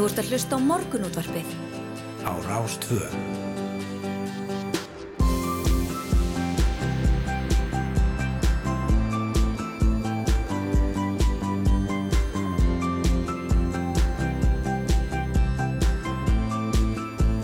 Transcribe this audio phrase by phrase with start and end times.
[0.00, 1.48] Þú ert að hlusta á morgunútvarpið.
[2.24, 3.00] Á Rástvö.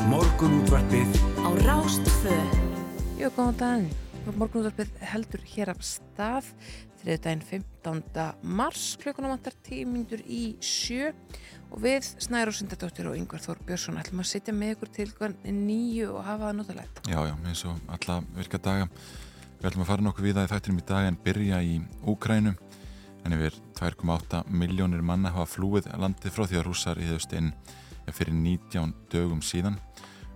[0.09, 1.13] Morgunútvarpið
[1.45, 2.41] Á Rástvö.
[3.21, 3.93] Jú, góðan daginn.
[4.33, 6.49] Morgunútvarpið heldur hér af stað
[7.07, 8.23] þriðu daginn 15.
[8.59, 11.13] mars klukkunum vantar tímindur í sjö
[11.71, 15.07] og við Snæður og Sindardóttir og Yngvar Þór Björnsson ætlum að sitja með ykkur til
[15.55, 17.03] nýju og hafa það notalegt.
[17.07, 18.89] Já, já, eins og alla virka daga.
[19.61, 21.79] Við ætlum að fara nokkuð við það í þættinum í dag en byrja í
[22.11, 22.57] Úkrænu
[23.23, 27.55] en yfir 2,8 miljónir manna hafa flúið landið frá því að rússar íðust inn
[28.11, 29.79] fyrir 19 dögum síðan.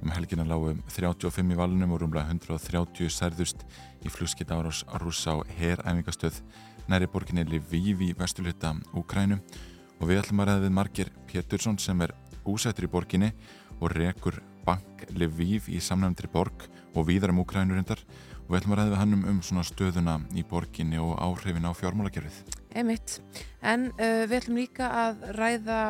[0.01, 3.67] Um helgina lágu 35 í valunum og rúmlega 130 særðust
[4.01, 6.41] í flugskitt árás rússa á heræfingastöð
[6.91, 9.37] næri borginni Lviv í vestuluta Úkrænu
[10.01, 12.15] og við ætlum að ræða við Marger Pétursson sem er
[12.49, 13.29] úsættur í borginni
[13.79, 18.03] og rekur bank Lviv í samnæmndri borg og víðar um Úkrænurindar
[18.43, 21.73] og við ætlum að ræða við hann um, svona stöðuna í borginni og áhrifin á
[21.79, 22.59] fjármálagerfið.
[22.75, 23.21] Emitt,
[23.63, 25.81] en uh, við ætlum líka að ræða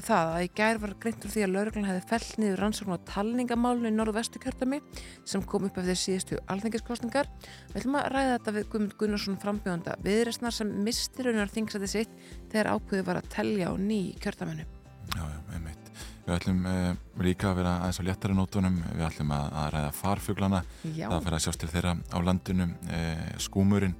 [0.00, 3.06] það að í gær var greint úr því að lauruglan hefði fellt niður rannsókn á
[3.10, 4.80] talningamálinu í norðvestu kjörtami
[5.28, 7.28] sem kom upp eftir síðustu alþengiskostningar.
[7.72, 12.16] Við ætlum að ræða þetta við Guðmund Gunnarsson frambjóðanda viðresnar sem mistir raunar þingsæti sitt
[12.52, 14.66] þegar ákveði var að telja á ný kjörtaminu.
[15.12, 15.78] Já, já, einmitt.
[16.22, 16.92] Við ætlum eh,
[17.26, 21.08] líka að vera aðeins á léttari nótunum, við ætlum að, að ræða farfuglana, Já.
[21.10, 23.96] það fyrir að sjást til þeirra á landinu, eh, skúmurinn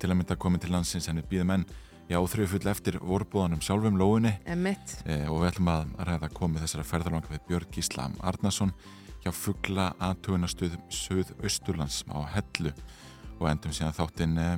[0.00, 1.66] til að mynda komið til landsins en við býðum enn
[2.10, 6.86] já, þrjufull eftir vorbúðanum sjálfum lóinni Emitt, e, og við ætlum að ræða komið þessara
[6.86, 8.72] ferðarlanga við Björg Gísla Arnason
[9.24, 12.72] hjá fuggla aðtugunastuð Suð-Östurlands á Hellu
[13.40, 14.48] og endum síðan þáttinn e,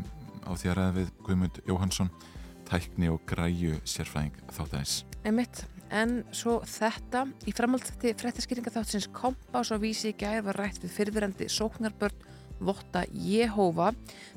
[0.44, 2.12] á því að ræða við Guðmund Jóhansson
[2.68, 5.02] tækni og græju sérfræðing þáttæðis.
[5.24, 5.64] emitt.
[5.88, 10.92] En svo þetta, í framhaldstætti fréttaskýringa þáttsins kompás og vísi í gær var rætt við
[10.98, 12.26] fyrfirandi sóknarbörn
[12.60, 13.92] Votta Jehova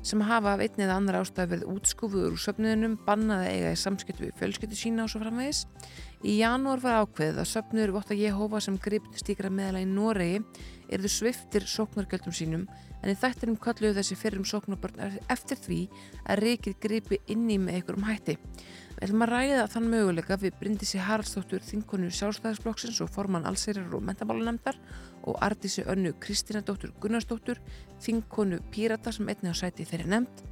[0.05, 4.37] sem hafa af einnið annar ástæðu verið útskúfuður úr söfnuðunum, bannaði eiga í samskiptu við
[4.39, 5.65] fjölskyttu sína og svo framvegis.
[6.21, 10.43] Í janúar var ákveðið að söfnuður Votta Jehova sem gript stíkra meðala í Noregi
[10.91, 12.67] erðu sviftir sóknargjöldum sínum
[13.01, 15.79] en í þættinum kalluðu þessi fyrrum sóknarbörn eftir því
[16.29, 18.37] að reykið gripi inn í með einhverjum hætti.
[19.01, 24.03] Við ætlum að ræða þann möguleika við Bryndisi Haraldsdóttur Þinkonu sjálfstæðisflokksins og formann allseirar og
[24.05, 24.77] mentamálunemdar
[25.25, 27.57] og Artísi önnu Kristínadóttur Gunnarsdóttur
[28.01, 30.43] Þinkonu Pírata sem einnig á sæti þeirri nefnd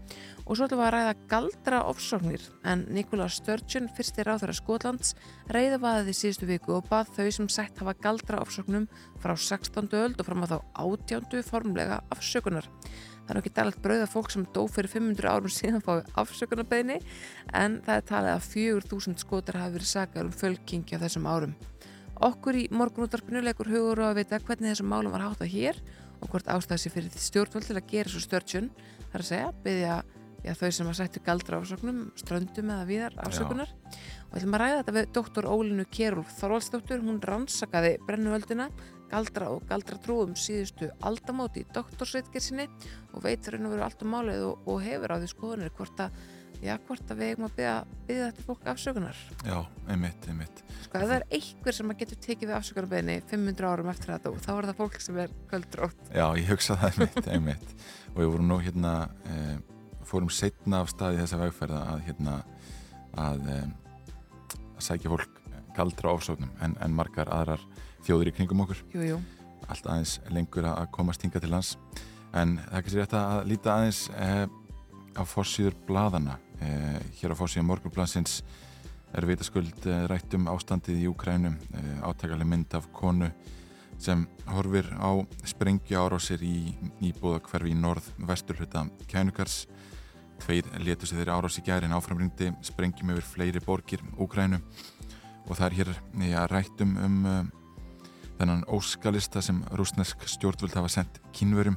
[0.49, 5.13] og svo ætlum við að ræða galdra ofsóknir en Nikola Sturgeon, fyrsti ráþara Skotlands,
[5.53, 8.87] reyða vaðið í síðustu viku og bað þau sem sætt hafa galdra ofsóknum
[9.21, 9.91] frá 16.
[9.93, 12.65] öld og fram að þá átjándu formlega afsökunar.
[13.29, 16.97] Það er ekki dælat brauða fólk sem dó fyrir 500 árum síðan fái afsökunarbeginni
[17.53, 21.53] en það er talið að 4000 skotar hafi verið sakar um fölkingi á þessum árum.
[22.25, 25.77] Okkur í morgunúttarpinu leikur hugur og að vita hvernig þessum málum var hátt að hér
[25.77, 28.71] og hvort ástæðsi fyrir stjórnvöld til að gera svo störtjun
[29.11, 29.97] þar að segja, byggja
[30.43, 34.63] já, þau sem að sættu galdra ásöknum, ströndum eða viðar ásökunar og við ætlum að
[34.63, 38.69] ræða þetta við doktor Ólinu Kjærúlf Þorvaldsdóttur, hún rannsakaði brennuvöldina,
[39.09, 42.67] galdra og galdra trúum síðustu aldamóti í doktorsreitgersinni
[43.13, 46.03] og veit raun og veru allt um málið og, og hefur á því skoðunir hvort
[46.05, 46.19] að,
[46.63, 47.75] já, hvort að við eigum að byggja,
[48.09, 50.61] þetta fólk afsökunar Já, einmitt, einmitt.
[50.67, 54.43] ef það er einhver sem að getur tekið við afsökunarbeginni 500 árum eftir þetta og
[54.43, 57.73] þá er það fólk sem er kvöldrótt Já, ég hugsa það einmitt, einmitt.
[58.13, 58.93] Og við vorum nú hérna,
[59.29, 59.57] e,
[60.09, 62.37] fórum setna af staði þessa vegferða að hérna,
[63.25, 63.59] að, e,
[64.75, 65.41] að sækja fólk
[65.77, 67.61] galdra ofsóknum en, en margar aðrar
[68.07, 68.81] þjóður í kringum okkur.
[68.95, 69.19] Jú, jú,
[69.69, 71.75] allt aðeins lengur að komast hinga til lands
[72.37, 74.45] en það er kannski rétt að líta aðeins eh,
[75.17, 78.41] á fórsýður bladana eh, hér á fórsýður morgunblansins
[79.13, 83.31] er vitaskuld eh, rætt um ástandið í Úkrænum eh, átakalega mynd af konu
[83.99, 85.11] sem horfir á
[85.49, 86.75] sprengju árásir í
[87.09, 89.65] íbúða hverfi í norð-vesturhluta kænukars
[90.39, 94.61] tveir letu sig þeirri árás í gæri en áframringdi sprengjum yfir fleiri borgir Úkrænu
[95.49, 95.91] og það er hér
[96.29, 97.51] ja, rættum um, um
[98.39, 101.75] þennan óskalista sem rúsnesk stjórnvöld hafa sendt kínverum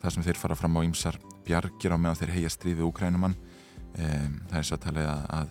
[0.00, 3.36] þar sem þeir fara fram á ýmsar bjargir á meðan þeir heia stríðið úkrænumann
[3.98, 5.48] um, það er svo að tala að, að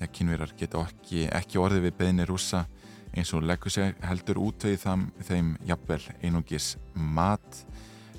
[0.00, 2.64] ja, kínverar geta ekki, ekki orðið við beðinni rúsa
[3.14, 7.60] eins og leggur sig heldur útvegið þeim, þeim jafnvel einungis mat.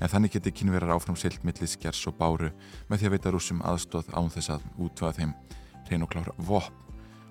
[0.00, 2.50] En þannig geti kínverar áfram silt millið skjars og báru
[2.88, 5.36] með því að veita rúsum aðstóð án þess að útvaða þeim
[5.88, 6.82] hrein og klára vopn.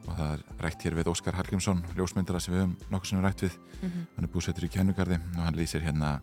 [0.06, 3.25] Og það er rætt hér við Óskar Hallgrímsson ljósmyndara sem við höfum nokkur sem við
[3.25, 3.56] rætt við.
[3.56, 4.04] Mm -hmm.
[4.16, 6.19] hann er búsettur í kennugarði og hann lýsir hérna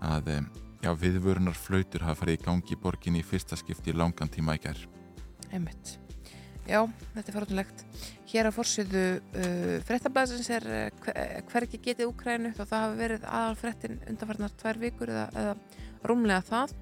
[0.00, 0.46] að
[0.82, 4.54] já, viðvörunar flautur hafa farið í gangi í borginni í fyrsta skipti í langan tíma
[4.54, 4.78] í gær
[5.52, 5.98] einmitt
[6.68, 6.82] Já,
[7.14, 7.82] þetta er farutunlegt.
[8.28, 13.24] Hér á fórsöðu uh, frettablaðsins er uh, hver, hvergi getið Úkrænu þá það hafi verið
[13.24, 15.54] aðal frettin undanfarnar tvær vikur eða, eða
[16.10, 16.74] rúmlega það.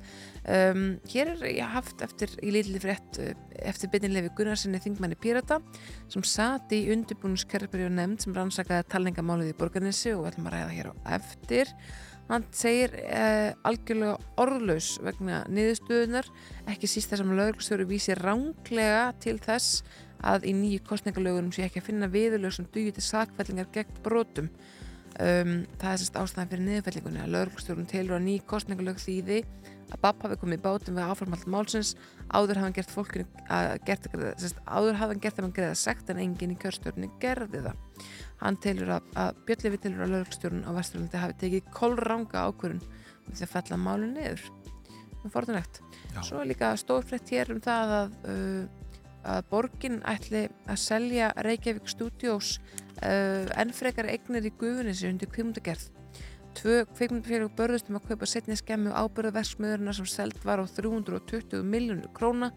[0.57, 3.31] Um, hér er ég haft eftir í litli frett uh,
[3.63, 5.61] eftir byrjinlefi Gunnarsinni Þingmanni Pírata
[6.11, 10.77] sem sati í undirbúnuskerfbyrju nefnd sem rannsakaði talningamálið í borgarnissi og við ætlum að ræða
[10.81, 11.71] hér á eftir.
[12.27, 16.27] Hann segir eh, algjörlega orðlaus vegna niðurstöðunar,
[16.73, 19.85] ekki síst þess að lögurstjóri vísi ránglega til þess
[20.27, 24.51] að í nýju kostningalögunum sé ekki að finna viðurlög sem dugir til sakfellingar gegn brotum.
[25.17, 27.23] Um, það er sérst ástæðan fyrir niðurfellingunni.
[27.23, 29.39] Að lögurstjórun telur að nýju kostningalög þýði
[29.87, 31.95] að Bapp hafi komið í bátum við áframhald málsins.
[32.27, 34.09] Áður hafa hann gert fólkinu að gert,
[34.43, 37.79] sérst, áður hafa hann gert að hann greiða sekt en enginn í kjörstjórnni gerði það
[38.43, 43.35] hann telur að, að Björnlefi telur að lögurstjórun á Vesturlandi hafi tekið kolranga ákvörun um
[43.35, 44.43] því að fella málun niður.
[45.23, 45.81] Um forðunlegt
[46.25, 48.91] svo er líka stórfrett hér um það að, uh,
[49.33, 52.57] að borgin ætli að selja Reykjavík Studios
[53.03, 55.91] uh, ennfrekar eignir í gufunissi undir kvimundagerð
[56.57, 62.09] tvö kveikmyndafélag börðust um að kaupa setni skemmu ábyrðaversmiðurna sem seld var á 320 miljónur
[62.17, 62.53] króna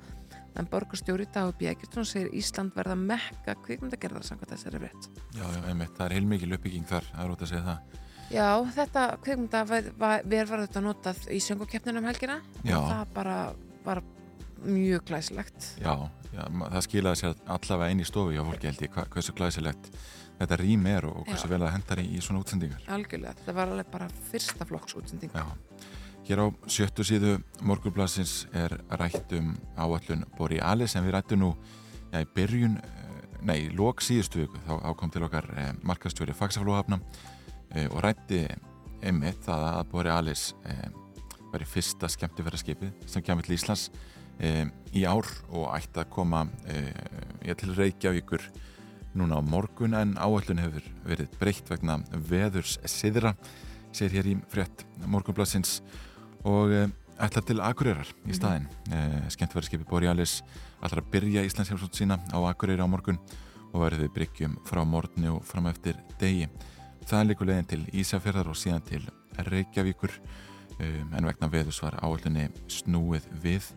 [0.57, 5.10] en borgarstjóri Dagur Bjækjurtun segir Ísland verða mekka kvikmyndagerðar samkvæmt þessari rétt.
[5.38, 7.98] Já, já, einmitt, það er heilmikið uppbygging þar, það er út að segja það.
[8.30, 12.78] Já, þetta kvikmynda verð var þetta notað í söngukeppnunum helgina já.
[12.78, 13.38] og það bara
[13.86, 14.04] var
[14.66, 15.74] mjög glæsilegt.
[15.81, 15.94] Já,
[16.34, 19.92] já það skilaði sér allavega einn í stofu hjá fólki held ég, hva, hversu glæsilegt
[20.40, 21.51] þetta rým er og hversu já.
[21.54, 22.86] vel það hendar í, í svona útsendingar.
[22.96, 25.54] Algjörlega, þetta var alveg bara fyrsta flokks útsendingar.
[26.29, 31.47] Hér á sjöttu síðu morgublasins er rætt um áallun Borealis en við rættum nú
[32.11, 36.35] ja, í byrjun, eh, nei, í lók síðustu viku þá ákom til okkar eh, markastjóri
[36.37, 36.99] Faxaflóhafna
[37.73, 38.43] eh, og rætti
[39.01, 40.91] einmitt það að Borealis eh,
[41.49, 43.87] var í fyrsta skemmtifæraskipi sem kemur til Íslands
[44.37, 48.45] eh, í ár og ætti að koma eh, til Reykjavíkur
[49.17, 53.33] núna á morgun en áallun hefur verið breytt vegna veðurs siðra,
[53.89, 56.05] segir hér í frétt morgunblassins og
[56.45, 56.89] uh,
[57.19, 58.38] ætlar til Akureyrar í mhm.
[58.38, 59.24] staðin mm -hmm.
[59.25, 60.41] uh, skemmtverðarskipi Borealis
[60.81, 63.19] ætlar að byrja Íslandsjálfsótt sína á Akureyri á morgun
[63.74, 66.50] og verður við bryggjum frá morgunni og fram eftir degi
[67.06, 69.03] það er líka leginn til Ísafjörðar og síðan til
[69.38, 70.12] Reykjavíkur
[70.80, 73.71] um, en vegna veðus var áallunni snúið við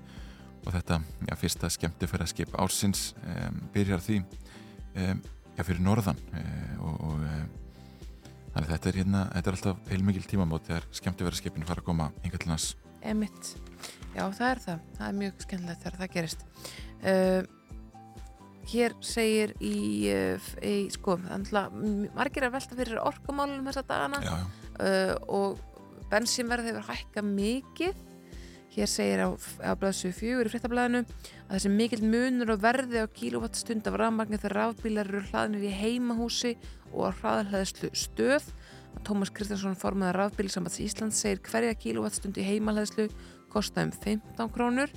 [0.66, 5.22] og þetta ja, fyrsta skemmtifæraskip ársins um, byrjar því um,
[5.56, 7.61] ja, fyrir norðan uh, og, og
[8.52, 12.10] Þannig að þetta er hérna, þetta er alltaf heilmikil tímamót þegar skemmtifæraskipin fara að koma
[12.20, 12.68] yngar til hans.
[13.02, 13.54] Emitt,
[14.12, 16.44] já það er það, það er mjög skemmtilegt þegar það gerist.
[17.02, 17.40] Uh,
[18.72, 19.74] hér segir í,
[20.12, 24.46] uh, í sko, margir er velta fyrir orkumálunum þessa dagana já, já.
[24.82, 28.08] Uh, og bensinverði hefur hækka mikið
[28.72, 29.28] Hér segir á,
[29.60, 34.40] á blæðsu fjögur í fréttablaðinu að þessi mikil munur og verði á kílowattstund af rafmagnir
[34.40, 36.54] þegar rafbílar eru hlaðinir í heimahúsi
[36.88, 38.46] og á hraðalhæðslu stöð.
[39.04, 43.10] Tómas Kristjánsson formaði rafbílisamats Íslands segir hverja kílowattstund í heimalhæðslu
[43.52, 44.94] kosta um 15 krónur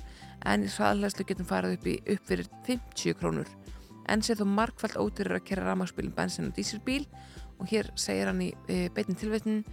[0.48, 3.50] en í hraðalhæðslu getum farið upp, í, upp fyrir 50 krónur.
[4.08, 7.04] En sé þó markvælt ótyrir að kera rafmagsbílin bensin og dísilbíl
[7.60, 9.66] og hér segir hann í e, beitin tilvettin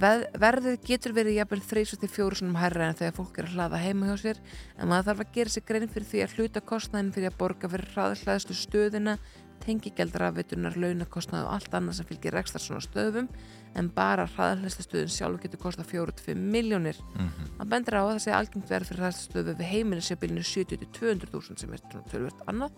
[0.00, 3.54] verðið getur verið jafnvel þreys og til fjóru svona herra en þegar fólk er að
[3.54, 4.42] hlaða heima hjá sér
[4.78, 7.70] en maður þarf að gera sér grein fyrir því að hluta kostnæðin fyrir að borga
[7.70, 9.18] fyrir hraðhlaðstu stöðina
[9.64, 13.30] tengigjaldrafitunar, launakostnæð og allt annað sem fylgir ekstra svona stöðum
[13.78, 17.54] en bara hraðhlaðstu stöðin sjálf getur kostað 4-5 miljónir mm -hmm.
[17.58, 21.72] hann bendur á að það sé algengt verð fyrir hraðhlaðstu stöðu við heimilisjöbilinu 70-200.000 sem
[21.72, 22.72] er tölvört annað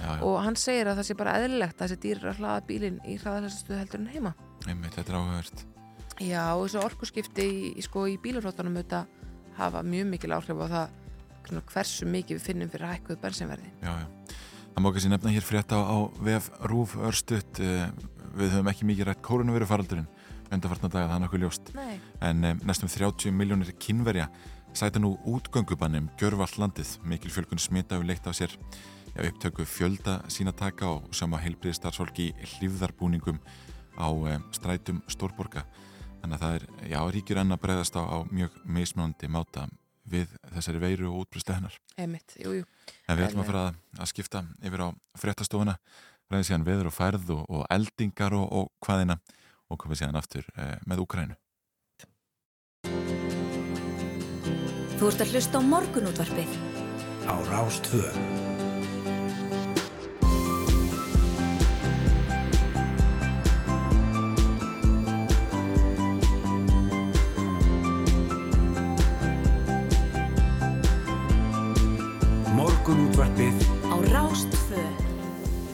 [0.00, 0.22] já, já.
[0.22, 3.18] og hann segir að það sé bara eðlilegt að þessi dýr að hlaða bílinn í
[3.18, 4.34] hraðhlaðstu stöðu heldur en heima
[4.66, 5.77] Einmitt, þetta er áhugavert
[6.18, 9.06] Já, þessu orkurskipti í, í, sko, í auðvitað
[9.58, 13.70] hafa mjög mikil áhrif á það hversu mikið við finnum fyrir hækkuð bensinverði.
[13.82, 14.36] Já, já.
[14.74, 17.60] Það má kannski nefna hér frétt á, á VF Rúf Örstutt.
[17.62, 17.88] Eh,
[18.38, 20.06] við höfum ekki mikið rætt kórunveru faraldurinn
[20.52, 21.72] undarfartna dag að það er nokkuð ljóst.
[21.76, 21.96] Nei.
[22.24, 24.28] En um, næstum 30 miljónir kynverja
[24.76, 26.94] sæta nú útgöngubannum gjörvall landið.
[27.08, 32.30] Mikil fjölgun smita hefur leitt á sér já, upptöku fjölda sína taka og sama heilbriðstarfsfólki
[32.54, 33.40] hlýfðarbúningum
[33.98, 35.66] á um, strætum Stórborga
[36.22, 39.66] þannig að það er, já, ríkir enn að breyðast á, á mjög mismunandi máta
[40.08, 41.74] við þessari veiru og útbreyðslu hennar.
[42.00, 42.68] Einmitt, jú, jú.
[43.06, 44.88] En við ætlum að fara að, að skipta yfir á
[45.20, 45.76] fréttastofuna
[46.28, 49.18] ræðið síðan veður og færð og, og eldingar og, og hvaðina
[49.68, 51.38] og komið síðan aftur eh, með Úkrænu
[54.98, 56.54] Þú ert að hlusta á morgunútvarpið.
[57.30, 58.47] Á Rástvöð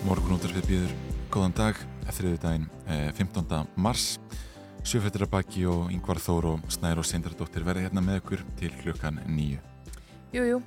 [0.05, 0.91] Morgunútarfið býður
[1.33, 1.79] góðan dag
[2.13, 2.65] þriðu daginn
[3.17, 3.55] 15.
[3.81, 4.19] mars.
[4.85, 8.69] Sjöfættir að baki og Yngvar Þór og Snær og Sindardóttir verði hérna með okkur til
[8.83, 9.63] klukkan nýju
[10.35, 10.59] Jújú,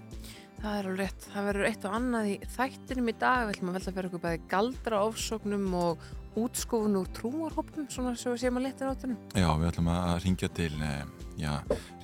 [0.57, 1.27] það er alveg rétt.
[1.35, 3.43] Það verður eitt og annað í þættinum í dag.
[3.43, 8.33] Við ætlum að velta fyrir okkur bæði galdra ofsóknum og útskofun úr trúarhópum svona sem
[8.33, 10.99] við séum að leta náttúrulega Já, við ætlum að ringja til eh,
[11.41, 11.53] já,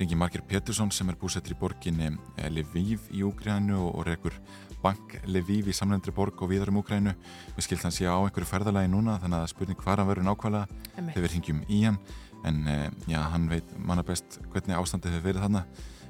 [0.00, 4.38] ringi Marger Petursson sem er búsettur í borginni eh, Lviv í Úgrænu og, og rekur
[4.84, 7.14] Bank Lviv í samlendri borg og viðar um Úkrænu.
[7.56, 10.66] Við skilt hann sé á einhverju ferðalagi núna þannig að spurning hvað hann verður nákvæmlega
[10.98, 11.98] þegar við ringjum í hann
[12.44, 15.64] en uh, já, hann veit manna best hvernig ástandið hefur verið þarna.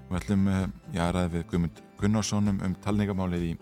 [0.08, 3.52] Við ætlum uh, já, að ræða við Guðmund Gunnárssonum um talningamálið í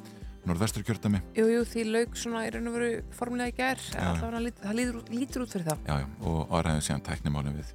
[0.48, 1.20] norðvestur kjörtami.
[1.36, 4.78] Jú, jú, því laug svona í raun og veru formulega í gerð, það
[5.12, 5.84] lítur, út fyrir það.
[5.86, 7.74] Já, já, og aðræðum síðan tæknimálið við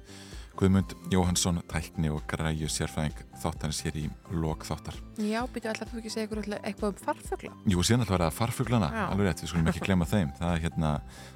[0.58, 4.06] Guðmund Jóhansson, tækni og græju sérfræðing þáttanins hér í
[4.42, 4.96] lok þáttar.
[5.22, 7.50] Já, byrju alltaf þú ekki segja ykkur eitthvað um farfugla?
[7.70, 9.04] Jú, síðan alltaf verða farfuglana, Já.
[9.12, 10.32] alveg rétt, við skulum ekki glemja þeim.
[10.40, 10.90] Það er hérna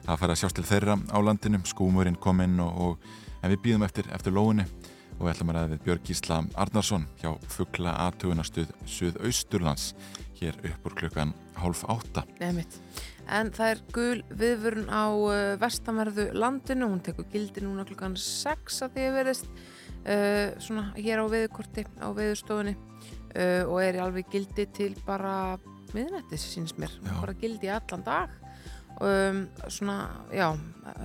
[0.08, 3.06] að fara að sjást til þeirra á landinum, skúmurinn kom inn og, og
[3.44, 4.66] en við býðum eftir, eftir lóðinni
[5.20, 9.92] og við ætlum að ræða við Björg Gísla Arnarsson hjá Fugla aðtugunastuð Suðausturlands
[10.40, 12.26] hér upp úr klukkan hálf átta.
[12.42, 12.80] Nefnitt
[13.30, 18.82] en það er gul viðvörun á uh, vestanverðu landinu, hún tekur gildi núna klukkan 6
[18.86, 24.02] að því að verðist uh, svona hér á viðkorti á viðstofunni uh, og er í
[24.02, 25.58] alveg gildi til bara
[25.92, 27.12] miðnættis síns mér, já.
[27.20, 28.38] bara gildi allan dag.
[29.02, 29.96] Um, svona,
[30.30, 30.52] já,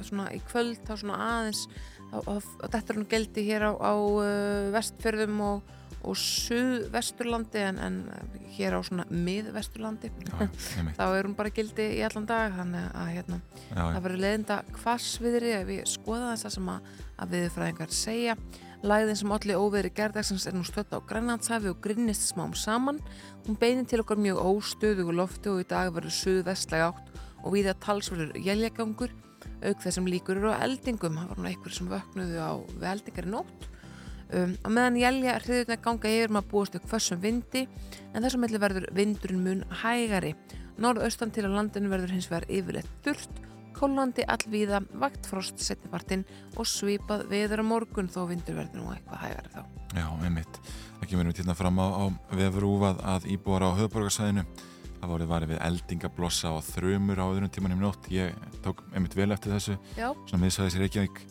[0.06, 1.64] svona í kvöld þá svona aðeins
[2.12, 5.77] og þetta er hún gildi hér á, á uh, vestfjörðum og
[6.08, 7.98] og suð-vesturlandi en, en
[8.56, 10.12] hér á svona mið-vesturlandi.
[10.98, 14.58] Þá er hún bara gildi í allan dag þannig að hérna, já, það verður leðinda
[14.78, 18.38] hvassviðri að við skoða þess að sem að, að viðfræðingar segja.
[18.88, 23.00] Læðin sem allir óveri gerðagsans er nú stött á Grænlandshafi og grinnist smám saman.
[23.48, 27.56] Hún beinir til okkar mjög óstöðu og lofti og í dag verður suð-vestlega átt og
[27.56, 29.16] við að talsverður jæljagangur
[29.66, 31.18] auk þessum líkur eru á eldingum.
[31.18, 33.68] Það var nú einhver sem vöknuðu á veldingar í nótt
[34.36, 37.62] Um, á meðan jælja hriðurna ganga yfir maður búast upp fössum vindi
[38.12, 40.34] en þessum melli verður vindurinn mun hægari.
[40.84, 43.40] Norðaustan til á landinu verður hins vegar yfirleitt þurft,
[43.78, 46.26] kólandi allvíða, vaktfrost setnipartin
[46.58, 49.62] og svipað veður á morgun þó vindur verður nú eitthvað hægari þá.
[49.96, 50.62] Já, einmitt.
[51.00, 52.04] Ekki verðum við til það fram á, á
[52.36, 54.48] vefurúvað að íbúar á höfuborgarsæðinu.
[54.98, 58.10] Það voruð varið við eldingablossa og þrömur á öðrum tímanum nótt.
[58.12, 58.34] Ég
[58.66, 60.10] tók einmitt vel eftir þessu, Já.
[60.26, 61.22] svona miðsæðis Reykjavík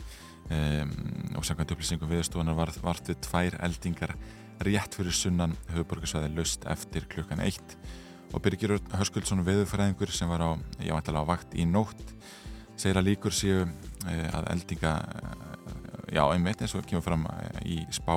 [0.51, 0.93] um,
[1.37, 4.17] og samkvæmt upplýsingum viðstofunar varð vartu tvær eldingar
[4.65, 7.77] rétt fyrir sunnan höfuborgarsvæði löst eftir klukkan eitt.
[8.35, 10.51] Og Birgir Hörskuldsson veðufræðingur sem var á,
[10.83, 12.03] já, á vakt í nótt
[12.77, 15.31] segir að líkur séu e, að eldinga e,
[16.17, 18.15] já, einmitt eins og kemur fram e, í spá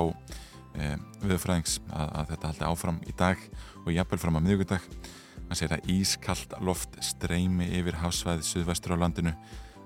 [0.70, 3.40] veðufræðings að, að þetta haldi áfram í dag
[3.82, 4.84] og jafnvel fram á miðugundag
[5.48, 9.32] hann segir að ískallt loft streymi yfir hafsvæðið suðvestur á landinu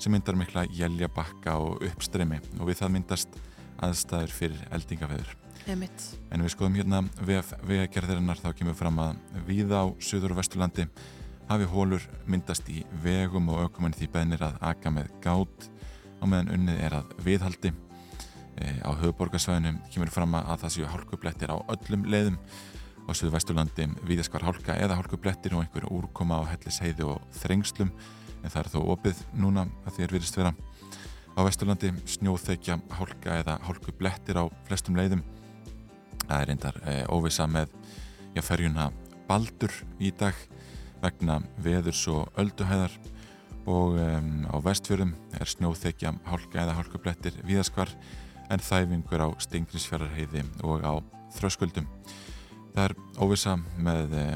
[0.05, 3.37] sem myndar mikla jæljabakka og uppstremi og við það myndast
[3.85, 5.31] aðstæður fyrir eldingafeður.
[6.29, 10.85] En við skoðum hérna vegagerðirinnar þá kemur fram að við á Suður og Vesturlandi
[11.49, 15.69] hafi hólur myndast í vegum og aukumenn því beðnir að aka með gát
[16.21, 17.73] á meðan unnið er að viðhaldi.
[18.61, 22.37] E, á höfuborgarsvæðinu kemur fram að það séu hálkublettir á öllum leiðum.
[23.09, 27.93] Á Suður Vesturlandi viðaskvar hálka eða hálkublettir og einhver úrkoma á helliseiði og þrengslum
[28.45, 30.53] en það er þó opið núna að því er virðist vera.
[31.35, 35.25] Á Vesturlandi snjóþekja hálka eða hálku blettir á flestum leiðum.
[36.29, 37.73] Það er reyndar e, óvisa með
[38.37, 38.91] já, ferjuna
[39.27, 40.37] Baldur í dag
[41.03, 42.95] vegna veðurs og ölduhæðar.
[43.65, 47.91] Og um, á vestfjörðum er snjóþekja hálka eða hálku blettir viðaskvar
[48.53, 50.95] en þæfingur á Stingrinsfjörðarheiði og á
[51.35, 51.89] Þröskuldum.
[52.75, 54.27] Það er óvisa með e,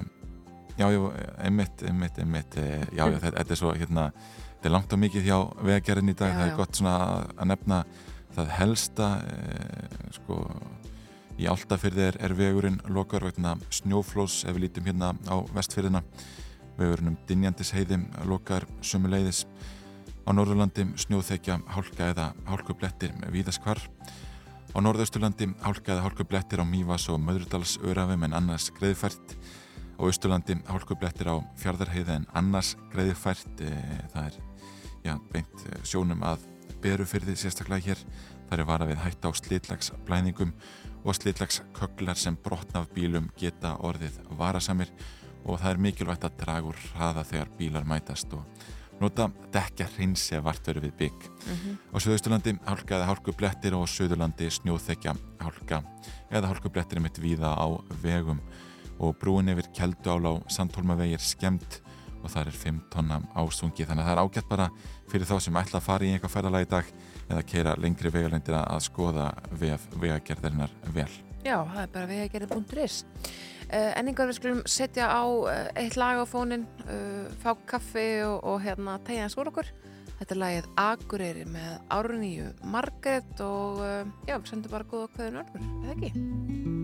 [0.79, 1.11] Já, já,
[1.43, 4.13] einmitt, einmitt, einmitt, eh, já, já, þetta, er svo, hérna,
[4.53, 6.57] þetta er langt og mikið hjá vegagerðin í dag, já, það er já.
[6.61, 6.93] gott svona
[7.35, 7.79] að nefna
[8.37, 10.39] það helsta, eh, sko,
[11.35, 16.05] í áltafyrði er, er vegurinn lokar vegna snjóflós, ef við lítum hérna á vestfyrðina,
[16.79, 17.99] vegurinn um Dinjandis heiði
[18.31, 19.49] lokar sumuleiðis,
[20.23, 27.11] á Norðurlandi snjóþekja hálka eða hálkublettir með víðaskvar, á Norðausturlandi hálka eða hálkublettir á Mývas
[27.11, 29.35] og Möðrudalsörafum en annars greiðfært,
[29.99, 33.61] Á Östurlandi hálkublettir á fjardarheiði en annars greiði fært.
[33.61, 33.73] E,
[34.13, 34.37] það er
[35.03, 36.45] já, beint e, sjónum að
[36.83, 38.05] beru fyrir því sérstaklega hér.
[38.49, 40.53] Það er varað við hætta á slitlagsblæningum
[41.03, 44.93] og slitlagskögglar sem brotna af bílum geta orðið varasamir
[45.45, 48.47] og það er mikilvægt að draga úr hraða þegar bílar mætast og
[49.01, 51.19] nota dekja hreins eða vartöru við bygg.
[51.29, 51.75] Mm -hmm.
[51.95, 55.83] Á Suðausturlandi hálka eða hálkublettir og Suðurlandi snjóþekja hálka
[56.31, 57.67] eða hálkublettir mitt víða á
[58.03, 58.41] vegum
[58.99, 61.81] og brúin yfir Kjelduál á Sandholmavegi er skemmt
[62.23, 64.69] og það er 5 tonna ástungi þannig að það er ágætt bara
[65.09, 66.93] fyrir þá sem ætla að fara í einhvað ferðalagi dag
[67.29, 71.11] eða keira lengri vegalendir að skoða vegagerðarinnar vel.
[71.47, 72.97] Já, það er bara vegagerði.is
[73.71, 78.09] uh, En yngar við skulum setja á uh, eitt lag á fónin uh, fá kaffi
[78.27, 79.71] og, og hérna tegja hans úr okkur
[80.19, 83.79] Þetta er lagið Akureyri með Árníu Margret og
[84.27, 86.78] já, við sendum bara góða nörgur, eða ekki?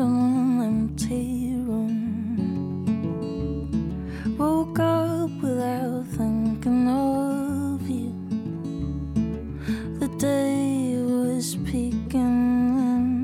[0.00, 1.94] up an empty room.
[4.38, 8.12] Woke up without thinking of you.
[9.98, 13.16] The day was peeking in.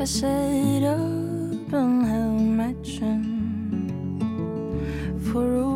[0.00, 3.24] I sat up and held my chin
[5.32, 5.67] for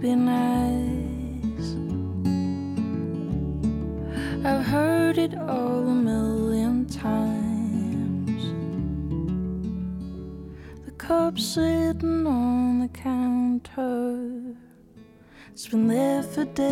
[0.00, 1.76] be nice.
[4.44, 8.42] I've heard it all a million times.
[10.84, 14.54] The cup sitting on the counter,
[15.52, 16.66] it's been there for days.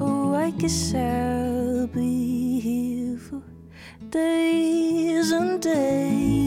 [0.00, 3.42] Oh, I guess I'll be here for
[4.08, 6.41] days and days.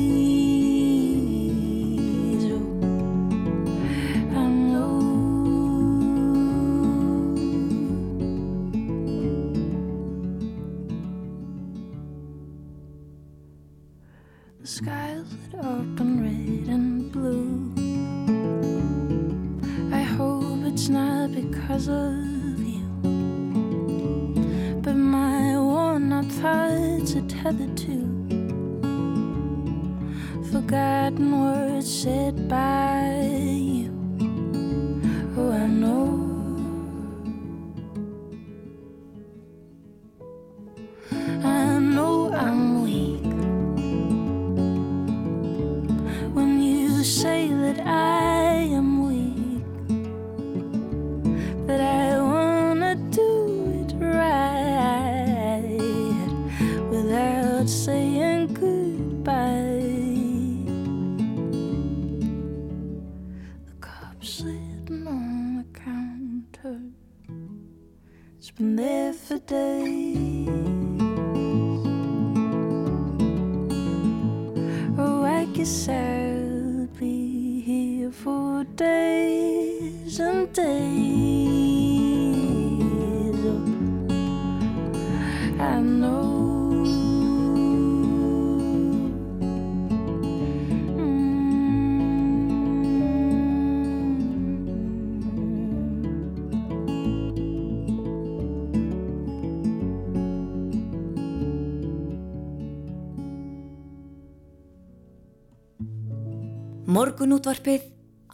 [107.16, 107.84] Morgunútvarpið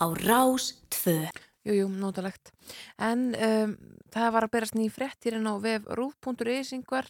[0.01, 1.29] á Rás 2.
[1.69, 2.49] Jújú, nótalegt.
[2.97, 3.75] En um,
[4.09, 7.05] það var að berast nýjum frettirinn á vef rúf.is yngvar,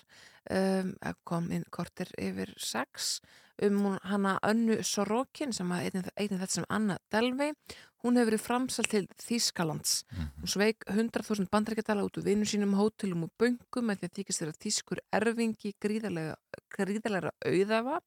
[0.52, 0.92] um,
[1.24, 3.22] kom inn kortir yfir 6
[3.62, 7.54] um hana Önnu Sorokin sem að einnig þetta sem Anna Delvey
[8.02, 10.30] hún hefur verið framsal til Þískalands mm -hmm.
[10.42, 14.62] hún sveik 100.000 bandrækjadala út úr vinnu sínum, hótelum og böngum því að þykist þeirra
[14.64, 16.36] Þískur erfingi gríðarlega,
[16.76, 18.02] gríðarlega auðafa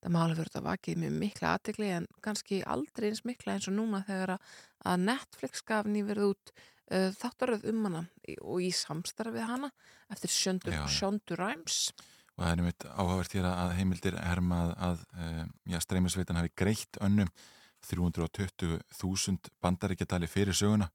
[0.00, 3.76] það máli verið að vakið með mikla aðtegli en kannski aldrei eins mikla eins og
[3.76, 8.04] núna þegar að Netflix gaf nýverð út uh, þáttaröð um hana
[8.40, 9.70] og í samstarfið hana
[10.12, 11.90] eftir Shondu Rhimes
[12.40, 17.00] og það er einmitt áhagvert hér að heimildir herma að, að já, streymisveitan hafi greitt
[17.04, 17.28] önnum
[17.84, 20.88] 320.000 bandaríkjadali fyrir söguna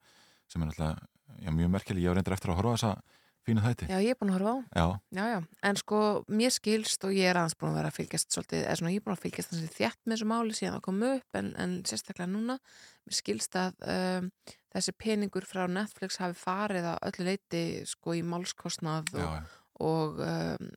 [0.49, 1.03] sem er alltaf
[1.41, 3.87] já, mjög merkeli, ég á reyndir eftir að horfa þessa fínu þætti.
[3.91, 4.57] Já, ég er búin að horfa á.
[4.75, 4.85] Já.
[5.17, 8.35] Já, já, en sko mér skilst og ég er aðeins búin að vera að fylgjast
[8.35, 10.85] svolítið, eða svona ég er búin að fylgjast þannig þjætt með þessu máli síðan að
[10.87, 12.57] koma upp en, en sérstaklega núna,
[13.05, 14.31] mér skilst að um,
[14.75, 19.53] þessi peningur frá Netflix hafi farið að öllu leiti sko í málskostnað og, já,
[19.85, 20.73] og um,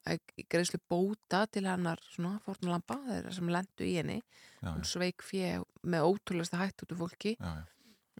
[0.51, 4.21] greiðslu bóta til hennar svona fórnulampa þeirra sem lendu í henni.
[4.63, 7.53] Hún sveik fjö með ótrúlega hætt út af fólki já,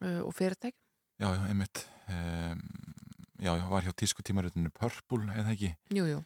[0.03, 0.77] uh, og fyrirtæk
[1.19, 1.89] Já, já, einmitt.
[2.07, 2.88] Um,
[3.39, 6.19] já, var hjá tískutímarutinu Purple, eða ekki Jú, jú.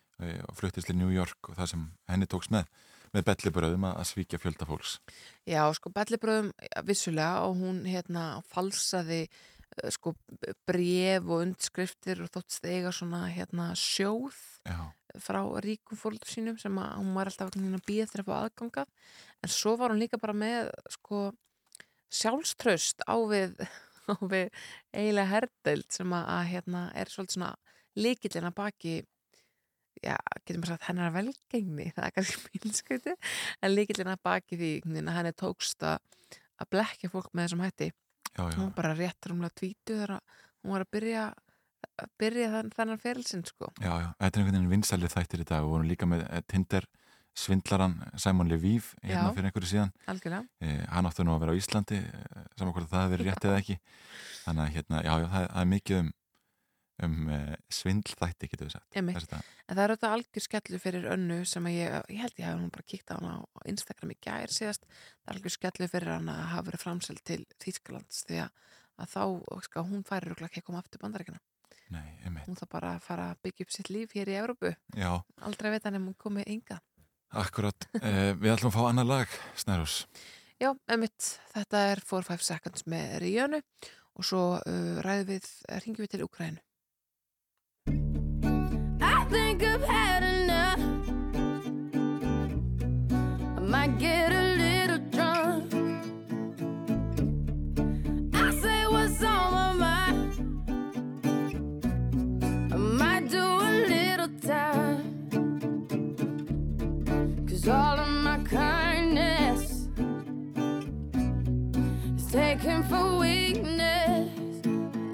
[0.48, 2.68] og fluttist til New York og það sem henni tóks með
[3.12, 4.98] með bellibröðum að, svíkja fjölda fólks
[5.44, 6.52] Já, sko, bellibröðum
[6.88, 9.26] vissulega og hún hérna falsaði
[9.92, 10.12] sko
[10.68, 14.36] bref og undskriftir og þótt stega svona hérna sjóð
[14.68, 14.92] Já.
[15.22, 18.90] frá ríkum fólkur sínum sem að hún var alltaf að býða þeirra á aðgangað
[19.42, 21.30] en svo var hún líka bara með sko
[22.12, 23.56] sjálfströst á við,
[24.12, 24.48] á við
[24.92, 27.52] eiginlega herdeld sem að, að hérna er svolítið svona
[27.98, 28.94] líkillin að baki
[30.02, 33.16] já, getum bara sagt hennar velgengni, það er kannski mínskauti
[33.60, 37.90] en líkillin að baki því að henni tókst að blekja fólk með þessum hætti.
[38.32, 38.56] Já, já.
[38.56, 40.20] hún bara rétt rúmlega tvítu þegar
[40.62, 41.24] hún var að byrja
[42.02, 43.68] að byrja þann, þannan ferilsinn sko.
[43.82, 46.44] Já, já, þetta er einhvern veginn vinsælið þættir í dag og vorum líka með eh,
[46.48, 46.86] Tinder
[47.38, 49.34] svindlaran Simon Levív hérna Já.
[49.36, 49.92] fyrir einhverju síðan.
[50.60, 53.46] Eh, hann áttu nú að vera á Íslandi eh, saman hvort það hefur verið rétt
[53.48, 53.78] eða ekki.
[54.44, 56.10] Þannig að hérna, já, já, það, það er mikið um
[57.02, 58.96] um eh, svindlþætti, getur við sagt.
[58.96, 62.74] En það er auðvitað algjör skellu fyrir önnu sem ég, ég held ég hafi hún
[62.74, 64.84] bara kíkt á hana á Instagram í gær síðast.
[64.86, 68.68] Það er algjör skellu fyrir hana að hafa verið framseld til Þýskalands því að,
[69.02, 69.24] að þá,
[69.66, 71.42] sko, hún færi rúglega ekki að koma aftur bandaríkina
[71.92, 72.14] Nei,
[72.46, 74.70] hún þarf bara að fara að byggja upp sitt líf hér í Evrópu.
[74.96, 75.10] Já,
[75.44, 76.78] aldrei veit hann ef hún komið ynga
[77.32, 77.88] akkurat.
[78.02, 80.04] Eh, Við ætlum að fá annar lag, Snærós
[80.62, 83.58] Já, emitt, þetta er 4-5 seconds með Ríönu
[84.14, 85.48] og svo uh, ræðum við,
[85.82, 86.60] ringjum við til Ukrænu
[89.02, 90.82] I think I've had enough.
[93.56, 94.31] I might get
[107.62, 109.86] Cause all of my kindness
[112.16, 114.66] is taken for weakness.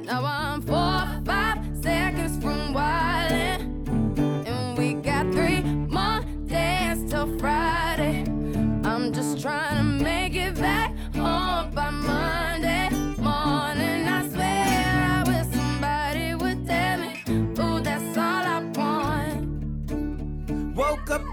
[0.06, 4.48] Now I'm four, five seconds from wildin'.
[4.48, 8.24] And we got three more days till Friday.
[8.82, 9.77] I'm just trying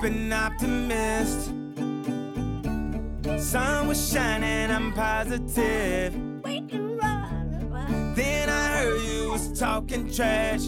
[0.06, 1.52] an optimist.
[3.38, 6.14] Sun was shining, I'm positive.
[8.16, 10.62] Then I heard you was talking trash.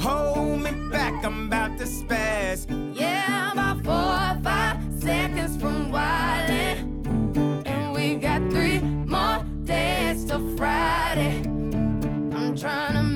[0.00, 2.66] Hold me back, I'm about to spaz.
[2.96, 7.66] Yeah, I'm about four or five seconds from wildin'.
[7.66, 11.42] And we got three more days till Friday.
[11.44, 13.07] I'm trying to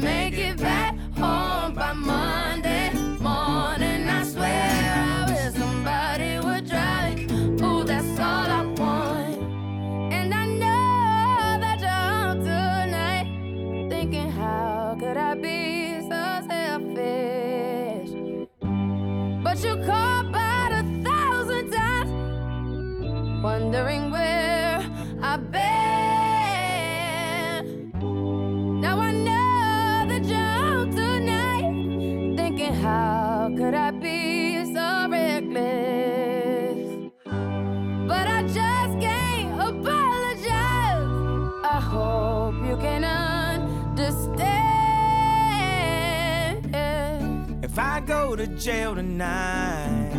[47.72, 50.12] If I go to jail tonight,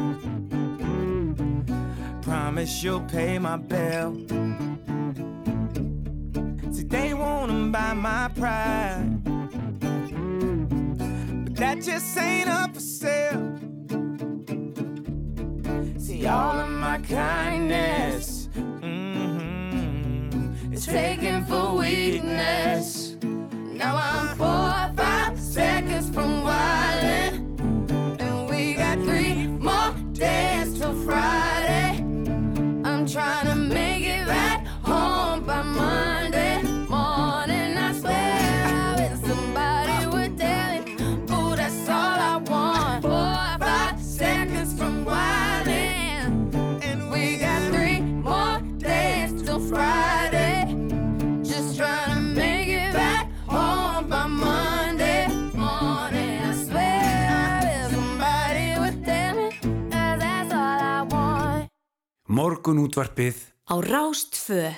[2.23, 4.15] promise you'll pay my bill.
[6.71, 9.23] See, they wanna buy my pride,
[11.45, 13.59] but that just ain't up for sale.
[15.99, 20.33] See, all of my kindness mhm,
[20.73, 23.15] is taken for weakness.
[23.21, 27.22] Now I'm four five seconds from wildin',
[30.23, 31.62] dance till Friday.
[62.33, 63.35] Morgun útvarpið
[63.69, 64.71] Á Rástfö.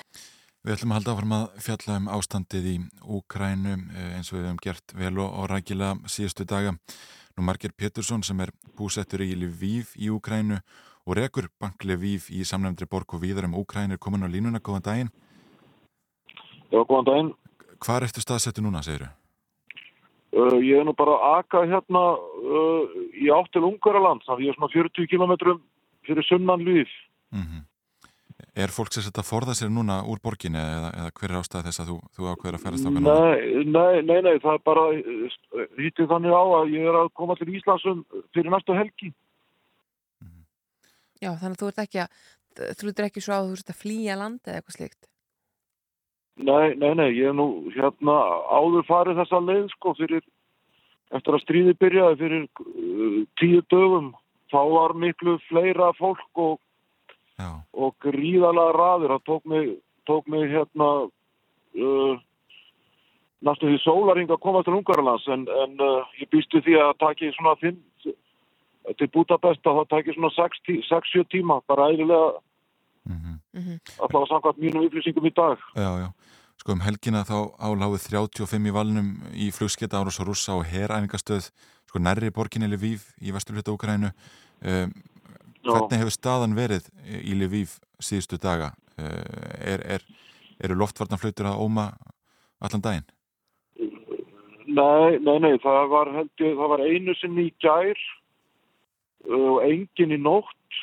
[0.60, 2.74] Við ætlum að halda áfram að fjalla um ástandið í
[3.16, 6.74] Úkrænu eh, eins og við hefum gert vel og, rækilega síðustu daga.
[7.32, 12.42] Nú Marger Pétursson sem er búsettur í Lviv í Úkrænu og rekur bank Lviv í
[12.44, 15.14] samnefndri borg og víðar um Úkrænu er komin á línuna, góðan daginn.
[16.68, 17.32] Já, góðan daginn.
[17.80, 19.08] Hvar ertu staðsettu núna, segiru?
[20.36, 24.44] Uh, ég er nú bara að aka hérna uh, í átt til Ungaraland, þannig að
[24.44, 25.64] ég er svona 40 kilometrum
[26.04, 26.92] fyrir sunnan líf.
[27.34, 27.64] Mm
[28.56, 31.80] Er fólk sér að forða sér núna úr borginni eða, eða hver er ástæð þess
[31.82, 33.14] að þú, þú ákveður að ferast ákveð núna?
[33.16, 34.84] Nei, nei, nei, nei, það er bara
[35.76, 38.02] hýttið þannig á að ég er að koma til Íslandsum
[38.36, 39.10] fyrir næstu helgi.
[41.20, 42.24] Já, þannig að þú ert ekki að,
[42.80, 45.08] þú ert ekki svo að þú ert að flýja landi eða eitthvað slíkt.
[46.36, 48.16] Nei, nei, nei, ég er nú hérna
[48.52, 50.24] áður farið þessa leið sko fyrir,
[51.16, 54.10] eftir að stríði byrjaði fyrir uh, tíu dögum,
[54.52, 56.58] þá var miklu fleira fólk og,
[57.36, 59.72] Já, og gríðalega raður, það tók mig,
[60.08, 62.14] tók mig hérna uh,
[63.44, 67.02] næstu því sólaring að komast til Ungarlands en, en uh, ég býstu því að það
[67.02, 67.82] taki svona fimm,
[68.96, 72.30] til Budapest að það taki svona 6-7 tíma, bara eðlilega
[73.10, 73.76] mhm.
[73.98, 75.60] allavega samkvæmt mínum upplýsingum í dag.
[75.76, 76.10] já, já.
[76.56, 81.50] Sko um helgina þá áláfið 35 í valnum í flugsketa árás og rússa og heræfingastöð
[81.86, 84.10] sko nærri borginni Lviv í vesturluta Úkrænu.
[84.64, 84.96] Um.
[85.66, 86.88] Hvernig hefur staðan verið
[87.20, 88.72] í Lviv síðustu daga?
[88.96, 89.12] Uh,
[89.60, 90.06] er, er,
[90.64, 91.90] eru loftvarnaflautur að óma
[92.64, 93.08] allan daginn?
[94.66, 98.00] Nei, nei, nei, það var, ég, það var einu sinni í gær
[99.36, 100.80] og engin í nótt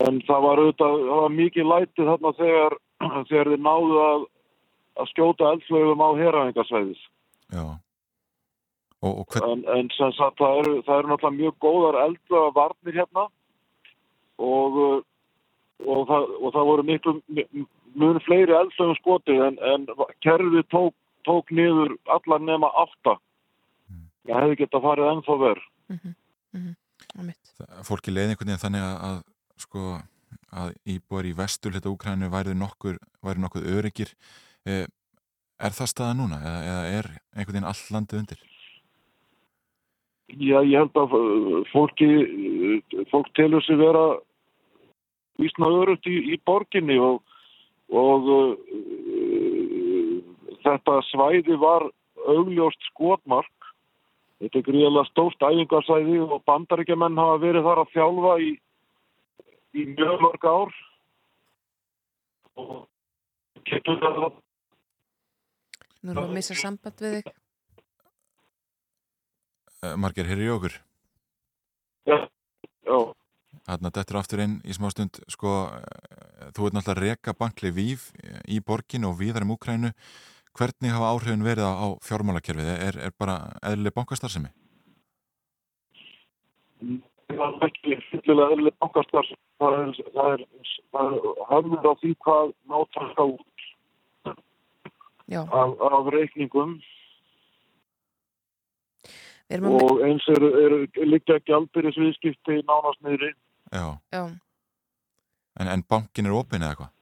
[0.00, 2.76] en það var auðvitað, það var mikið lætið þarna þegar,
[3.30, 4.26] þegar þið náðu að,
[5.02, 7.02] að skjóta eldflögum á heraðingasvæðis.
[7.52, 7.64] Já.
[9.02, 12.52] Og, og hvern, En, en sem sagt, það eru, það eru náttúrulega mjög góðar eldflöga
[12.58, 13.24] varnir hérna
[14.38, 15.00] og, uh,
[15.86, 17.66] og, það, og það voru miklu m-
[17.98, 19.88] mun fleiri eldflögum skotið en, en
[20.24, 20.94] kerfið tók,
[21.26, 23.18] tók niður allar nema átta.
[24.22, 25.66] Það hefði gett að farið ennþá verð.
[27.88, 29.18] fólki leiði einhvern veginn þannig að, að
[29.64, 29.82] sko
[30.62, 34.12] að íbúar í vesturluta Úkrænu væri nokkur, væri nokkuð öryggir.
[34.68, 34.86] Eh,
[35.58, 38.42] er það staða núna eða, eða er einhvern veginn all landið undir?
[40.40, 44.16] Já, ég held að uh, fólki, uh, fólk telur sig vera
[45.40, 47.20] vísna örugt í, í borginni og,
[47.92, 48.54] og uh,
[50.64, 51.84] þetta svæði var
[52.32, 53.50] augljóst skotmark.
[54.42, 58.50] Þetta er gríðilega stórt æfingarsæði og bandaríkjumenn hafa verið þar að þjálfa í,
[59.76, 60.74] í mjög mörg ár.
[66.02, 67.41] Nú erum við að missa samband við þig.
[69.82, 70.74] Eh, Margir, hér er okkur.
[72.06, 72.18] Já,
[72.86, 72.98] já.
[73.66, 78.10] Þarna dettur aftur inn í smástund, sko, eh, þú ert náttúrulega að reka bankli víf
[78.46, 79.92] í borgin og víðar um Úkrænu.
[80.54, 82.68] Hvernig hafa áhrifin verið á, á fjármálakerfið?
[82.78, 84.52] Er, er bara eðlileg bankastarðsemi?
[87.32, 89.28] það er ekki fyllilega eðlileg bankastar
[89.60, 90.44] það er, það er,
[91.02, 91.12] er
[91.50, 94.36] höfður á því hvað nátaka út
[95.32, 96.88] af, af reikningum að,
[99.60, 100.74] og eins eru er,
[101.06, 103.32] liggja gjaldbyrjusviðskipti nánast niðri
[103.72, 103.98] Já.
[104.12, 104.24] já,
[105.60, 106.92] En, en bankin er opinn eða eitthvað?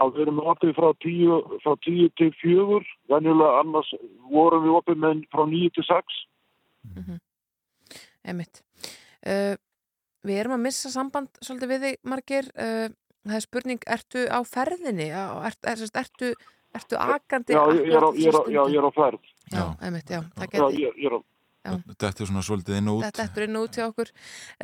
[0.00, 2.80] að við erum opið frá 10 frá 10 til 4
[3.12, 3.90] venjulega annars
[4.30, 6.18] vorum við opið með frá 9 til 6
[8.24, 8.62] emitt.
[9.24, 9.54] Uh,
[10.24, 12.50] við erum að missa samband svolítið við þig, Margir.
[12.56, 12.88] Uh,
[13.24, 15.08] það er spurning, ertu á ferðinni?
[15.12, 16.32] Er, er, ertu,
[16.76, 17.56] ertu akandi?
[17.56, 20.08] já, ég, ég, er á, ég, er á, já, ég er á ferð Já, emitt,
[20.10, 20.48] já, það
[21.64, 21.72] Já.
[21.96, 23.04] Þetta er svona svolítið inn og út.
[23.16, 24.10] Þetta er inn og út hjá okkur.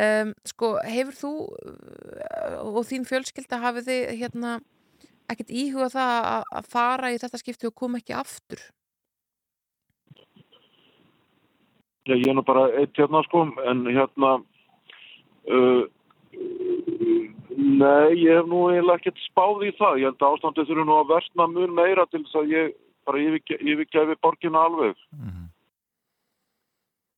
[0.04, 4.50] Um, sko, hefur þú uh, og þín fjölskylda hafið þið hérna
[5.32, 8.60] ekkert íhuga það að- að fara í þetta skipti og koma ekki aftur?
[12.08, 14.30] Já, ég er nú bara eitt hérna sko, en hérna,
[15.48, 15.82] uh,
[17.56, 19.98] nei, ég hef nú eiginlega ekkert spáð í það.
[20.00, 22.74] Ég held að ástandið þurfi nú að versna mun meira til þess að ég
[23.10, 25.06] bara yfirgefi borgina alveg.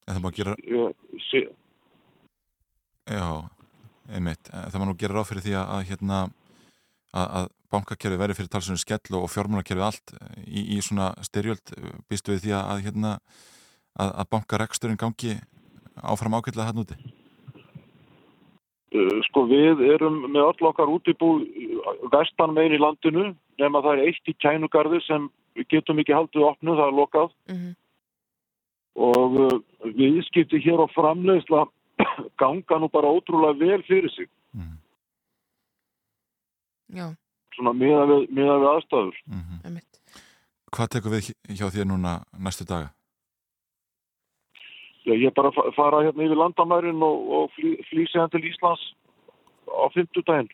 [0.03, 0.57] En það má gera,
[1.31, 1.47] sé,
[3.07, 3.27] já,
[4.11, 6.19] einmitt, Eh, það má nú gera ráð fyrir því að, að hérna,
[7.13, 11.73] að, að bankakerfið verði fyrir talsunum skell og fjármálakerfið allt í, í svona styrjöld
[12.11, 13.13] býstu við því að, að hérna,
[13.97, 15.39] að, að bankareksturinn gangi
[15.97, 16.99] áfram ágætlega hann úti?
[18.93, 24.03] uh, sko, við erum með öll okkar útibú uh, vestan megin í landinu, nema það
[24.03, 27.33] er eitt í kænugarði sem við getum ekki haldið opnu, það er lokað.
[27.53, 27.71] Mhm.
[29.03, 29.59] Og uh,
[29.97, 31.63] viðskipti hér á framleiðsla
[32.43, 34.29] ganga nú bara ótrúlega vel fyrir sig.
[36.93, 37.07] Já,
[37.57, 39.21] svona miða við, miða við aðstæður.
[39.65, 40.01] emitt.
[40.73, 42.91] Hvað tekur við hjá þér núna næstu daga?
[45.07, 48.31] Já, ég er bara að fa- fara hérna yfir landamærin og, og flý, flý séðan
[48.35, 48.85] til Íslands
[49.73, 50.53] á fimmtudaginn.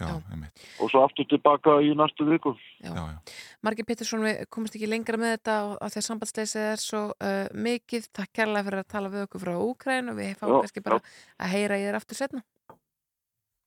[0.00, 0.48] Já, Já.
[0.80, 2.54] og svo aftur tilbaka í næstu viku.
[2.82, 2.90] Já.
[2.90, 3.34] já, já.
[3.62, 7.46] Margir Pétursson, við komumst ekki lengra með þetta á, því að sambandsleysið er svo uh,
[7.66, 8.08] mikið.
[8.14, 11.00] Takk kærlega fyrir að tala við okkur frá Úkræn og við fáum Já, kannski bara
[11.38, 12.42] að heyra í þér aftur setna.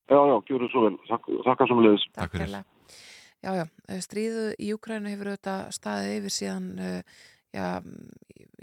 [0.07, 0.97] Já, já, gjör svo vel.
[1.07, 2.09] Þakka, þakka sem leiðis.
[2.15, 2.45] Takk fyrir.
[2.45, 2.99] kærlega.
[3.37, 7.17] Já, já, uh, stríðu í Úkrænu hefur auðvitað staðið yfir síðan uh,
[7.53, 7.65] já,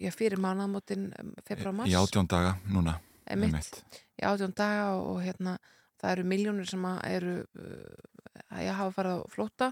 [0.03, 1.11] já, fyrir mánaðamótin
[1.47, 1.93] februar mars.
[1.93, 5.57] Í átjón daga núna í átjón daga og, og hérna
[6.05, 9.71] það eru miljónir sem að eru uh, að ég hafa farið á flóta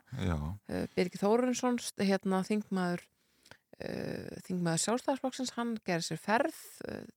[0.73, 6.61] uh, Birgir Þóruninsson st- hérna þingmaður uh, þingmaður sjálfstæðarsflokksins hann gerir sér ferð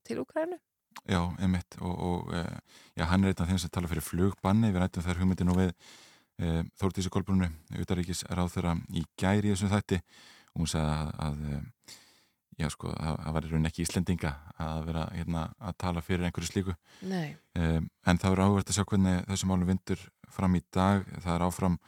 [0.06, 0.58] til Úkrænu
[1.04, 1.76] já, einmitt.
[1.84, 2.30] Og, og
[2.96, 4.70] já, hann er einn af þeim sem tala fyrir flugbanni.
[4.72, 5.72] Við rættum þær hugmyndi nú við
[6.40, 7.50] e, Þórtísi Kolbrunnu,
[7.82, 9.98] utaríkis ráð þeirra í gæri í þessum þætti.
[10.54, 11.44] Og hún sagði að, að
[12.56, 16.26] já sko, að það var í raun ekki Íslendinga að vera hérna að tala fyrir
[16.26, 20.56] einhverju slíku Nei, Um, en það verður áhvert að sjá hvernig þessu málum vindur fram
[20.58, 21.06] í dag.
[21.24, 21.78] Það er áfram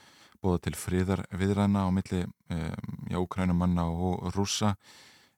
[0.41, 4.71] bóða til friðar viðræna á milli um, já, ukrænumanna og rússa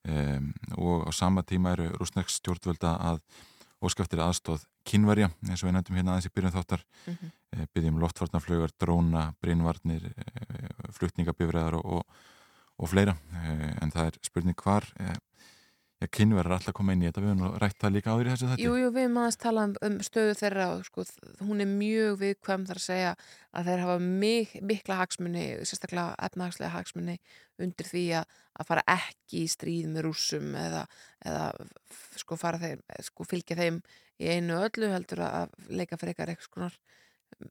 [0.07, 3.19] um, og á sama tíma eru rúsneks stjórnvölda að
[3.83, 7.15] óskaftir aðstóð kynverja eins og við nefndum hérna aðeins í byrjun þáttar mm.
[7.17, 7.69] -hmm.
[7.75, 10.13] byggjum loftvarnaflögar, dróna, brinnvarnir
[10.95, 12.21] flutningabifræðar og, og,
[12.81, 13.17] og fleira.
[13.37, 15.19] Eh, en það er spurning hvar eh,
[16.01, 17.21] er alltaf koma inn í þetta.
[17.21, 19.65] Við höfum rætt það líka áður í þessu þetta jú, jú, við erum aðeins tala
[19.69, 21.05] um, um stöðu þeirra og sko,
[21.45, 23.11] hún er mjög viðkvæm þar að segja
[23.53, 27.19] að þeir hafa mik mikla hagsmunni, sérstaklega efnahagslega hagsmunni
[27.61, 30.87] undir því að, að fara ekki í stríð með rússum eða,
[31.27, 31.51] eða
[32.23, 33.83] sko, þeim, sko, fylgja þeim
[34.21, 36.81] í einu öllu heldur að leika fyrir eitthvað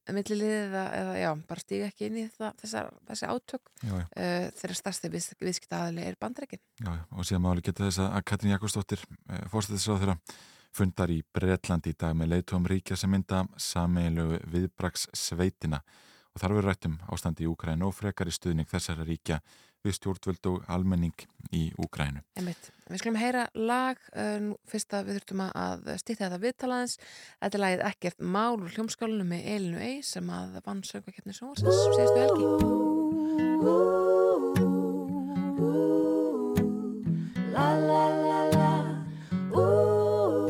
[0.10, 3.74] milliliðið eða, eða já, bara stíga ekki inn í það, þessar, þessi átök.
[3.82, 4.06] Já, já.
[4.06, 8.56] uh, þeirra starfsti viðs, viðskiptaðali er bandreikin Já, og síðan máli geta þess að Katrín
[8.56, 9.04] Jakobsdóttir
[9.54, 10.18] fórstættisráð þeirra
[10.76, 15.82] fundar í Bretland í dag með leiðtóm ríkja sem mynda sameiginlegu viðbraks sveitina
[16.34, 19.39] og þar verður rætt um ástandi í Úkrænu og frekar í stuðning þessara ríkja
[19.86, 21.15] við stjórnvöld og almenning
[21.56, 21.70] í.
[21.80, 22.72] Einmitt.
[22.89, 26.96] Við skulum heyra lag uh, nú, fyrst að við þurfum að stýta þetta viðtalaðins.
[27.39, 31.80] Þetta er lagið ekkert mál úr hljómskálunum með Elinu Ei sem að vann söngvakeppni Sjónvarsins
[31.96, 32.48] síðustu helgi.
[37.54, 38.74] La la la la
[39.52, 40.48] Ooh,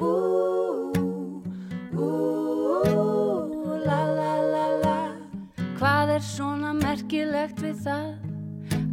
[0.00, 0.92] ooh,
[1.94, 3.46] ooh
[3.86, 4.96] La la la la
[5.78, 8.19] Hvað er svona merkilegt við það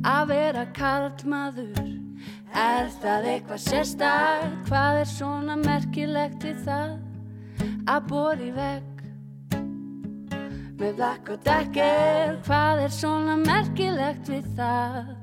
[0.05, 1.88] að vera karlmaður?
[2.57, 4.53] Er það eitthvað sérstakt?
[4.69, 6.93] Hvað er svona merkilegt við það
[7.88, 8.93] að bóri vekk?
[10.77, 15.13] Með blakk og dekker, hvað er svona merkilegt við það?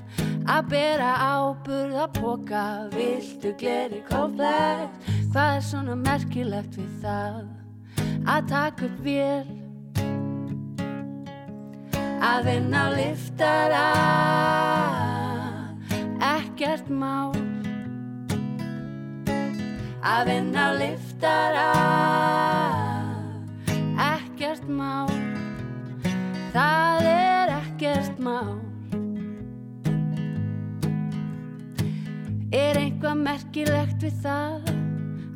[0.44, 5.12] Að bera áburð að póka, viltu gleri komplex?
[5.32, 7.44] Hvað er svona merkilegt við það?
[8.24, 9.63] Að taka upp vél,
[12.24, 13.84] að vinna á liftara,
[16.32, 17.32] ekkert mál.
[20.04, 21.68] Að vinna á liftara,
[24.10, 25.08] ekkert mál.
[26.54, 28.60] Það er ekkert mál
[32.54, 34.68] Er eitthvað merkilegt við það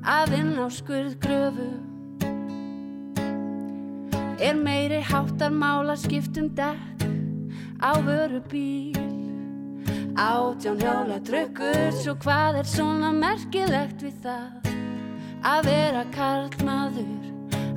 [0.07, 1.67] að vinna á skurðgröfu
[4.39, 7.07] Er meiri háttar mála skiptum dekk
[7.83, 8.95] á vöru bíl
[10.15, 14.75] Átján hjóla drukkur svo hvað er svona merkilegt við það?
[15.43, 17.29] Að vera karlmaður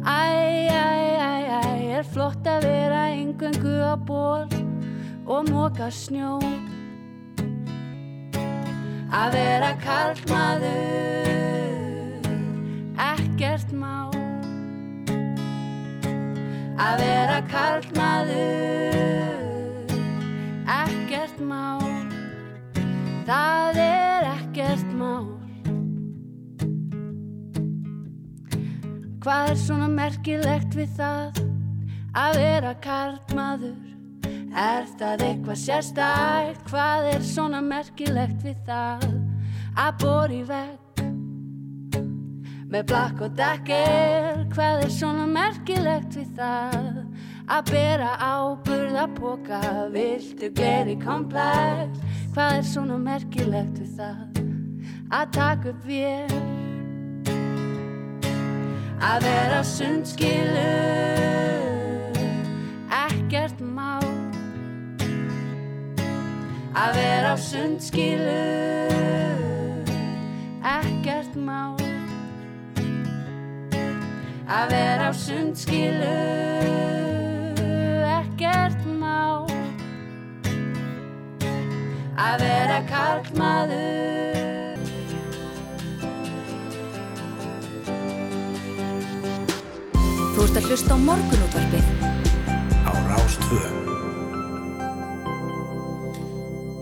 [0.02, 4.50] Æ, æ, æ, æ, er flott að vera engöngu á ból
[5.30, 6.40] og móka snjó.
[9.12, 10.72] Að vera karlmaður,
[12.98, 14.11] ekkert mál
[16.82, 19.04] Að vera karlmaður,
[20.76, 21.86] ekkert mál
[23.28, 25.28] Það er ekkert mál
[29.22, 31.42] Hvað er svona merkilegt við það
[32.18, 33.78] að vera karlmaður?
[34.52, 36.66] Er það eitthvað sérstækt?
[36.72, 39.06] Hvað er svona merkilegt við það
[39.78, 40.81] að bóri vekk?
[42.72, 47.02] Með blakk og dekker, hvað er svona merkilegt við það
[47.52, 49.60] að bera áburð að póka?
[49.92, 52.00] Viltu gleri komplex?
[52.32, 54.40] Hvað er svona merkilegt við það
[55.12, 56.40] að taka upp vél?
[59.02, 60.72] Að vera sundskilu
[63.02, 64.08] Ekkert mál
[66.72, 68.42] Að vera sundskilu
[70.78, 71.81] Ekkert mál
[74.52, 76.16] að vera á sundskilu
[78.12, 79.48] ekkert má
[82.20, 84.82] að vera karlmaður.
[90.36, 91.86] Þú ert að hlusta á morgunútvarpið.
[92.84, 93.82] Á Rástvöðu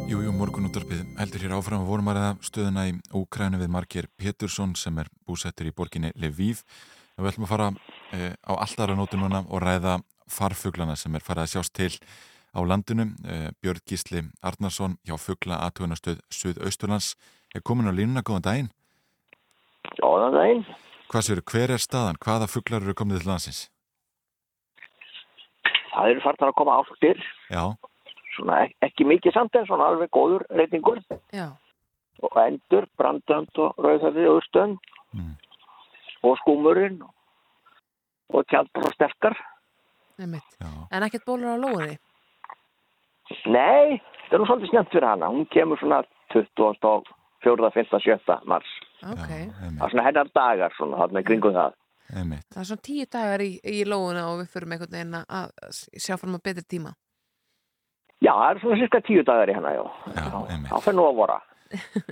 [0.10, 1.84] Jújú, morgunúttarpið heldur hér áfram.
[1.84, 6.64] Að vorum aðraða stöðuna í Ókrænu við margir Petursson sem er búsettur í borginni Lviv.
[7.20, 7.70] Við ætlum að fara
[8.16, 9.98] e, á alltara nótu núna og ræða
[10.32, 11.92] farfuglana sem er farið að sjást til
[12.56, 13.10] á landinu.
[13.28, 17.16] E, Björn Gísli Arnarsson hjá Fugla aðtugunastöð Suðausturlands
[17.56, 18.72] er komin á línuna, góðan daginn.
[20.00, 20.64] Góðan daginn.
[21.10, 22.20] Hvað séu, hver er staðan?
[22.24, 23.62] Hvaða fuglar eru komið til landsins?
[25.90, 27.64] Það eru farnar að koma áttir, Já,
[28.38, 31.02] svona ek ekki mikið samt en svona alveg góður reytingur
[31.36, 31.50] Já,
[32.24, 35.34] og endur, brandönd og rauðhöfði og stönd Mm.
[36.24, 37.00] Og skúmurinn
[38.30, 39.36] og tjaldur og sterkar.
[40.20, 41.98] já, En ekkert bólur á lóðinni?
[43.46, 45.28] Nei, það er nú svolítið snjönt fyrir hana.
[45.30, 46.02] Hún kemur svona
[46.34, 47.04] 24.
[47.72, 48.00] 5.
[48.04, 48.40] 7.
[48.46, 48.70] mars.
[49.04, 49.30] Ok.
[49.30, 51.74] já, Það er svona hennar dagar svona, þarna í kringum það.
[52.16, 52.46] einmitt.
[52.54, 55.52] Það er svona tíu dagar í, í lóðina og við förum einhvern veginn að
[56.02, 56.92] sjá fram á betri tíma.
[58.20, 59.84] Já, það er svona cirka tíu dagar í hana, já.
[60.18, 60.72] Já, einmitt.
[60.74, 61.38] Það fyrir nú að vora.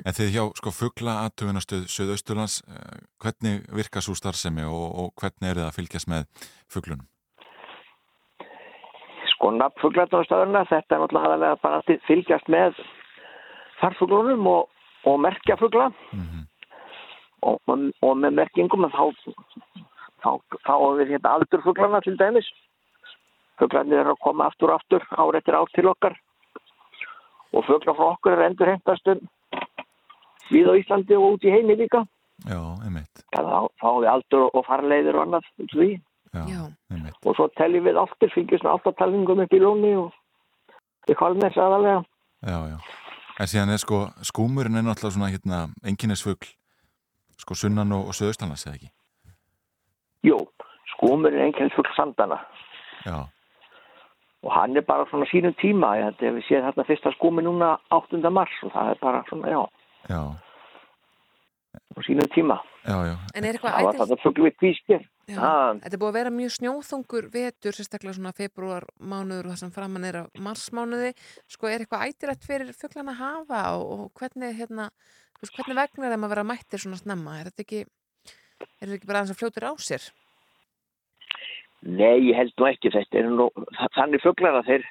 [0.05, 5.51] En þið hjá sko fuggla aðtugunastöð Suðausturlands, eh, hvernig virka svo starfsemi og, og hvernig
[5.51, 6.27] eru það að fylgjast með
[6.73, 7.07] fugglunum?
[9.33, 12.77] Sko, nafnfuglarnarstöðuna, þetta er náttúrulega bara að fylgjast með
[13.81, 14.69] farfuglunum og,
[15.09, 15.91] og merkja fugla.
[16.11, 16.45] Mm
[17.41, 20.31] og, og, og með merkingum að þá,
[20.65, 22.49] þá, er við hérna aldurfuglana til dæmis.
[23.61, 26.17] Fuglarnir eru að koma aftur og aftur ár eftir ár til okkar
[27.55, 29.21] og fuglar frá okkur er endur heimtast um
[30.53, 32.03] við á Íslandi og út í heimi líka.
[32.45, 33.23] Já, einmitt.
[33.33, 35.89] Ja, þá fáum við aldur og farleiðir og annað út því.
[36.35, 36.61] Já, Já.
[36.93, 37.17] einmitt.
[37.25, 40.11] Og svo teljum við aftur, fylgjum svona aftartalningum upp í lóni og
[41.07, 42.03] við kvalum þess aðalega.
[42.45, 42.77] Já, já.
[43.37, 46.49] En síðan er sko, skúmurinn er náttúrulega svona hérna enginnesfugl,
[47.37, 48.91] sko sunnan og, og söðustanlands eða ekki?
[50.25, 50.37] Jú,
[50.95, 52.39] skúmur er einhvern fugl sandana
[53.05, 53.27] Já,
[54.43, 55.95] og hann er bara svona sínum tíma.
[55.97, 58.19] Ég held að við séum þarna fyrsta skúmi núna 8.
[58.33, 59.61] mars og það er bara svona, já,
[60.09, 60.21] já,
[61.97, 62.57] á sínum tíma.
[62.87, 63.15] já, já.
[63.35, 63.99] En er eitthvað Það var ætil...
[64.07, 64.23] þetta.
[65.27, 69.73] Ah, er búið að vera mjög snjóþungur vetur, sérstaklega svona februar mánuður og það sem
[69.75, 71.09] framann er á marsmánuði.
[71.51, 74.85] Sko, er eitthvað ætilegt fyrir fuglana að hafa og, og hvernig, hérna,
[75.41, 77.41] veist, hvernig vegna þeim að vera mættir svona snemma?
[77.41, 77.81] Er þetta ekki,
[78.63, 80.07] er þetta ekki bara aðeins að fljótur á sér?
[81.87, 83.19] nei, ég held nú ekki þetta.
[83.19, 84.87] Er nú, þa- þannig fuglar að þeir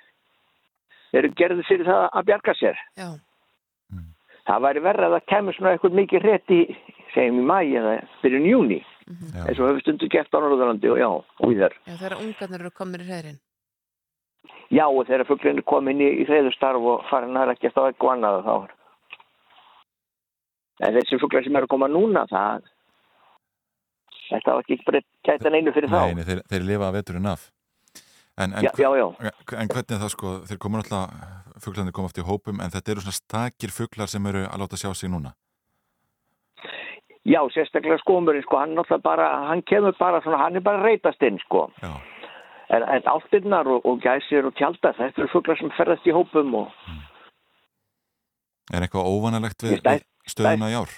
[1.16, 2.78] eru gerði fyrir það að bjarga sér.
[3.00, 3.08] Já,
[4.46, 6.60] Það væri verið að það kemur svona eitthvað mikið rétt í,
[7.14, 9.42] segjum í mæ eða fyrir júni, já.
[9.42, 11.74] eins og höfum stundu gert á Norðurlandi og já, og í þar.
[11.88, 13.40] já þegar ungarnir eru komnir í hreðrin.
[14.70, 18.14] Já, og þegar fuglinn er komin í, í hreiðustarf og farin að leggja á eitthvað
[18.14, 18.72] annað þá er.
[20.86, 22.66] En þessi fuglar sem eru að koma núna, það,
[24.28, 26.00] þetta var ekki bara gæta neinu fyrir þá.
[26.02, 27.46] Nei, nei, þeir, þeir lifa að veturinn af.
[28.36, 29.30] En, en, Já, já, já.
[29.56, 31.12] en hvernig það sko, þeir komur alltaf,
[31.64, 34.76] fugglarnir koma oft í hópum, en þetta eru svona stakir fugglar sem eru að láta
[34.76, 35.32] sjá sig núna.
[37.26, 41.22] Já, sérstaklega skómurinn, sko, hann náttúrulega bara, hann kemur bara svona, hann er bara reytast
[41.26, 41.70] inn, sko.
[41.82, 41.94] Já,
[42.66, 46.48] En, en áltinnar og, og gæsir og tjaldar, þetta eru fuglar sem ferðast í hópum
[46.58, 46.72] og
[48.74, 50.94] er eitthvað óvanalegt við, við stöðuna í ár?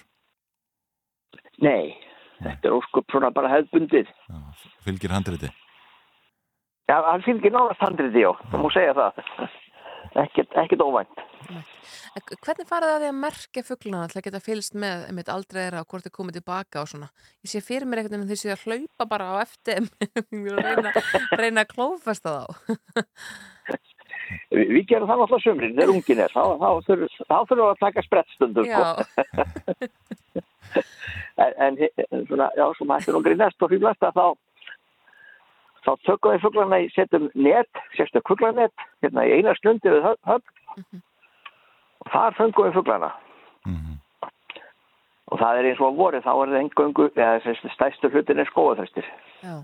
[1.61, 1.93] nei,
[2.41, 4.09] þetta er óskup svona bara hefðbundið.
[4.87, 5.51] Fylgir handriti.
[6.89, 9.19] Já, hann fylgir náðast handriði, já, það má segja það.
[10.19, 11.21] Ekkert, ekkert óvænt.
[12.19, 15.83] Hvernig farið það því að merkja fuglana til að geta fylgst með einmitt aldrei þeirra
[15.85, 17.11] og hvort þið komið tilbaka og svona?
[17.45, 19.85] Ég sé fyrir mér einhvern veginn að séu að hlaupa bara á eftir
[20.55, 20.95] og reyna,
[21.37, 22.47] reyna að klófesta þá.
[24.53, 27.83] Vi, við gerum það náttúrulega sömrin, þegar ungin er, þá, þá, þá þurfum við að
[27.85, 28.83] taka sprettstundum, sko.
[28.83, 29.89] Já,
[31.39, 34.25] En, en svona, já, sem hættir nú grínast og fýblast að þá,
[35.89, 41.01] þá tökum við fuglana í, setjum net, sérstak fuglanett, hérna í eina slundi við höfn,
[42.05, 43.15] og þar föngum við fuglana.
[43.69, 43.97] Mm
[45.29, 48.39] Og það er eins og að voru, þá er það engöngu, eða þessi stæstu hlutin
[48.41, 49.09] er skóaþöstir.
[49.45, 49.57] já.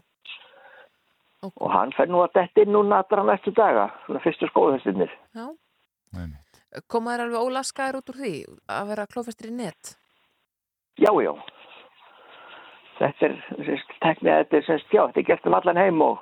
[1.44, 5.08] Og hann fer nú að detti inn núna allra næstu daga, svona fyrstu skóaþöstirnir.
[5.32, 5.46] já.
[6.12, 6.60] Einmitt.
[6.90, 8.34] Koma þær alveg ólaskaðir út úr því
[8.76, 9.94] að vera klófestir í net?
[10.98, 11.32] Já, já.
[12.98, 13.34] Þetta er,
[14.00, 16.18] þetta er semst, já, þetta er gert um allan heim og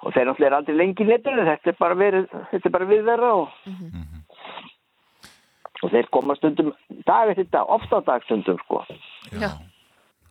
[0.00, 3.32] og þeir náttúrulega er aldrei lengi netinu, þetta er bara verið, þetta er bara viðverða
[3.36, 4.22] og, Mhm.
[5.82, 6.72] og þeir koma stundum
[7.06, 8.84] dag eftir dag, ofta á dagstundum, sko.
[9.32, 9.50] Já.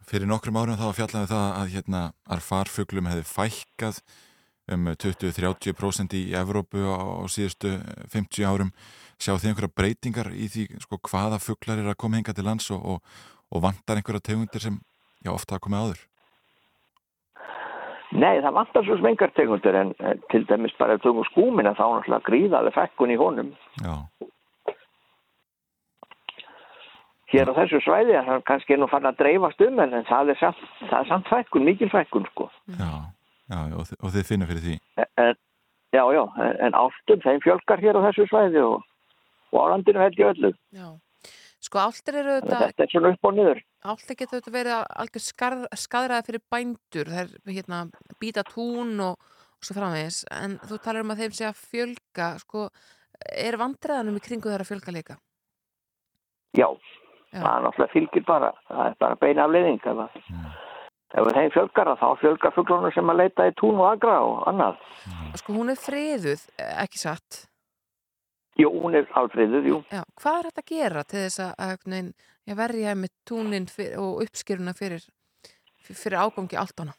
[0.10, 4.02] Fyrir nokkrum árum þá fjallaði það að hérna að farfuglum hefði fækkað
[4.74, 7.78] um 20-30% í Evrópu á, á síðustu
[8.10, 8.72] 50 árum
[9.20, 12.72] sjá þið einhverja breytingar í því sko, hvaða fugglar er að koma hinga til lands
[12.72, 13.02] og, og,
[13.52, 14.80] og vantar einhverja tegundir sem
[15.26, 16.06] já, ofta hafa komið áður
[18.10, 21.92] Nei, það vantar svo smengartegundur en, en til dæmis bara ef tökum skúmina þá er
[22.00, 23.52] náttúrulega gríðaleg fekkun í honum.
[23.84, 23.94] Já,
[27.30, 30.40] Hér á þessu svæði er það kannski nú fann að dreifast um en, það er
[30.40, 32.48] samt, það er samt fekkun, mikil fekkun sko.
[32.74, 32.90] já,
[33.52, 35.38] já og, þið, og þið finnum fyrir því En,
[35.94, 38.82] já, já, en, en ástum þeim fjölgar hér á þessu svæði og,
[39.54, 40.52] og á landinu held ég öllu.
[40.74, 40.90] Já.
[41.60, 43.58] Sko áltir eru þetta, Þetta er svona upp og niður.
[43.84, 45.24] áltir getur þetta verið algjör
[45.76, 47.80] skaðraði fyrir bændur, það er hérna
[48.22, 52.30] býta tún og, og svo framvegis, en þú talar um að þeim sé að fjölga,
[52.46, 52.70] sko,
[53.36, 55.18] er vandræðanum í kringu þeirra fjölga líka?
[56.56, 56.70] Já,
[57.34, 57.44] Já.
[57.44, 59.84] það er náttúrulega fylgir bara, það er bara beina afleiðing.
[59.84, 64.16] Ef, að- ef þeim fjölgar þá fjölgar fuglunum sem að leita í tún og agra
[64.24, 64.80] og annað.
[65.36, 66.48] Sko hún er friðuð,
[66.86, 67.49] ekki satt.
[68.60, 69.78] Er alfriðuð, jú.
[69.88, 72.10] Já, hvað er þetta að gera til þess að,
[72.60, 73.68] verja með túnin
[74.02, 75.06] og uppskýruna fyrir,
[75.88, 76.96] fyrir ágangi altona?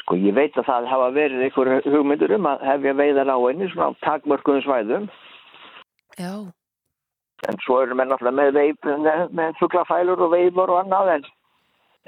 [0.00, 3.68] Sko ég veit að það hafa verið einhver hugmyndur um að hefja veiðar á einni
[3.72, 5.08] svona á takmörkuðum svæðum
[6.16, 6.32] Já,
[7.50, 11.26] en svo eru menn náttúrulega með, með, fuglafælur og veifur og annað en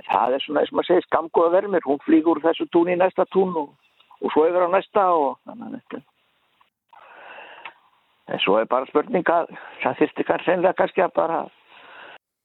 [0.07, 2.97] það er svona, eins og maður segir, skamgóða vermir hún flýgur úr þessu tún í
[2.97, 3.75] næsta tún og,
[4.23, 6.08] og svo yfir á næsta og þannig að þetta
[8.29, 9.53] en svo er bara spurning að
[9.83, 11.39] það þyrfti kannski kannski að bara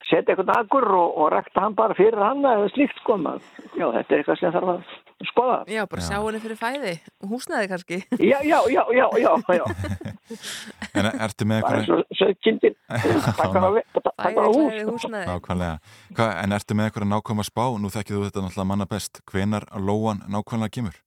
[0.03, 3.45] setja einhvern agur og, og rekta hann bara fyrir hann eða slíkt sko maður.
[3.79, 4.81] já, þetta er eitthvað sem þarf að
[5.29, 6.07] skoða já, bara Já.
[6.09, 6.93] sjá henni fyrir fæði,
[7.31, 7.99] húsnaði kannski.
[8.19, 9.63] Já, já, já, já, já, já.
[10.99, 12.75] En ertu með Bara einhverja eins og sögkindin.
[13.39, 14.67] Takk hann á vi- takk hann á Fæði, hús.
[14.67, 15.25] klæði, húsnaði.
[15.31, 15.77] Nákvæmlega.
[16.19, 17.63] Hva, en ertu með einhverja nákvæma spá?
[17.81, 19.21] Nú þekkið þú þetta náttúrulega manna best.
[19.31, 20.99] Hvenar lóan nákvæmlega kemur?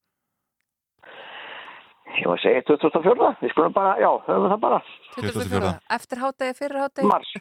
[2.17, 3.31] Ég var að segja 2004.
[3.43, 4.79] Við skulum bara, já, höfum það bara.
[5.17, 5.73] 24.
[5.99, 7.33] Eftir hátegi, fyrir hátegi, Mars.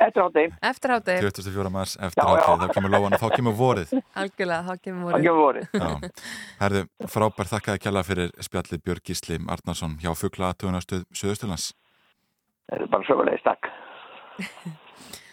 [0.00, 0.52] Eftir á þeim.
[0.64, 1.70] eftir hátegi, 24.
[1.72, 2.42] mars eftir Já, já.
[2.46, 3.90] hátíð, þá kemur lóan og þá kemur vorið.
[4.20, 5.24] algjörlega, þá kemur Það voru.
[5.24, 5.64] gefur vorið.
[5.72, 6.10] Já.
[6.60, 6.82] Herðu,
[7.14, 11.66] frábær þakkaði kjalla fyrir spjallið Björg Gísli Arnarsson hjá Fugla aðtöðunastöð Suðusturlands.
[12.70, 13.70] Það er bara sögulegist, takk.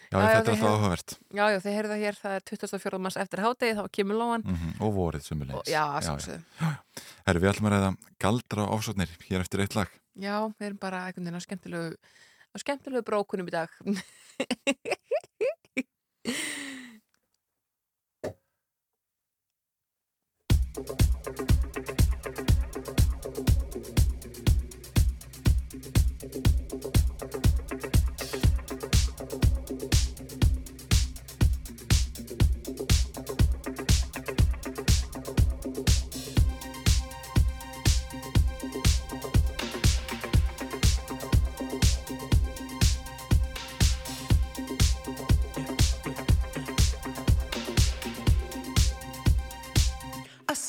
[0.08, 1.10] Já, Já, þetta er alltaf áhugavert.
[1.36, 2.99] Já, já, þið heyrðu það hér, það er 24.
[3.03, 4.41] mars eftir hátegi, þá kemur lóan.
[4.47, 5.68] Mm Og vorið sumulegis.
[5.74, 6.41] já, sjálfsögðu.
[7.28, 7.89] Herðu, við ætlum að ræða
[8.24, 9.89] galdra ofsóknir hér eftir eitt lag.
[10.16, 11.88] Já, við erum bara einhvern veginn á skemmtilegu,
[12.51, 13.70] á skemmtilegu brókunum í dag.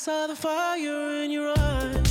[0.09, 2.08] saw the fire in your eyes.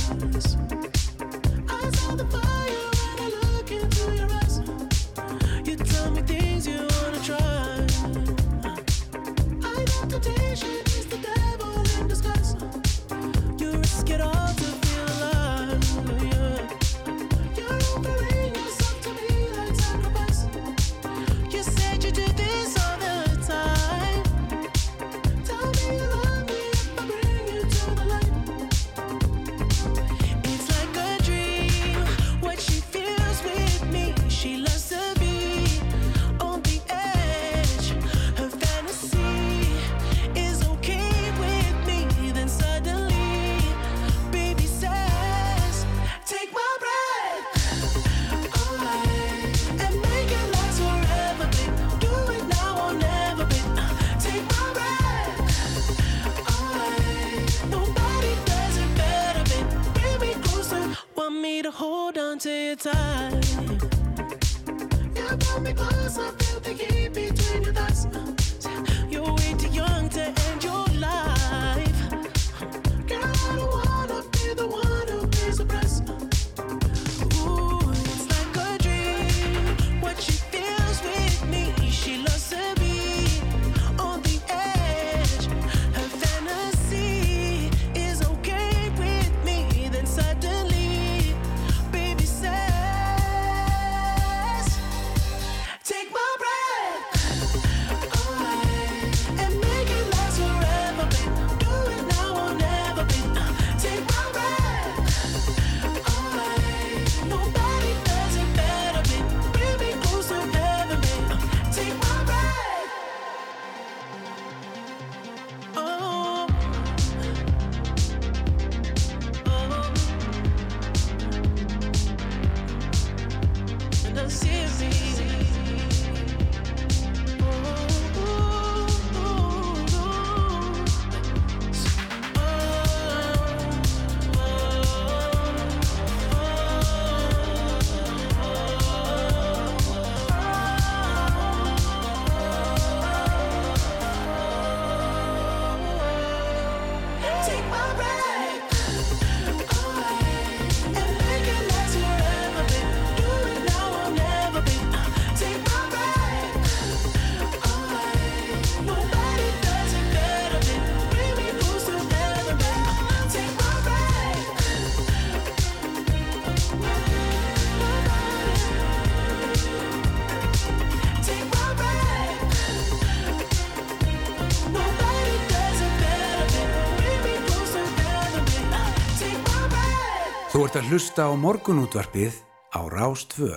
[180.79, 182.35] Að hlusta á morgunútvarpið
[182.71, 183.49] á Rás 2.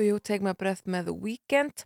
[0.00, 1.82] Jú, take my breath með The Weeknd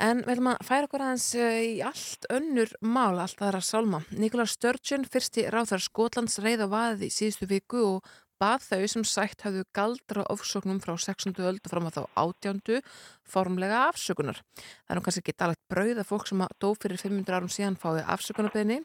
[0.00, 4.00] en við ætlum að færa okkur aðeins eh, í allt önnur mál, allt aðra sálma.
[4.16, 9.04] Nikola Sturgeon, fyrsti ráþar Skotlands reið á vaðið í síðustu viku og bað þau sem
[9.08, 11.30] sætt hafðu galdra ofsóknum frá 6.
[11.36, 12.80] öldu fram að þá átjándu
[13.28, 14.40] formlega afsökunar.
[14.56, 17.52] Það er nú kannski ekki talagt brauð að fólk sem að dó fyrir 500 árum
[17.52, 18.80] síðan fái afsökunarbeðni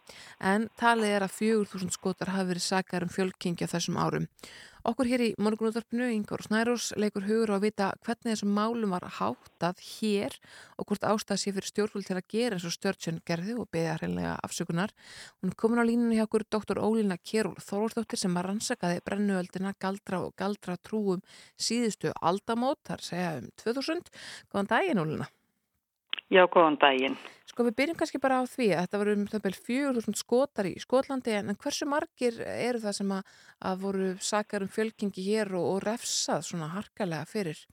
[0.52, 4.30] en talið er að 4000 skotar hafi verið sakar um fjölkingi á þessum árum.
[4.90, 9.04] Okkur hér í morgunútvarpinu, Ingar Snærós, leikur hugur á að vita hvernig þessum málum var
[9.20, 10.34] háttað hér
[10.82, 14.00] og hvort ástæð sé fyrir stjórnvöld til að gera eins og Stjörnsjön gerði og beða
[14.00, 14.96] hreinlega afsökunar.
[15.44, 16.82] Hún komin á línunni hjá okkur Dr.
[16.82, 21.22] Ólína Kjærúl Þorvaldsdóttir sem var rannsakaði brennuöldina galdra og galdra trúum
[21.54, 24.10] síðustu aldamót, þar segja um 2000.
[24.50, 25.30] Góðan daginn, Ólína.
[26.34, 27.20] Já, góðan daginn.
[27.50, 30.70] Sko við byrjum kannski bara á því að þetta voru um það byrjum 4000 skotar
[30.70, 33.36] í Skotlandi en hversu margir eru það sem að,
[33.66, 37.64] að voru sakar um fjölkingi hér og, og refsað svona harkalega fyrir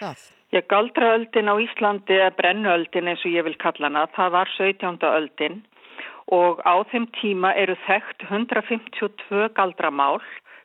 [0.00, 0.24] það?
[0.52, 4.98] Já, galdraöldin á Íslandi, eða brennuöldin eins og ég vil kalla hana, það var 17.
[5.08, 5.62] öldin
[6.32, 10.20] og á þeim tíma eru þekkt 152 galdramál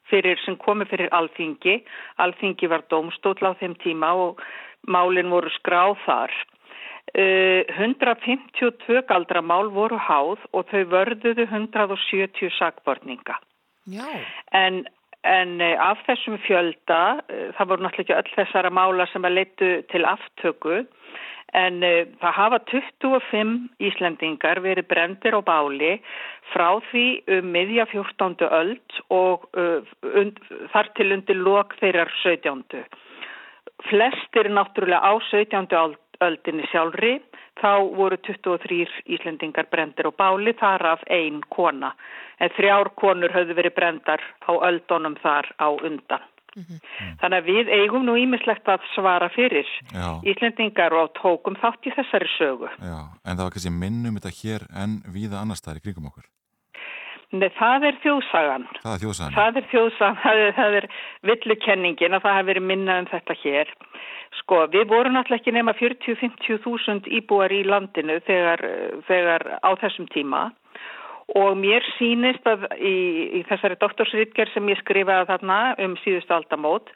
[0.10, 1.82] fyrir, sem komi fyrir alþingi.
[2.24, 4.44] Alþingi var dómstóll á þeim tíma og
[4.88, 6.36] málin voru skráð þar.
[7.16, 13.38] Uh, 152 galdramál voru háð og þau vörðuðu 170 sakborninga.
[13.88, 14.04] Já.
[14.52, 14.84] En,
[15.24, 19.38] en eh, af þessum fjölda, eh, það voru náttúrulega ekki öll þessara mála sem að
[19.38, 20.82] leittu til aftöku,
[21.56, 21.80] en
[22.20, 23.54] það hafa 25
[23.88, 25.94] Íslendingar verið brendir á báli
[26.52, 27.06] frá því
[27.38, 28.36] um miðja 14.
[28.52, 30.42] öld og und,
[30.74, 32.84] þar til undir lok þeirrar 17.
[33.88, 35.72] Flestir náttúrulega á 17.
[35.72, 37.18] öld öldinni sjálfri,
[37.62, 38.88] þá voru 23
[39.18, 41.94] Íslendingar brendir á báli, þar af ein kona.
[42.40, 46.26] En þrjár konur höfðu verið brendar á öldunum þar á undan.
[47.22, 50.18] Þannig að við eigum nú ímislegt að svara fyrir Já.
[50.26, 52.72] Íslendingar og tókum þátt í þessari sögu.
[52.82, 56.26] Já, en það var kannski minnum þetta hér en víða annars staðar í kringum okkur.
[57.36, 58.68] Nei, það er þjóðsagan.
[58.84, 59.34] Það er þjóðsagan.
[59.36, 60.86] Það er þjóðsagan, það er, það er
[61.28, 63.74] villukenningin að það hefur verið minnað um þetta hér.
[64.38, 68.64] Sko, við vorum náttúrulega ekki nema 40-50 þúsund íbúar í landinu þegar,
[69.10, 70.48] þegar á þessum tíma
[71.36, 72.96] og mér sýnist að í,
[73.36, 76.92] í þessari doktorsritger sem ég skrifaði þarna um síðustu aldamót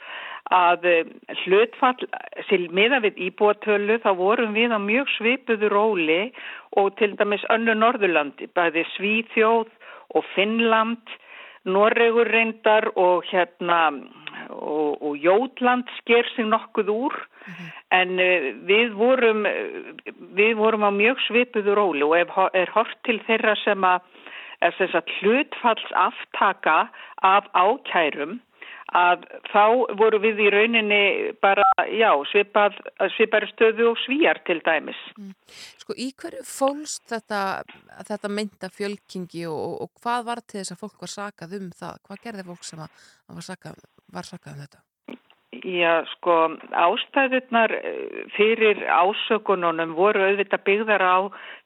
[0.55, 1.11] að eh,
[1.43, 2.07] hlutfall
[2.47, 6.21] til miða við íbúatölu þá vorum við á mjög svipuðu róli
[6.79, 9.67] og til dæmis önnu Norðurlandi, bæði Svíþjóð
[10.15, 11.01] og Finnland,
[11.65, 13.91] Noregur reyndar og hérna
[14.49, 17.17] og, og Jótland sker sig nokkuð úr.
[17.93, 19.45] En uh, við vorum
[20.37, 24.01] við vorum á mjög svipuðu róli og ef er hort til þeirra sem að
[24.61, 26.87] er sem sagt hlutfalls aftaka
[27.25, 28.39] af ákærum
[28.97, 29.63] að þá
[29.99, 31.03] voru við í rauninni
[31.43, 32.77] bara, já, svipað,
[33.15, 34.99] svipari stöðu og svíjar til dæmis.
[35.79, 37.63] Sko í hverju fólst þetta,
[38.09, 41.99] þetta mynda fjölkingi og, og hvað var til þess að fólk var sakað um það?
[42.07, 44.83] Hvað gerði fólk sem var, sakað, var sakað um þetta?
[45.51, 51.17] Já, sko, ástæðurnar eh, fyrir ásökununum voru auðvitað byggðar á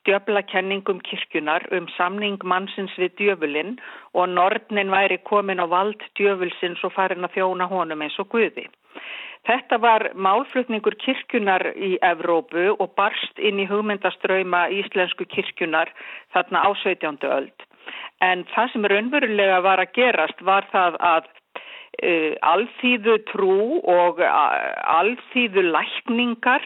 [0.09, 3.75] djöflakenningum kirkjunar um samning mannsins við djöfulinn
[4.17, 8.65] og nortnin væri komin á vald djöfulsins og farin að þjóna honum eins og guði.
[9.45, 15.93] Þetta var málflutningur kirkjunar í Evrópu og barst inn í hugmyndaströyma íslensku kirkjunar
[16.33, 17.21] þarna á 17.
[17.21, 17.69] öld.
[18.17, 21.33] En það sem raunverulega var að gerast var það að
[22.45, 26.65] alþýðu trú og alþýðu lækningar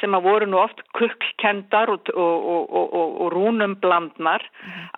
[0.00, 4.44] sem að voru nú oft kukkkendar og, og, og, og rúnum blandnar,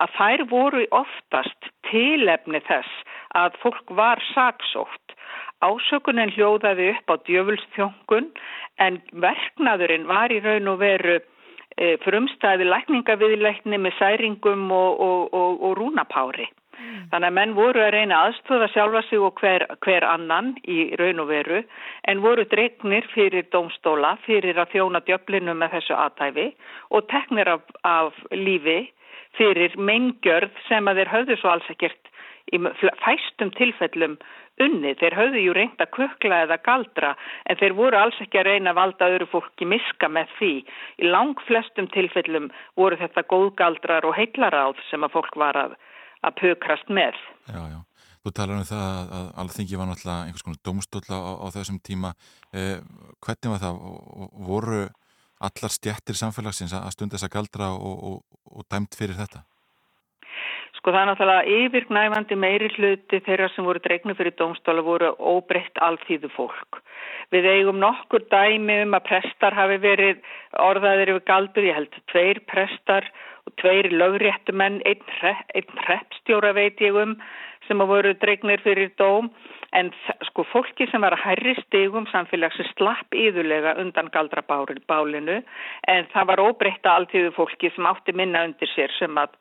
[0.03, 5.15] að þær voru oftast tilefni þess að fólk var saksótt
[5.59, 8.29] ásökunin hljóðaði upp á djöfulsþjónkun
[8.79, 15.59] en verknaðurinn var í raun og veru e, frumstæði lækningaviðleikni með særingum og, og, og,
[15.67, 16.47] og rúnapári.
[17.09, 21.23] Þannig að menn voru að reyna aðstöða sjálfa sig og hver, hver annan í raun
[21.23, 21.63] og veru
[22.11, 26.45] en voru dregnir fyrir dómstóla fyrir að þjóna djöflinu með þessu aðtæfi
[26.93, 28.83] og teknir af, af lífi
[29.39, 32.13] fyrir meingjörð sem að þeir höfðu svo alls ekkert
[32.53, 32.61] í
[33.01, 34.15] fæstum tilfellum
[34.61, 34.93] unni.
[34.99, 37.15] Þeir höfðu ju reynd að kukla eða galdra
[37.49, 40.53] en þeir voru alls ekki að reyna að valda öðru fólki miska með því.
[41.01, 45.77] Í lang flestum tilfellum voru þetta góðgaldrar og heitlaráð sem að fólk var að
[46.25, 47.19] að pukrast með.
[47.49, 47.79] Já, já.
[48.19, 52.11] Þú talar um það að alþingi var náttúrulega einhvers konar domstóla á, á þessum tíma.
[52.51, 52.81] Eh,
[53.23, 53.77] hvernig var það?
[54.49, 54.81] Voru
[55.39, 59.45] allar stjættir samfélagsins að stunda þess að galdra og, og, og dæmt fyrir þetta?
[60.79, 65.79] Sko það er náttúrulega yfirgnæfandi meiri hluti þeirra sem voru dregnu fyrir domstóla voru óbreytt
[65.83, 66.79] alþýðu fólk.
[67.35, 70.21] Við eigum nokkur dæmi um að prestar hafi verið
[70.59, 73.09] orðaðir yfir galdur, ég held tveir prestar
[73.61, 77.15] tveir lögréttumenn, einn, einn hreppstjóra veit ég um
[77.67, 79.29] sem að voru dregnir fyrir dóm
[79.77, 79.91] en
[80.29, 85.41] sko fólki sem var að herri stegum samfélagsins slapp yðurlega undan galdrabálinu
[85.93, 89.37] en það var óbreytta alltíðu fólki sem átti minna undir sér sem að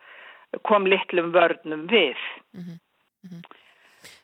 [0.69, 2.21] kom litlum vörnum við.
[2.57, 2.79] Mm -hmm.
[3.25, 3.57] Mm -hmm.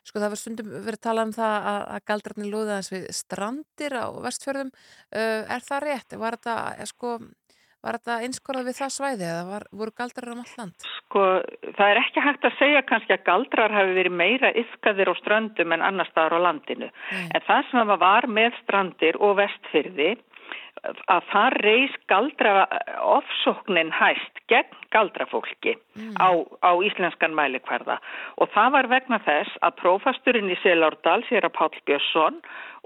[0.05, 3.05] Sko það var stundum verið að tala um það að, að galdrarnir lúða þess við
[3.11, 4.71] strandir á vestfjörðum.
[5.17, 6.17] Uh, er það rétt?
[6.25, 7.19] Var þetta, sko,
[7.85, 10.87] Var þetta einskorðað við það svæði eða var, voru galdrar um all land?
[10.99, 11.25] Sko,
[11.77, 15.75] það er ekki hægt að segja kannski að galdrar hafi verið meira yfkaðir á ströndum
[15.77, 16.89] en annar staðar á landinu.
[16.89, 17.27] Mm.
[17.37, 20.15] En það sem var með strandir og vestfyrði,
[21.09, 22.65] að það reys galdra
[23.01, 26.17] ofsóknin hæst gegn galdrafólki mm.
[26.21, 26.29] á,
[26.61, 27.99] á íslenskan mælikvarða.
[28.41, 32.41] Og það var vegna þess að prófasturinn í Selárdal, sér að Pál Björnsson,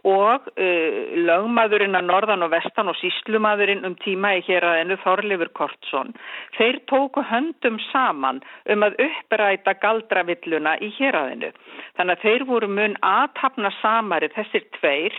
[0.06, 4.98] og uh, lögmaðurinn að norðan og vestan og síslumadurinn um tíma í hér að ennu
[5.02, 6.14] Þorlifur Kortsson.
[6.58, 11.52] Þeir tóku höndum saman um að uppræta galdravilluna í hér að ennu
[11.98, 15.16] þannig að þeir voru mun aðtapna samari þessir tveir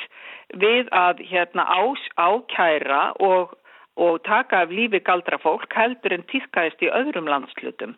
[0.58, 1.82] við að hérna á,
[2.18, 3.56] ákæra og
[4.00, 7.96] og taka af lífi galdra fólk heldur en týrkaðist í öðrum landslutum.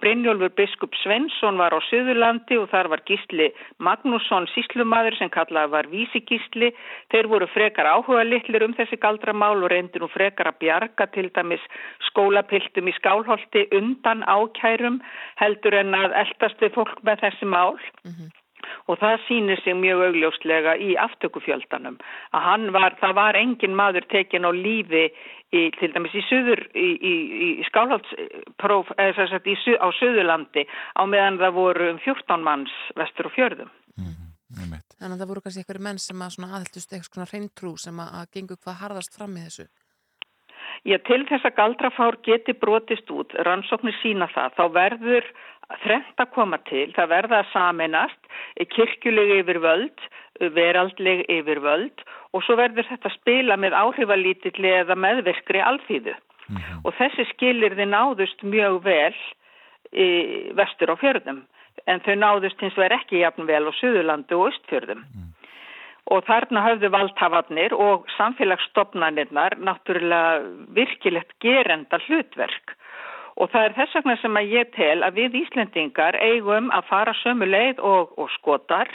[0.00, 5.90] Brynjólfur biskup Svensson var á Suðurlandi og þar var gísli Magnússon síslumadur sem kallaði var
[5.92, 6.72] vísigísli.
[7.12, 11.28] Þeir voru frekar áhuga litlir um þessi galdramál og reyndu nú frekar að bjarga til
[11.36, 11.64] dæmis
[12.10, 15.02] skólapiltum í skálholti undan ákærum
[15.42, 17.76] heldur en að eldast við fólk með þessi mál.
[18.04, 18.41] Mm -hmm
[18.88, 22.00] og það sýnir sig mjög augljóslega í aftökufjöldanum
[22.32, 25.04] að hann var, það var engin maður tekin á lífi
[25.52, 27.14] í, til dæmis í söður, í, í,
[27.60, 30.66] í skálhaldspróf, að á söðurlandi
[30.96, 33.72] á meðan það voru um 14 manns vestur og fjörðum.
[34.00, 34.32] Mm,
[35.02, 38.10] Þannig að það voru kannski einhverju menn sem að aðhaldust eitthvað svona reyntrú sem að,
[38.18, 39.66] að gengur hvað harðast fram í þessu.
[40.88, 45.28] Já, til þess að galdrafár geti brotist út, rannsóknir sína það, þá verður
[45.82, 48.32] þrengt að koma til, það verða að saminast
[48.74, 50.04] kirkjuleg yfir völd,
[50.56, 56.80] veraldleg yfir völd og svo verður þetta spila með áhrifalítilli eða meðverkri alþýðu mm -hmm.
[56.84, 59.18] og þessi skilir þið náðust mjög vel
[59.92, 60.08] í
[60.56, 61.42] vestur á fjörðum
[61.86, 65.02] en þau náðust hins vegar ekki jafn vel á Suðurlandu og Östfjörðum.
[65.02, 65.30] Mm.
[66.12, 70.42] Og þarna hafðu valdhafarnir og samfélagsstopnarnirnar náttúrulega
[70.76, 72.74] virkilegt gerenda hlutverk
[73.40, 77.14] Og það er þess vegna sem að ég tel að við Íslendingar eigum að fara
[77.22, 78.90] sömu leið og, og skotar,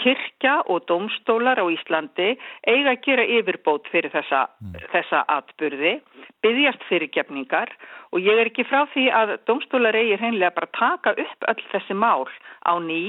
[0.00, 2.32] kirkja og domstólar á Íslandi
[2.66, 4.78] eiga að gera yfirbót fyrir þessa, mm.
[4.94, 5.98] þessa atbyrði,
[6.42, 7.70] byggjast fyrir gefningar
[8.10, 11.98] og ég er ekki frá því að domstólar eigi hreinlega bara taka upp öll þessi
[11.98, 12.26] mál
[12.64, 13.04] á ný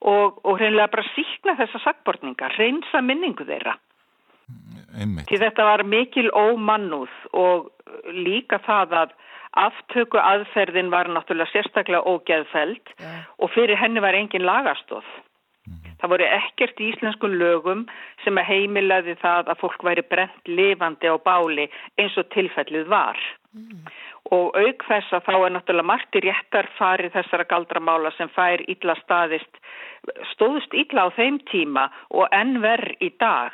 [0.00, 3.76] og, og hreinlega bara síkna þessa sagbortningar, hreinsa minningu þeirra.
[4.98, 5.28] Einmitt.
[5.28, 7.68] Því þetta var mikil ómannúð og
[8.10, 9.12] líka það að
[9.58, 13.26] Aftöku aðferðin var náttúrulega sérstaklega ógeðfæld yeah.
[13.42, 15.06] og fyrir henni var engin lagastóð.
[15.66, 15.96] Mm.
[16.00, 17.82] Það voru ekkert í íslenskum lögum
[18.24, 21.66] sem að heimilaði það að fólk væri brent lifandi á báli
[21.98, 23.18] eins og tilfellið var.
[23.50, 23.82] Mm.
[24.30, 28.62] Og auk þess að þá er náttúrulega margt í réttar farið þessara galdramála sem fær
[28.70, 29.60] illa staðist,
[30.30, 33.50] stóðust illa á þeim tíma og ennverð í dag.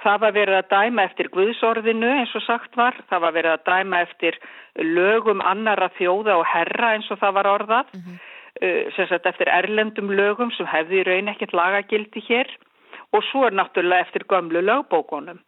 [0.00, 3.64] Það var verið að dæma eftir Guðsorðinu eins og sagt var, það var verið að
[3.68, 4.38] dæma eftir
[4.80, 8.20] lögum annara þjóða og herra eins og það var orðað, mm -hmm.
[8.64, 12.48] uh, sem sagt eftir erlendum lögum sem hefði í raun ekkert lagagildi hér
[13.12, 15.40] og svo er náttúrulega eftir gömlu lögbókunum.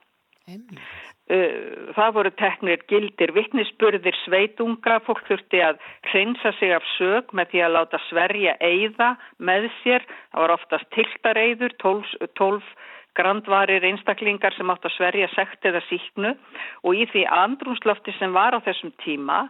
[0.49, 0.79] Mm.
[1.33, 5.79] Uh, það voru teknir gildir vittnisspurðir sveitunga, fólk þurfti að
[6.11, 10.91] hreinsa sig af sög með því að láta sverja eigða með sér, það var oftast
[10.91, 12.67] tiltareiður, tólf, tólf
[13.19, 16.35] grandvarir einstaklingar sem átt að sverja sekt eða síknu
[16.83, 19.47] og í því andrúnslofti sem var á þessum tíma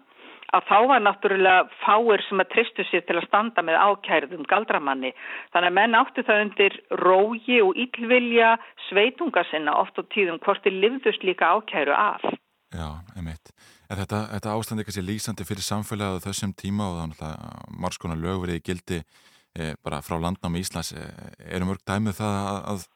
[0.53, 5.13] að þá var náttúrulega fáir sem að tristu sér til að standa með ákærðum galdramanni.
[5.55, 8.55] Þannig að menn áttu það undir rógi og yllvilja
[8.89, 12.27] sveitunga sinna oft á tíðum hvort þið livðust líka ákæru af.
[12.73, 13.53] Já, einmitt.
[13.89, 17.73] Er þetta, þetta ástand eitthvað sé lýsandi fyrir samfélagið á þessum tíma og þannig að
[17.85, 21.05] margskonar lögverið gildi e, bara frá landnámi Íslands e,
[21.53, 22.87] eru mörg dæmið það að, að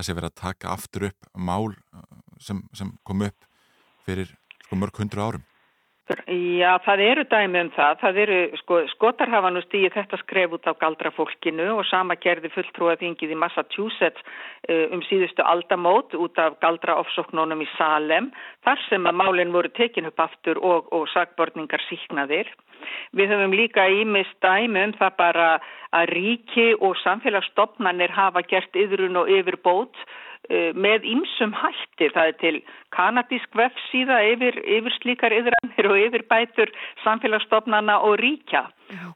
[0.00, 1.74] það sé verið að taka aftur upp mál
[2.40, 3.48] sem, sem kom upp
[4.06, 4.32] fyrir
[4.64, 5.46] sko, mörg hundru árum?
[6.10, 7.98] Já, það eru dæmi um það.
[8.00, 12.50] Það eru, sko, skotar hafa nú stíðið þetta skref út á galdrafólkinu og sama gerði
[12.54, 18.32] fulltrúaþingið í Massachusetts uh, um síðustu aldamót út af galdraofsóknunum í Salem,
[18.66, 22.50] þar sem að málinn voru tekin upp aftur og, og sagborningar síknaðir.
[23.14, 25.50] Við höfum líka ímist dæmi um það bara
[25.94, 29.94] að ríki og samfélagsstopnarnir hafa gert yðrun og yfirbót
[30.50, 32.10] með ýmsum hætti.
[32.14, 32.56] Það er til
[32.96, 36.72] kanadísk vefsíða yfir, yfir slíkar yðrannir og yfir bætur
[37.04, 38.66] samfélagsstofnana og ríkja.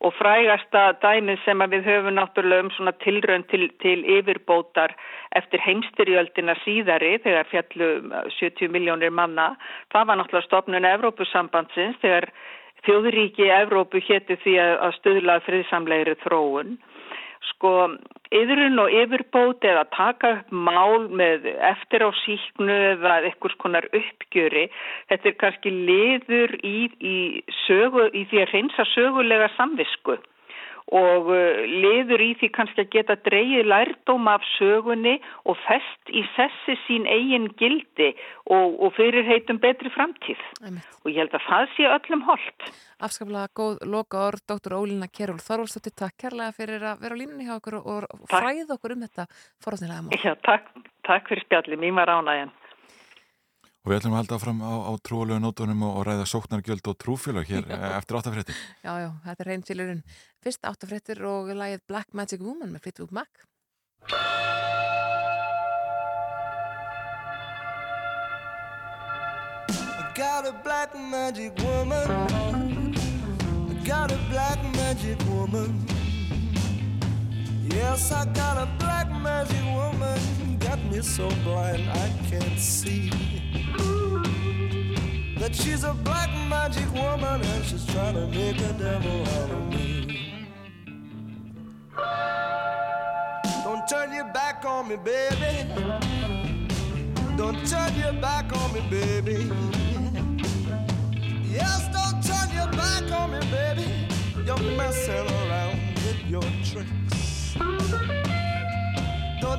[0.06, 4.94] Og frægasta dæmið sem við höfum náttúrulega um svona tilraun til, til yfirbótar
[5.34, 7.88] eftir heimstyrjöldina síðari þegar fjallu
[8.38, 9.54] 70 miljónir manna.
[9.90, 12.30] Það var náttúrulega stofnun Evrópusambandsins þegar
[12.86, 16.76] þjóðuríki í Evrópu hétti því að stöðla friðsamlegri þróun.
[17.50, 17.70] Sko,
[18.34, 24.66] yðrun og yfirbót eða taka upp mál með eftir á síknu eða eitthvað konar uppgjöri,
[25.12, 27.16] þetta er kannski liður í, í,
[27.64, 30.18] sögu, í því að reynsa sögulega samvisku
[30.92, 31.30] og
[31.68, 35.14] liður í því kannski að geta dreyið lærdóm af sögunni
[35.48, 38.10] og fest í sessi sín eigin gildi
[38.52, 40.42] og, og fyrir heitum betri framtíð.
[40.60, 40.90] Einmitt.
[41.04, 42.68] Og ég held að það sé öllum holdt.
[43.04, 44.76] Afskaplega góð loka orð, dr.
[44.76, 48.96] Ólína Kjærúl Þorvaldstóttir, takk kærlega fyrir að vera á línunni hjá okkur og, fræða okkur
[48.96, 49.26] um þetta
[49.64, 50.20] forðsnilega mál.
[50.20, 50.68] Já, takk,
[51.08, 52.52] takk fyrir spjalli, mér var ánægjan.
[53.84, 56.96] Og við ætlum að halda áfram á, á trúalögu nótunum og, og ræða sóknargjöld og
[56.96, 57.76] trúfélag hér já.
[57.98, 58.56] eftir áttafréttir.
[58.80, 60.00] Já, já, þetta er reyn tilurinn.
[60.40, 63.28] Fyrst áttafréttir og lagið Black Magic Woman með Fleetwood Mac.
[69.76, 72.08] I got a black magic woman.
[72.08, 75.93] I got a black magic woman.
[77.74, 80.58] Yes, I got a black magic woman.
[80.60, 83.10] Got me so blind I can't see.
[85.40, 89.68] That she's a black magic woman and she's trying to make a devil out of
[89.70, 90.46] me.
[93.64, 95.68] Don't turn your back on me, baby.
[97.36, 99.50] Don't turn your back on me, baby.
[101.42, 104.06] Yes, don't turn your back on me, baby.
[104.46, 107.03] You're messing around with your tricks.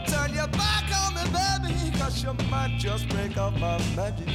[0.04, 4.28] Turn your back on me, baby, cause you might just break up my magic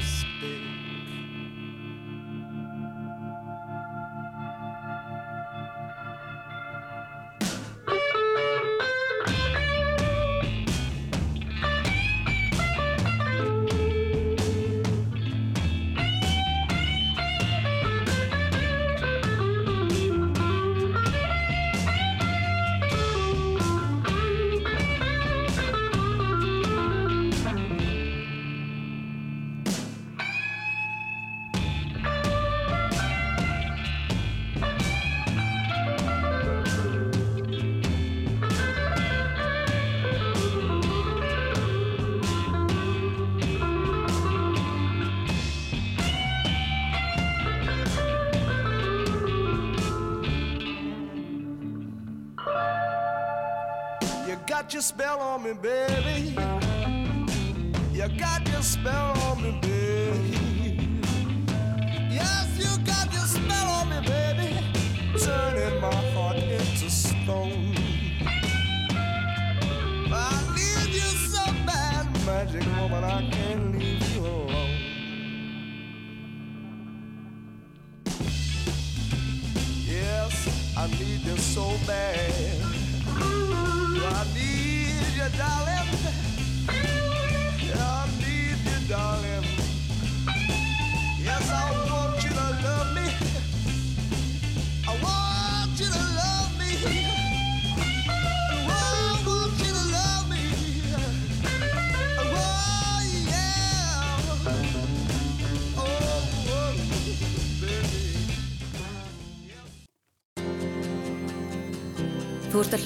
[55.43, 56.50] me, baby.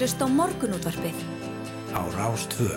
[0.04, 1.16] Hlusta á morgunútvarpið
[1.96, 2.68] á Rás 2.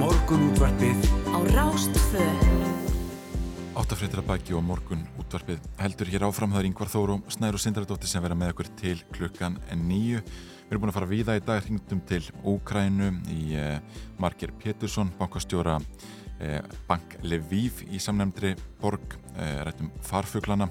[0.00, 0.96] Morgunútvarpið
[1.36, 2.16] á Rás 2.
[3.76, 7.62] Áttafréttir að baki og morgun útvarpið heldur hér áfram það er Yngvar Þóru, Snæður og
[7.66, 10.24] Sindardóttir sem vera með okkur til klukkan nýju.
[10.70, 13.80] Við erum búin að fara víða í dag, hringdum til Úkrænu í eh,
[14.22, 15.80] Marger Pétursson, bankastjóra
[16.38, 20.68] eh, Bank Lviv í samnefndri borg, eh, rættum farfuglana.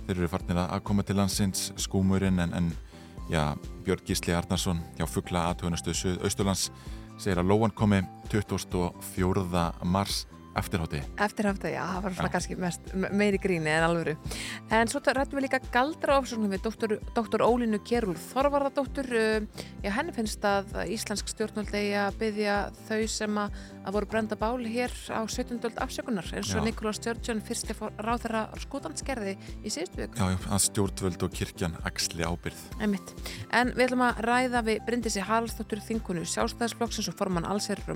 [0.00, 2.72] Þeir eru farnir að koma til landsins, skúmurinn en, en
[3.30, 3.54] já,
[3.86, 6.66] Björn Gísli Arnarsson hjá Fugla aðtöðunastöðu Östurlands
[7.14, 8.02] segir að lóan komi
[8.34, 9.64] 24.
[9.94, 10.24] mars
[10.58, 11.00] eftirhátti.
[11.20, 12.32] Eftirhafta, já, það var svona Já.
[12.34, 14.16] kannski mest, me- meiri gríni en alvöru.
[14.70, 19.06] En svo rættum við líka galdra ofsóknum við doktor, doktor Ólinu Gerúl Þorvarðardóttur.
[19.10, 19.46] Uh,
[19.82, 22.56] Já, henni finnst að íslensk stjórnvöld eigi að byggja
[22.88, 23.50] þau sem að,
[23.84, 25.60] að voru brenda báli hér á 17.
[25.64, 26.64] öld afsökunar eins og.
[26.64, 30.18] Nikolás Stjórnsjön fyrsti ráð þeirra skútanskerði í síðustu viku.
[30.18, 32.60] Já, já, að stjórnvöld og kirkjan axli ábyrð.
[32.80, 33.14] Einmitt.
[33.52, 37.94] En við ætlum að ræða við Bryndisi Haraldsdóttur þingunu sjálfstæðisflokksins og formann allsherður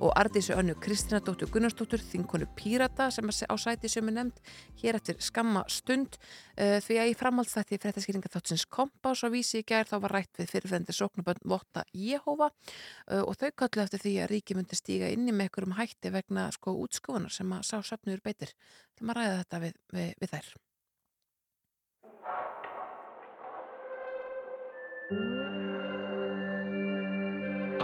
[0.00, 4.40] og Kristínadóttur Gunnarsdóttur þingunu Pírata sem á sæti sem er nefnd
[4.82, 6.16] hér eftir skamma stund
[6.58, 10.40] uh, því að í framhaldsþætti fréttaskýringa þáttsins kompás og vísi í gær þá var rætt
[10.40, 15.12] við fyrirfrendi sóknabönd Votta Jehova uh, og þau kallu eftir því að ríki myndi stíga
[15.14, 18.50] inni með einhverjum hætti vegna sko útskofunar sem að sá söfnur beitir.
[18.98, 20.46] Það maður ræða þetta við, við, við þær.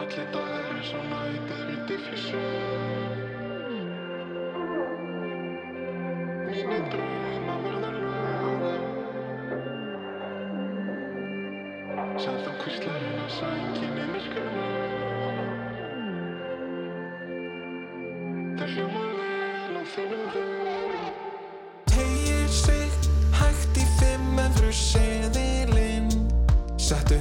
[0.02, 3.05] Allir dagar er svo nættir í difflísu Mínir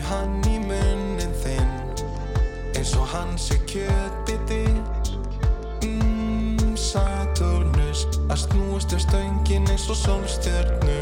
[0.05, 1.73] hann í munnin þinn
[2.75, 4.24] eins og hann sé kjötbiti
[8.35, 10.95] að snúast um stöngin eins og sólstjörnu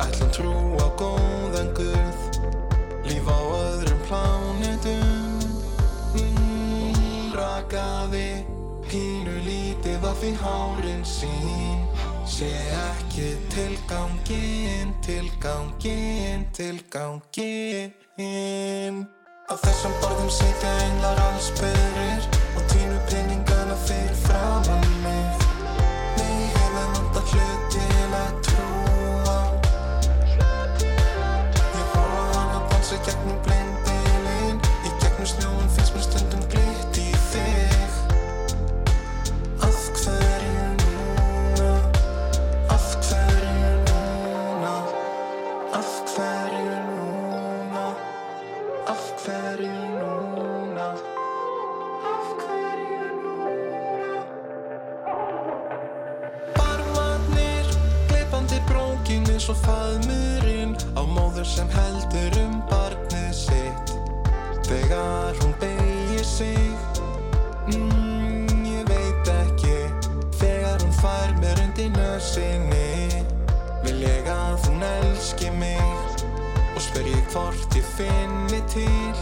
[0.00, 2.18] ætlum trú á góðan guð
[3.04, 5.36] líf á öðrum plánetum.
[6.16, 8.30] Mm, rakaði
[8.88, 11.84] pínu lítið af því hárin sín.
[12.24, 12.48] Sé
[12.88, 17.92] ekki tilgangin tilgangin tilgangin
[19.50, 22.22] Á þessum borðum sitja englar allsbyrðir
[22.54, 25.20] og tínu pinningana fyrir framann mig.
[25.26, 25.39] Mig
[74.60, 75.82] að hún elski mig
[76.74, 79.16] Og spyr ég hvort ég finni til.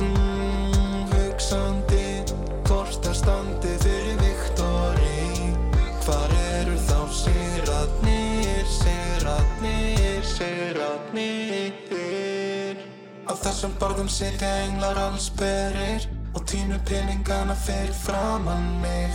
[0.00, 2.24] Mm, Hugsandi
[2.66, 5.54] hvort það standi fyrir Viktori.
[6.04, 11.72] Hvar eru þá sýratnir, sýratnir, sýratnir
[13.24, 19.14] Á þessum borðum sitja englar allsberir Og tínu peningana fyrir framann mig.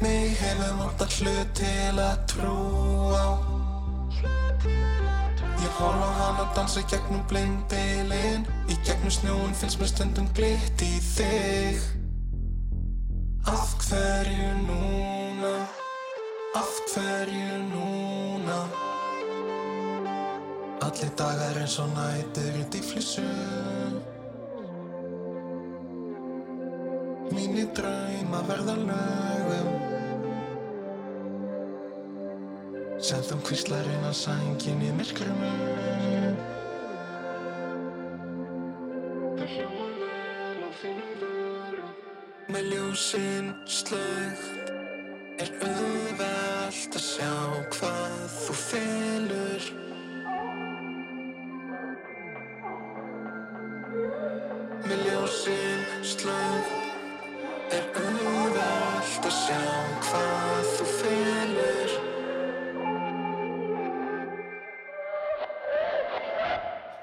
[0.00, 3.59] Mig hefur vantað hlut til að trúa á
[5.80, 11.80] Horfa á hana dansa gegnum blindbilinn Í gegnum snjóin finnst mér stundum glitt í þig
[13.48, 15.54] Af hverju núna?
[16.60, 18.58] Af hverju núna?
[20.84, 23.24] Allir dagar eins og nætur í dýflissu
[27.32, 29.79] Mínir drauma verða lögum
[33.00, 35.44] sem þú kvistlar inn á sængin í myrkrum
[42.50, 44.70] Með ljósinn slögt
[45.40, 47.30] er auðvelt að sjá
[47.76, 49.68] hvað þú felur.
[54.90, 59.64] Með ljósinn slögt er auðvelt að sjá
[60.10, 61.99] hvað þú felur.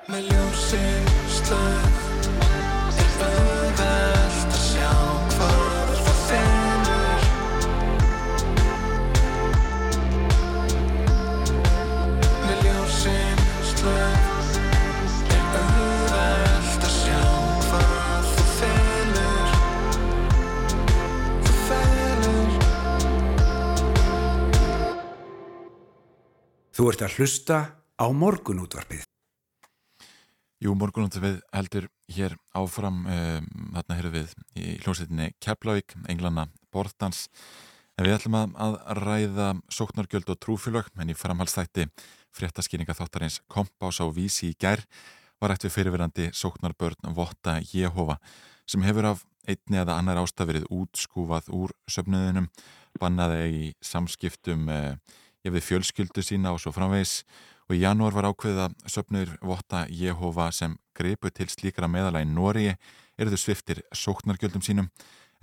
[0.08, 1.96] Með ljósin slöð
[2.96, 4.92] Er auðvelt að sjá
[5.34, 7.26] hvað það felur
[12.46, 13.44] Með ljósin
[13.74, 14.56] slöð
[15.36, 17.20] Er auðvelt að sjá
[17.66, 19.52] hvað það felur
[21.50, 22.56] Það felur?
[26.80, 27.58] Þú ert að hlusta
[28.00, 29.07] á morgunútvarpið.
[30.58, 37.28] Jú, morgunundu við heldur hér áfram, um, þarna höfum við í hljómsveitinni Keflavík, Englana, Borðdans.
[37.94, 41.86] En við ætlum að, að ræða sóknargjöld og trúfélög, en í framhalstætti
[42.34, 44.82] fréttaskýringa þáttarins Kompás á Vísi í gær
[45.38, 48.18] var við fyrirverandi sóknarbörn Votta Jehova
[48.66, 52.50] sem hefur af einni eða annar ástafirið útskúfað úr söfnuðinum,
[52.98, 54.98] bannaði í samskiptum eh,
[55.46, 57.22] ég við fjölskyldu sína og svo framvegis
[57.68, 62.28] og í janúar var ákveðið að söfnur Votta Jehova sem greipu til slíkra meðala í
[62.30, 62.70] Nóri
[63.18, 64.88] eru þau sviftir sóknargjöldum sínum.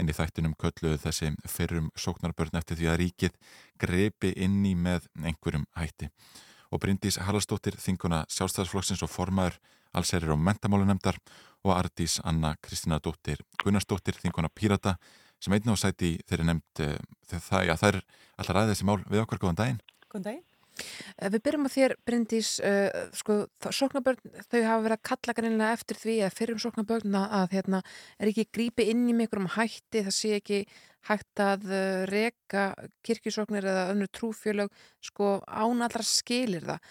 [0.00, 3.36] En í þættinum kölluðu þessi fyrrum sóknarbörn eftir því að ríkið
[3.78, 6.08] greipi inn í með einhverjum hætti.
[6.74, 9.60] Og Bryndís Haraldsdóttir þinguna sjálfstæðsflokksins og formaður
[9.94, 11.20] allserir og mentamálunemdar
[11.62, 14.96] og Ardís Anna Kristina Dóttir Gunnarsdóttir þinguna Pírata
[15.38, 18.00] sem einnig á sæti þeirri nefnd já, það er
[18.38, 19.42] alltaf ræðið þessi mál við okkar.
[19.44, 19.80] Góðan daginn.
[20.08, 20.44] Góðan daginn.
[21.18, 24.18] Eh, Við byrjum á þér, Bryndís, uh, sko, sóknabörn,
[24.50, 27.82] þau hafa verið að kalla kannilega eftir því að fyrir um sóknabörn að hérna,
[28.18, 30.64] er ekki grípi inn í mikrum hætti, það sé ekki
[31.10, 32.66] hægt að uh, reka
[33.06, 36.90] kirkjusóknir eða önnur trúfjölög, sko, án allra skilir það.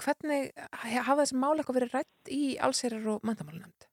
[0.00, 0.50] Hvernig
[0.80, 3.88] hafa þessi mál eitthvað verið rætt í allsherjar og mandamálunemnd?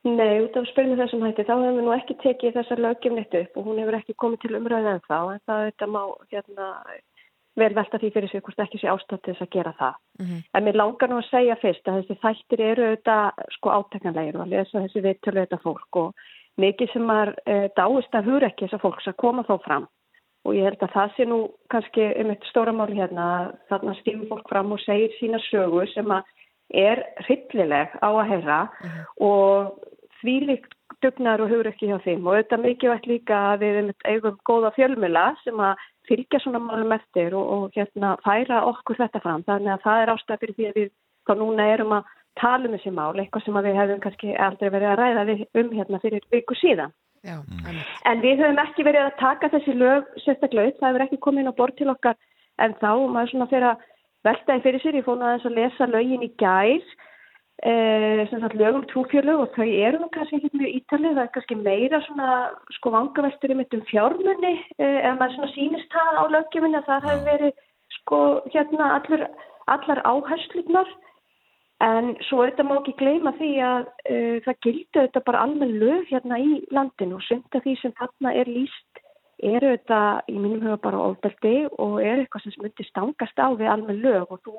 [0.00, 3.58] Nei, út af spyrjum þessum hætti, þá hefum við nú ekki tekið þessar löggefnitt upp
[3.60, 6.68] og hún hefur ekki komið til umræðið en þá, en það þetta má hérna,
[7.60, 9.94] vel velta því fyrir sig hvort ekki sé ástætt til þess að gera það.
[10.56, 14.44] En mér langar nú að segja fyrst að þessi þættir eru auðvitað sko átekkanlegir og
[14.44, 16.26] að lesa þessi viðtölu þetta fólk og
[16.60, 19.88] mikið sem er e, dáist að hugur ekki þessar fólks að koma þó fram.
[20.48, 21.38] Og ég held að það sé nú
[21.72, 25.84] kannski um eitt stóra máli hérna að þarna stífum fólk fram og segir sína sögu
[25.92, 26.28] sem að
[26.70, 28.60] er hryllileg á að heyra
[29.20, 29.80] og
[30.20, 32.26] því líkt dugnar og hugur ekki hjá þeim.
[32.26, 37.36] Og auðvitað mikilvægt líka að við eigum góða fjölmjöla sem að fylgja svona málum eftir
[37.38, 39.44] og, og hérna færa okkur þetta fram.
[39.48, 40.90] Þannig að það er ástæð fyrir því að við
[41.28, 44.70] þá núna erum að tala um þessi mál eitthvað sem að við hefum kannski aldrei
[44.70, 46.94] verið að ræða við, um hérna fyrir viku síðan.
[47.20, 47.80] Já, mm.
[48.08, 51.42] en við höfum ekki verið að taka þessi lög sérstaklega upp, það hefur ekki komið
[51.42, 52.16] inn á bort til okkar
[52.64, 53.82] en þá og maður svona fyrir að
[54.24, 56.86] velta í fyrir sér, ég fór náttúrulega að lesa lögin í gær
[57.62, 61.34] eh, sem sagt lögum trúfjörlög og þau eru nú kannski ekki mjög ítalið, það er
[61.34, 62.30] kannski meira svona
[62.76, 67.06] sko vangaveltur um um fjármunni eh, ef maður svona sýnist það á lögjuminni að það
[67.10, 67.62] hefur verið
[68.00, 68.18] sko
[68.54, 69.26] hérna allur,
[69.66, 70.90] allar áherslutnar
[71.84, 76.10] en svo þetta má ekki gleyma því að uh, það gildi þetta bara almenn lög
[76.10, 79.00] hérna í landinu og sumt af því sem þarna er líst
[79.40, 83.72] eru þetta í mínum huga bara ofbeldi og er eitthvað sem myndi stangast á við
[83.72, 84.58] almenn lög og þú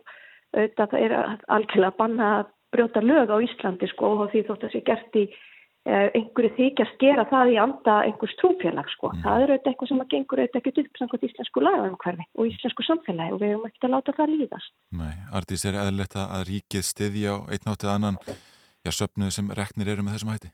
[0.52, 1.14] auðvitað er
[1.48, 5.18] algjörlega að banna að brjóta lög á Íslandi sko og því þótt að sé gert
[5.20, 9.12] í uh, einhverju þykjast gera það í anda einhvers trúfélag sko.
[9.12, 9.24] Mm.
[9.26, 12.88] Það er auðvitað eitthvað sem að gengur auðvitað ekkert upp samkvæmt íslensku lagaumhverfi og íslensku
[12.88, 14.74] samfélagi og við erum ekkert að láta það líðast.
[15.02, 19.94] Nei, Ardís er eðlilegt að ríkið stiðja á einn áttið annan já, söpnuð sem reknir
[19.94, 20.52] eru með þessum hætti?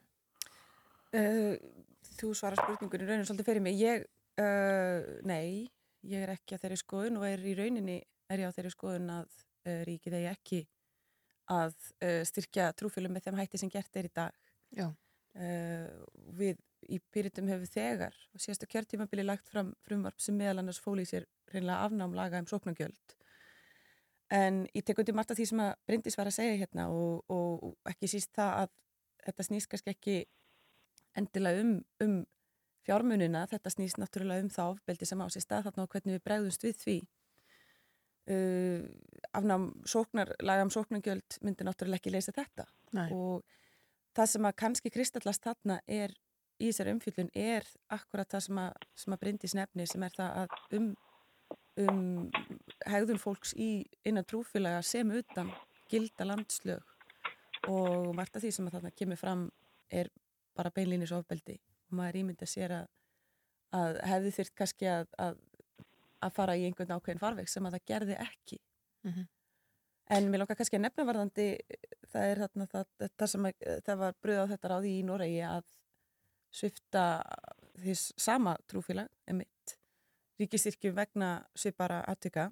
[1.17, 1.55] Uh,
[2.17, 3.79] þú svarar spurningunni rauninu svolítið fyrir mig.
[3.79, 4.07] Ég,
[4.41, 5.67] uh, nei,
[6.07, 9.13] ég er ekki á þeirri skoðun og er í rauninni er ég á þeirri skoðun
[9.19, 9.29] að
[9.67, 10.63] uh, ríkið eigi ekki
[11.51, 11.75] að
[12.27, 14.39] styrkja trúfélum með þeim hætti sem gert er í dag.
[14.75, 14.87] Já.
[16.37, 16.57] Við
[16.93, 21.27] í pyritum hefur þegar og síðastu kjörtímabili lagt fram frumvarp sem meðal annars fóli sér
[21.51, 23.15] reynilega afnámlaga um sóknangjöld.
[24.33, 27.23] En ég tek undir margt af því sem að Bryndis var að segja hérna og,
[27.31, 28.73] og, og ekki síst það að
[29.27, 30.17] þetta snýst kannski ekki
[31.17, 32.17] endilega um, um
[32.87, 36.25] fjármunina, þetta snýst náttúrulega um þá ofbeldi sem á sér stað þarna og hvernig við
[36.27, 36.97] bregðumst við því.
[38.27, 38.83] Uh,
[39.37, 42.65] afnám sóknar, laga um sóknargjöld myndi náttúrulega ekki leysa þetta.
[42.97, 43.07] Nei.
[43.11, 43.43] og
[44.17, 46.13] það sem að kannski kristallast þarna er
[46.57, 50.37] í þessari umfjöldun er akkurat það sem að, sem að Bryndis nefni sem er það
[50.41, 50.87] að um,
[51.83, 52.03] um
[52.89, 53.69] hegðun fólks í
[54.07, 55.51] innan trúfélaga sem utan
[55.91, 56.83] gilda landslög.
[57.67, 59.47] Og margt af því sem að þarna kemur fram
[59.93, 60.09] er
[60.57, 61.57] bara beinlýnis ofbeldi.
[61.87, 62.87] Og maður ímynda sér að,
[63.77, 65.37] að hefði þurft kannski að, að,
[66.25, 68.59] að fara í einhvern ákveðin farveg sem að það gerði ekki
[69.07, 69.27] Mm -hmm.
[70.09, 71.47] en mér langar kannski að nefna varðandi
[72.11, 72.85] það er þarna það,
[73.17, 73.53] það sem að,
[73.85, 75.65] það var bröð á þetta ráði í Noregi að
[76.51, 77.03] svifta
[77.77, 77.93] því
[78.25, 79.77] sama trúfélag emitt
[80.39, 82.49] ríkistyrkjum vegna svipara aðtöka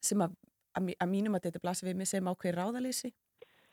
[0.00, 0.36] sem að
[0.74, 3.12] að, að mínum að þetta blasi við mig sem ákveði ráðalýsi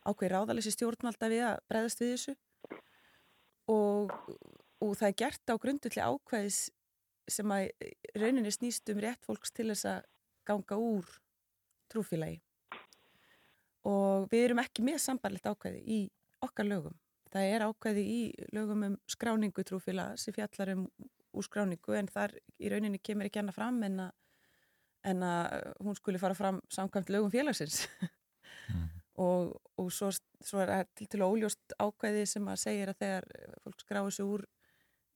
[0.05, 2.35] ákveði ráðalýsi stjórnvalda við að breyðast við þessu
[3.67, 4.13] og,
[4.81, 6.61] og það er gert á grundulli ákveðis
[7.33, 10.07] sem að í rauninni snýst um rétt fólks til þess að
[10.47, 11.07] ganga úr
[11.91, 12.41] trúfélagi.
[13.87, 16.01] Og við erum ekki með sambarlegt ákveði í
[16.45, 16.97] okkar lögum.
[17.31, 18.21] Það er ákveði í
[18.53, 20.85] lögum um skráningu trúfélaga sem fjallar um
[21.31, 24.15] úr skráningu en þar í rauninni kemur ekki annað fram en að,
[25.07, 27.85] en að hún skuli fara fram samkvæmt lögum félagsins.
[29.21, 30.07] Og, og svo,
[30.41, 33.25] svo er til til óljóst ákveði sem að segir að þegar
[33.65, 34.45] fólk skráir sig úr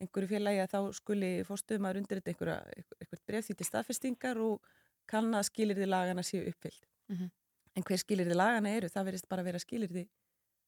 [0.03, 2.57] einhverju félagi að þá skuli fórstuðum að þetta einhverja,
[2.99, 4.69] einhvert bref því til staðfestingar og
[5.09, 6.85] kann að skilirði lagana séu uppfyllt.
[7.09, 7.31] Mhm.
[7.75, 10.07] En hver skilirði lagana eru, það verðist bara vera skilirði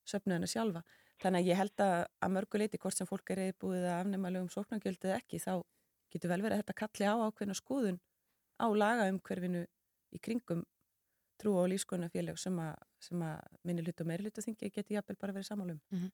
[0.08, 0.84] söfnuðina sjálfa.
[1.22, 4.32] Þannig að ég held að að mörgu leiti hvort sem fólk er reyðbúið að afnema
[4.32, 5.64] lögum sóknargjöldið ekki, þá
[6.12, 8.00] getur vel verið að þetta kalli á ákveðna skoðun
[8.62, 9.66] á laga um hverfinu
[10.14, 10.64] í kringum
[11.42, 12.76] trú og lífskona félag sem að,
[13.14, 15.80] að minni hlut og meiri hlut að þingi geti jafnvel bara verið samálum.
[15.94, 16.12] Mhm.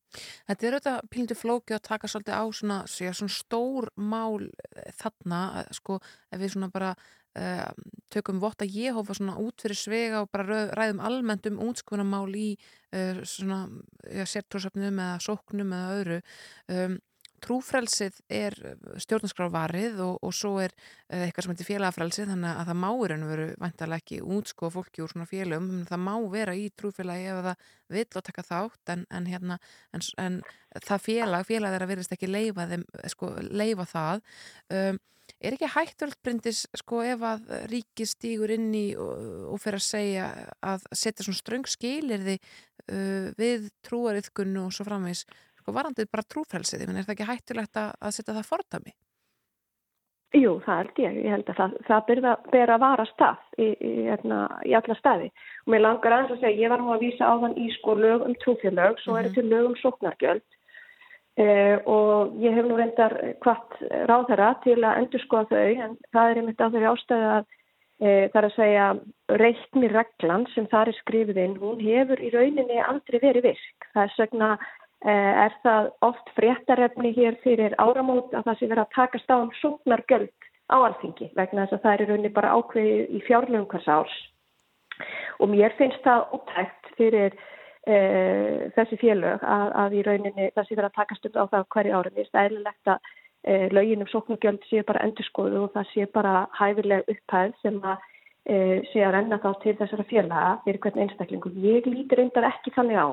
[0.49, 4.91] Þetta er auðvitað pílindu flóki að taka svolítið á svona, sé, svona stór mál eh,
[4.99, 5.41] þarna,
[5.71, 5.99] sko,
[6.31, 6.95] ef við svona bara
[7.39, 7.71] uh,
[8.13, 12.49] tökum votta Jehófa svona út fyrir svega og bara röð, ræðum almennt um útskunamál í
[12.93, 13.65] uh, svona,
[14.05, 16.21] já, sértrósöfnum eða sóknum eða öðru.
[16.69, 16.99] Um,
[17.43, 18.55] trúfrelsið er
[19.03, 23.11] stjórnarskrárvarið og, og svo er uh, eitthvað sem heitir félagafrelsið þannig að það má í
[23.11, 27.31] raun og veru vantarlega ekki útskoða fólki úr svona félagum það má vera í trúfélagi
[27.31, 29.61] ef það vill og taka þátt en, en, hérna,
[29.93, 30.43] en, en
[30.83, 34.23] það félag, félag er að verðist ekki leifa, þeim, sko, leifa það.
[34.73, 35.01] Um,
[35.43, 39.85] er ekki hætturöld brindis sko ef að ríki stígur inn í og, og fer að
[39.85, 40.27] segja
[40.63, 45.25] að setja svona ströng skilirði uh, við trúariðkunnu og svo framvegs
[45.63, 48.95] sko varandið bara trúfrelsið, menn er það ekki hættulegt að, að setja það fordami?
[50.33, 51.17] Jú, það held ég.
[51.21, 54.95] Ég held að það, það að, ber að vara stað í, í, hérna, í alla
[54.97, 55.29] staði.
[55.63, 57.95] Og mér langar aðeins að segja, ég var nú að vísa á þann í sko
[57.99, 60.57] lög um trúfélög, svo eru til lög um sóknargjöld
[61.37, 63.13] eh, og ég hef nú reyndar
[63.45, 63.77] hvart
[64.09, 67.43] ráðherra til að endur skoða þau, en það er einmitt á þeirri ástæðu að
[68.01, 68.87] eh, það er að segja
[69.43, 73.91] reikni reglan sem þar er skrifið inn, hún hefur í rauninni aldrei verið virk.
[73.93, 74.55] Það er segna
[75.03, 79.49] er það oft fréttarefni hér fyrir áramót að það sé verið að takast á um
[79.59, 83.89] sóknargjöld á alþingi vegna þess að það er í rauninni bara ákveðið í fjárlögum hvers
[83.91, 84.15] árs
[85.39, 90.77] og mér finnst það ótækt fyrir uh, þessi félög að, að í rauninni það sé
[90.77, 92.15] verið að takast upp á það hverju árum.
[92.15, 96.07] Mér finnst það eðlilegt að uh, lögin um sóknargjöld séu bara endurskoðu og það sé
[96.15, 101.05] bara hæfileg upphæð sem að uh, sé að renna þá til þessara félaga fyrir hvern
[101.05, 101.61] einstaklingum.
[101.65, 103.07] Ég lítir reyndar ekki þannig á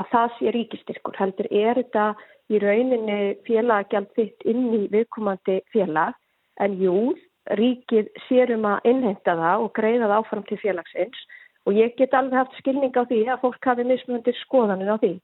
[0.00, 1.16] að það sé ríkistyrkur.
[1.18, 2.06] Heldur er þetta
[2.52, 6.14] í rauninni félagjald þitt inn í viðkomandi félag
[6.62, 7.14] en jú,
[7.58, 11.24] ríkið sér um að innheimta það og greiða það áfram til félagsins
[11.66, 15.14] og ég get alveg haft skilning á því að fólk hafi mismunandi skoðanir á því.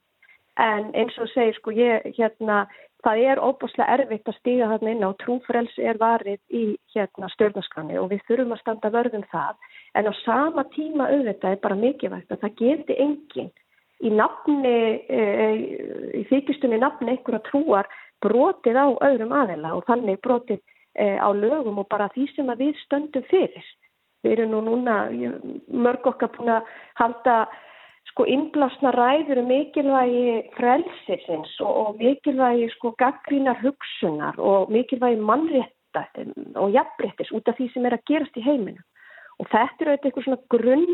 [0.61, 2.67] En eins og segir sko ég hérna,
[3.03, 6.63] það er óbúslega erfitt að stíga þarna inn á trúfrels er varið í
[6.93, 9.57] hérna stjórnarskrani og við þurfum að standa vörðum það
[9.97, 13.51] en á sama tíma auðvitað er bara mikilvægt að það geti enginn
[14.03, 14.77] í nafni,
[15.07, 15.23] e,
[16.19, 17.89] í þykistunni nafni einhverja trúar
[18.23, 22.65] brotið á öðrum aðela og þannig brotið e, á lögum og bara því sem að
[22.65, 23.69] við stöndum fyrir.
[24.23, 24.97] Við erum nú núna,
[25.67, 26.67] mörg okkar búin að
[26.99, 27.37] halda
[28.11, 36.05] sko innblásna ræður um mikilvægi frelsisins og, og mikilvægi sko gaggrínar hugsunar og mikilvægi mannrétta
[36.59, 38.79] og jafnréttis út af því sem er að gerast í heiminu.
[39.41, 40.87] Og þetta er auðvitað eitthvað svona grunn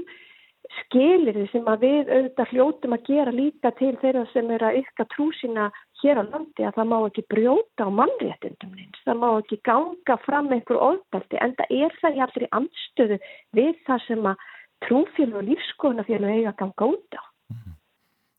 [0.77, 5.05] skilirði sem að við auðvitað hljótum að gera líka til þeirra sem er að ykka
[5.13, 5.69] trú sína
[6.01, 10.17] hér á landi að það má ekki brjóta á mannréttundum neins, það má ekki ganga
[10.25, 13.19] fram einhver ofbeldi en það er það í allri anstöðu
[13.57, 14.47] við það sem að
[14.85, 17.23] trúfélag og lífskoðunafélag eiga að ganga út á.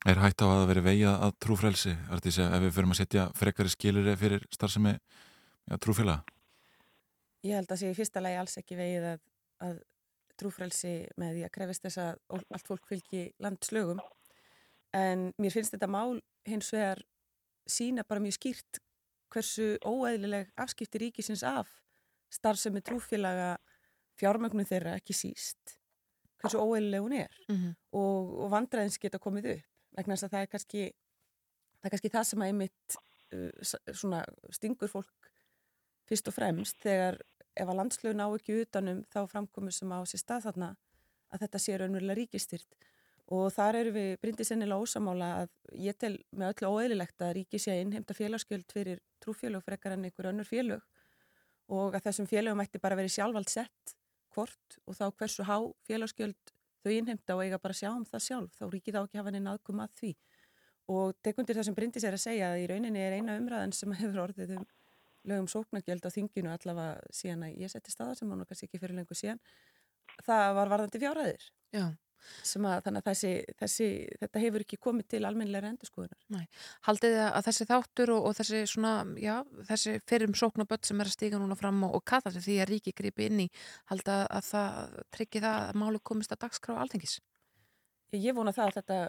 [0.09, 3.69] Er hægt á að veri vegið að trúfrelsi, Artís, ef við förum að setja frekari
[3.69, 6.23] skilir fyrir starfsemi ja, trúfélaga?
[7.45, 9.21] Ég held að sé í fyrsta lagi alls ekki vegið að,
[9.67, 9.75] að
[10.39, 14.01] trúfrelsi með því að krefist þess að allt fólk fylgi landslögum.
[14.97, 17.03] En mér finnst þetta mál hins vegar
[17.69, 18.81] sína bara mjög skýrt
[19.31, 21.69] hversu óæðileg afskipti ríkisins af
[22.31, 23.55] starfsemi trúfélaga
[24.19, 25.77] fjármögnum þeirra ekki síst
[26.41, 27.37] hversu óæðileg hún er.
[27.47, 27.75] Mm -hmm.
[27.91, 29.67] og, og vandræðins geta komið upp
[29.97, 30.83] vegna þess að það er kannski
[31.81, 32.97] það er kannski það sem að einmitt
[33.35, 35.31] uh, svona stingur fólk
[36.09, 37.19] fyrst og fremst þegar
[37.55, 40.71] ef að landslögu ná ekki utanum þá framkomur sem á sér stað þarna
[41.31, 42.79] að þetta sé raunverulega ríkistyrt
[43.31, 45.51] og þar eru við brindið sennilega ósamála að
[45.85, 50.31] ég tel með öllu óeðlilegt að ríki sé innheimta félagsgjöld fyrir trúfélög frekar en einhver
[50.33, 50.81] önnur félög.
[51.71, 53.95] Og að þessum félögum ætti bara verið sjálfvald sett
[54.35, 55.55] hvort og þá hversu há
[55.87, 56.53] félagsgjöld
[56.83, 58.59] þau innheimta og eiga bara sjá um það sjálf.
[58.59, 60.11] Þá ríkið á ekki hafa neina aðkoma að því.
[60.91, 63.95] Og tekundir það sem Bryndis er að segja að í rauninni er eina umræðan sem
[63.95, 64.67] hefur orðið um
[65.27, 68.97] lögum sóknargjöld á þinginu allavega síðan að ég setti staðar sem hann kannski ekki fyrir
[68.97, 69.41] lengur síðan
[70.25, 71.45] það var varðandi fjárhæðir
[71.75, 71.85] Já.
[72.45, 73.31] sem að þannig að þessi,
[73.61, 73.87] þessi,
[74.23, 76.45] þetta hefur ekki komið til almennilega endurskoðunar
[76.87, 79.35] Haldið þið að þessi þáttur og, og þessi svona, já,
[79.69, 82.95] þessi fyrrum sóknaböld sem er að stiga núna fram og, og kalla því að ríki
[82.97, 83.49] gripi inn í
[83.93, 87.17] halda að það tryggi það að málu komist að dagskrá alþengis?
[88.11, 89.01] Ég vona það að þetta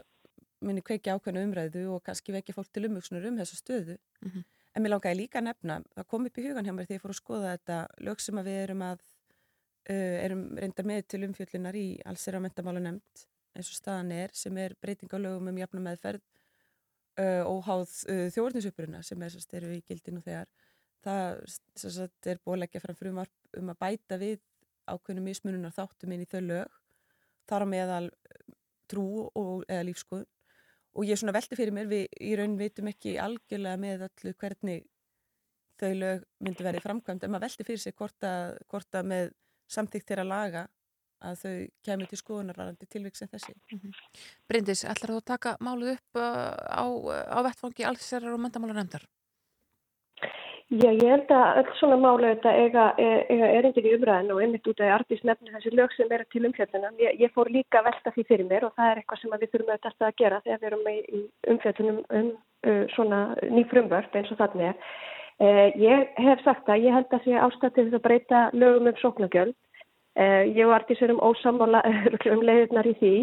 [0.62, 4.44] muni kveiki ákveðnu umræðu og kannski vekja fólk til umvöksunar um þessa stöðu Mm -hmm.
[4.72, 7.04] En mér langaði líka að nefna, það kom upp í hugan hjá mér þegar ég
[7.04, 7.78] fór að skoða þetta
[8.08, 12.44] lög sem við erum að uh, erum reynda með til umfjöllunar í alls er að
[12.46, 16.22] mentamála nefnd eins og staðan er sem er breyting á lögum um jafna meðferð
[17.20, 20.48] uh, og háð uh, þjóðurnisuppruna sem er sérst eru í gildinu þegar.
[21.02, 21.42] Það
[21.82, 24.40] sérst er búið að leggja fram frumarp um að bæta við
[24.88, 26.78] ákveðnum mismununar þáttum inn í þau lög
[27.50, 28.06] þar á meðal
[28.90, 30.28] trú og, eða lífskoðun
[30.92, 34.84] og ég svona velti fyrir mér, við í raun vitum ekki algjörlega með öllu hvernig
[35.80, 39.32] þau lög myndi verið framkvæmt en maður velti fyrir sig hvort að, hvort að með
[39.72, 40.66] samþýgt þeirra laga
[41.22, 41.54] að þau
[41.86, 43.54] kemur til skoðunarvarandi tilvík sem þessi.
[43.70, 44.22] Mm -hmm.
[44.50, 46.84] Bryndis, ætlar þú að taka málið upp uh, á,
[47.36, 49.06] á vettfangi allsherrar og mentamála nefndar?
[50.72, 54.68] Já, ég held að öll svona málu þetta eiga, eiga erindin í umræðin og einmitt
[54.70, 56.94] út af artist nefnir þessi lög sem eru til umfjöldunum.
[57.02, 59.50] Ég, ég fór líka að velta því fyrir mér og það er eitthvað sem við
[59.52, 61.20] þurfum auðvitað að gera þegar við erum í
[61.52, 63.18] umfjöldunum um uh, svona
[63.52, 64.80] ný frumvörf eins og þannig er.
[65.42, 68.98] Uh, ég hef sagt að ég held að sé ástætti þess að breyta lögum um
[69.02, 69.54] sóknagjöld.
[70.16, 71.84] Uh, ég og artist erum ósamála
[72.32, 73.14] um leiðirnar í því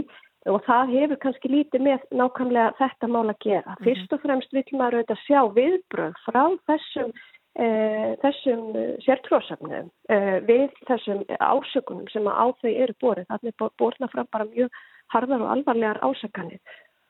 [0.53, 3.73] og það hefur kannski lítið með nákvæmlega þetta mál að gera.
[3.73, 3.83] -hmm.
[3.89, 7.11] Fyrst og fremst vil maður auðvitað sjá viðbröð frá þessum
[7.57, 13.27] þessum uh, sértrósafnum uh, við þessum ásökunum sem á þau eru borið.
[13.31, 14.69] Þannig er borna fram bara mjög
[15.13, 16.59] harðar og alvarlegar ásakanir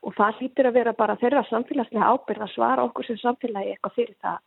[0.08, 3.98] og það hlýtur að vera bara þeirra samfélagslega ábyrð að svara okkur sem samfélagi eitthvað
[3.98, 4.38] fyrir það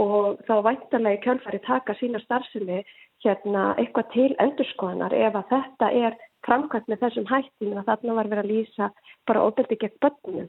[0.00, 2.82] og þá væntanlega kjölfari taka sína starfsemi
[3.24, 8.30] hérna eitthvað til endurskoðanar ef að þetta er framkvæmt með þessum hættin að þarna var
[8.32, 8.90] verið að lýsa
[9.28, 10.48] bara óbyrdi gegn börnum.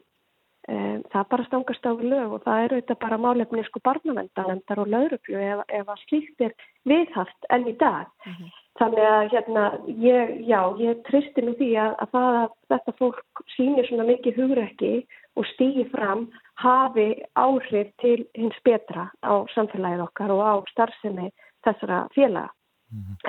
[0.69, 4.91] Um, það bara stangast á lög og það eru þetta bara málefni sko barnavendalendar og
[4.93, 6.53] lauruglu ef, ef að slíkt er
[6.85, 8.11] viðhaft enn í dag.
[8.25, 8.51] Mm -hmm.
[8.79, 13.43] Þannig að hérna, ég, já, ég tristi mig því að, að, það, að þetta fólk
[13.55, 14.93] sýnir svona mikið hugrekki
[15.35, 16.29] og stýgi fram
[16.61, 21.31] hafi áhrif til hins betra á samfélagið okkar og á starfsemi
[21.65, 22.53] þessara félaga.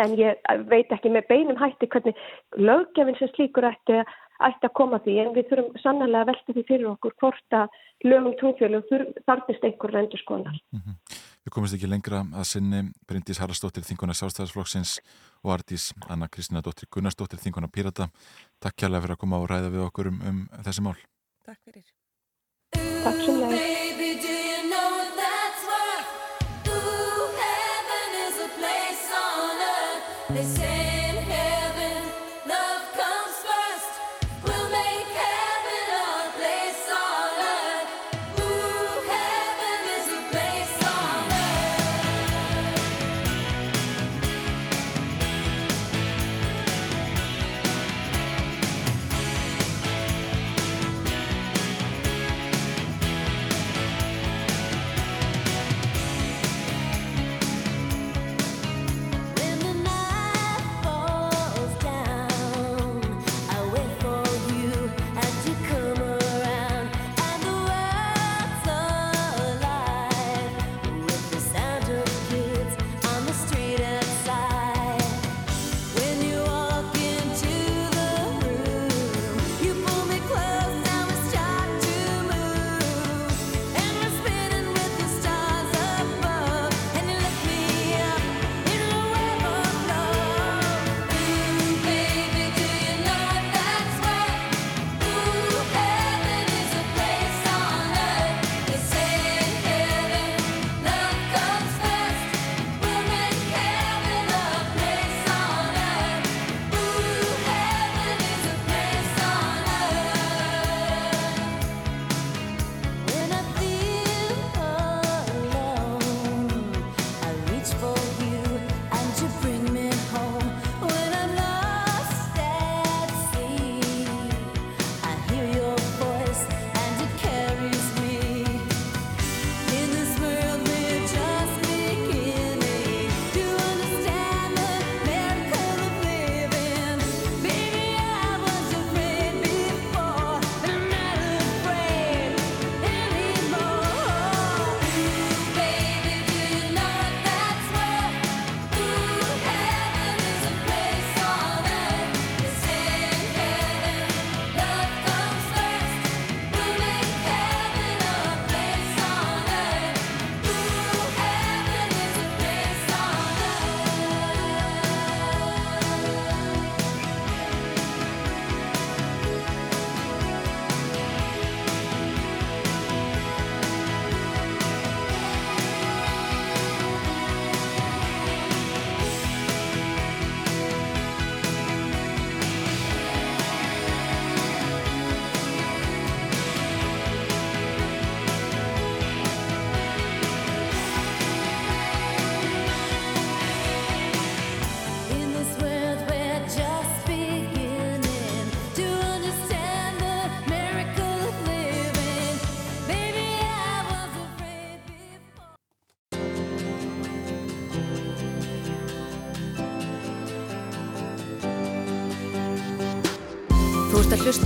[0.02, 0.38] En ég
[0.70, 2.18] veit ekki með beinum hætti hvernig
[2.58, 4.02] löggefinn sem slíkur ætti
[4.42, 7.76] ætti að koma því en við þurfum sannlega að velta því fyrir okkur hvort að
[8.08, 8.84] lögum trúfjölum
[9.28, 10.56] þarfist einhver rendur skonar.
[10.74, 10.96] Mm -hmm.
[11.44, 15.00] Við komumst ekki lengra að sinni Bryndís Haraldsdóttir, þinguna Sástæðarsflokksins
[15.42, 18.08] og Ardís Anna Kristina Dóttir Gunnarsdóttir, þinguna Pirata.
[18.60, 20.98] Takk kjærlega fyrir að koma og ræða við okkur um, um þessi mál.
[21.46, 21.84] Takk fyrir.
[23.02, 24.41] Takk sem leið.
[30.34, 30.71] They say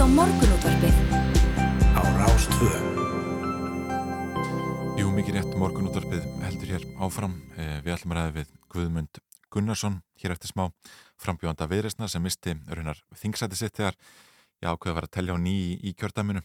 [0.06, 0.96] á morgunútvarpið.
[1.98, 2.80] Á Rástvöðu
[4.96, 7.34] Jú, mikið rétt morgunútvarpið heldur hér áfram.
[7.58, 9.18] Eh, við ætlum að ræða við Guðmund
[9.50, 10.70] Gunnarsson hér eftir smá
[11.18, 13.98] frambjóðanda viðresna sem misti raunar þingsæti sitt þegar
[14.62, 16.42] ég ákveði að vera að tellja á ný í, í kjördaminu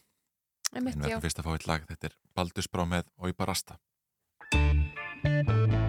[0.73, 1.85] en við ætlum fyrst að fá eitt lag.
[1.85, 3.77] Þetta er Baldusbrá með Óibar Rasta
[4.51, 5.81] Música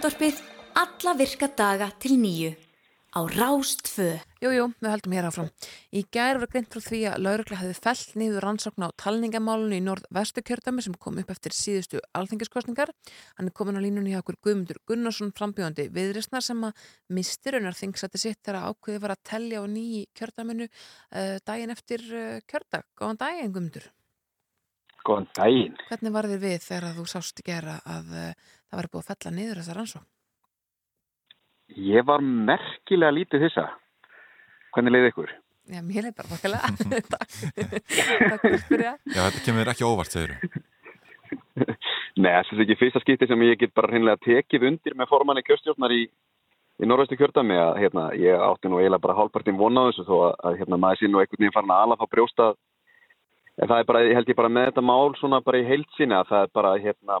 [0.00, 0.38] Morgunútvarpið
[0.80, 2.54] alla virka daga til nýju
[3.12, 4.06] á Rástfö.
[4.40, 5.50] Jú, jú, við höldum hér áfram.
[5.92, 9.82] Í gær var greint frá því að laurugla hefði fellt niður rannsókn á talningamálunu í
[9.84, 12.94] norð-vestu kjördami sem kom upp eftir síðustu alþengiskostningar.
[13.36, 16.80] Hann er komin á línunni hjá okkur Guðmundur Gunnarsson frambjóðandi viðrisnar sem að
[17.12, 22.38] misturunar þingsætti sitt þegar ákveði var að tellja á nýji kjördaminu uh, daginn eftir uh,
[22.48, 22.88] kjördag.
[22.96, 23.90] Góðan daginn, Guðmundur.
[25.04, 25.76] Góðan daginn.
[25.90, 29.34] Hvernig var þér við þegar þú sást gera að uh, það var búið að fella
[29.36, 30.08] niður þessa rannsókn?
[31.90, 33.68] Ég var merkilega lítið þessa.
[34.74, 35.32] Hvernig leiði ykkur?
[35.70, 36.70] Já, mér er bara bakkilega.
[37.14, 37.36] Takk.
[37.54, 38.94] Takk fyrir að spyrja.
[39.06, 40.62] Já, þetta kemur ekki á óvart, segir þú.
[42.22, 45.44] Nei, þessi er ekki fyrsta skipti sem ég get bara hreinlega tekið undir með formanni
[45.46, 46.00] kjörstjórnar í,
[46.82, 50.16] í norðvestu kjördami að hérna, ég átti nú eiginlega bara hálfpartin vona á þessu þó
[50.16, 52.58] að, að hérna, maður sé nú einhvern veginn farin að ala þá brjóstað
[53.60, 56.18] en það er bara, ég held ég bara með þetta mál svona bara í heilsinni
[56.18, 57.20] að það er bara hérna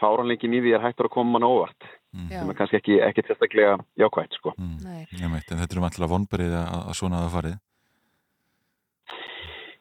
[0.00, 1.86] fáranleikin í því er hættur að koma mann óvart
[2.30, 2.40] Já.
[2.40, 4.54] sem er kannski ekki, ekki sérstaklega jákvægt sko.
[4.58, 5.04] Nei.
[5.12, 7.56] Ég meit, en þetta er um alltaf vonberið að, að svona hafa farið.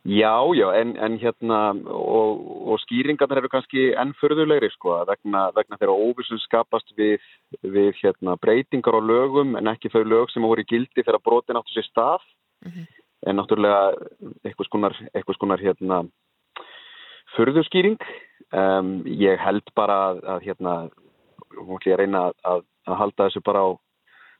[0.06, 1.60] Já, já, en, en hérna
[1.90, 7.24] og, og skýringarnir eru kannski enn förðulegri sko, vegna, vegna þeirra óvissum skapast við,
[7.64, 11.58] við hérna, breytingar á lögum en ekki þau lög sem voru í gildi þegar brotin
[11.58, 12.28] áttu sér stað
[13.26, 13.96] en náttúrulega
[14.46, 16.04] eitthvað skonar, eitthvað skonar hérna
[17.38, 17.98] förðuskýring
[18.52, 20.76] um, ég held bara að, að hérna
[21.56, 23.70] hún ætla ég að reyna að, að, halda þessu bara á,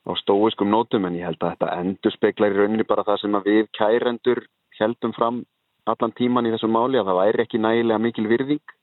[0.06, 3.38] á stóiskum nótum en ég held að þetta endur speklar í rauninni bara það sem
[3.38, 4.44] að við kærendur
[4.80, 5.44] heldum fram
[5.86, 8.76] allan tíman í þessum máli að það væri ekki nægilega mikil virðing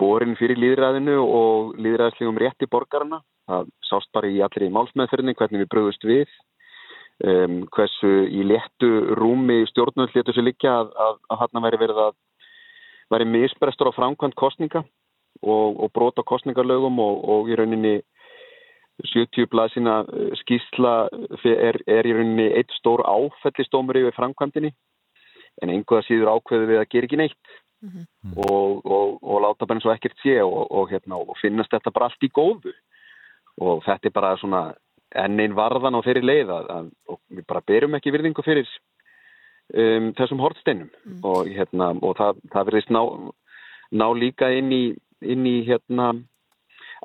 [0.00, 3.20] borin fyrir líðræðinu og líðræðslegum rétti borgarna.
[3.48, 6.30] Það sást bara í allri málsmeðferðinni hvernig við bröðust við,
[7.28, 12.00] um, hversu í léttu rúmi stjórnvöld léttu sér líka að, að, að hann væri verið
[12.06, 12.16] að
[13.12, 14.84] væri misbrestur á framkvæmt kostninga
[15.42, 18.00] og, og brota kostningarlögum og, og í rauninni
[19.02, 20.04] 70 blaðsina
[20.44, 20.94] skýsla
[21.44, 24.70] er, er í rauninni eitt stór áfellistómur yfir framkvæmdini
[25.62, 27.54] en einhverja síður ákveðu við að gera ekki neitt.
[27.84, 31.92] Og, og, og láta bara eins og ekkert sé og, og, hérna, og finnast þetta
[31.94, 32.72] bara allt í góðu.
[33.60, 34.62] Og þetta er bara svona
[35.14, 38.70] enn einn varðan á þeirri leið að, að, og við bara berum ekki virðingu fyrir
[39.72, 40.90] um, þessum hortsteinum
[41.22, 43.02] og, hérna, og það, það verðist ná,
[43.94, 44.84] ná líka inn í,
[45.24, 46.12] inn í hérna,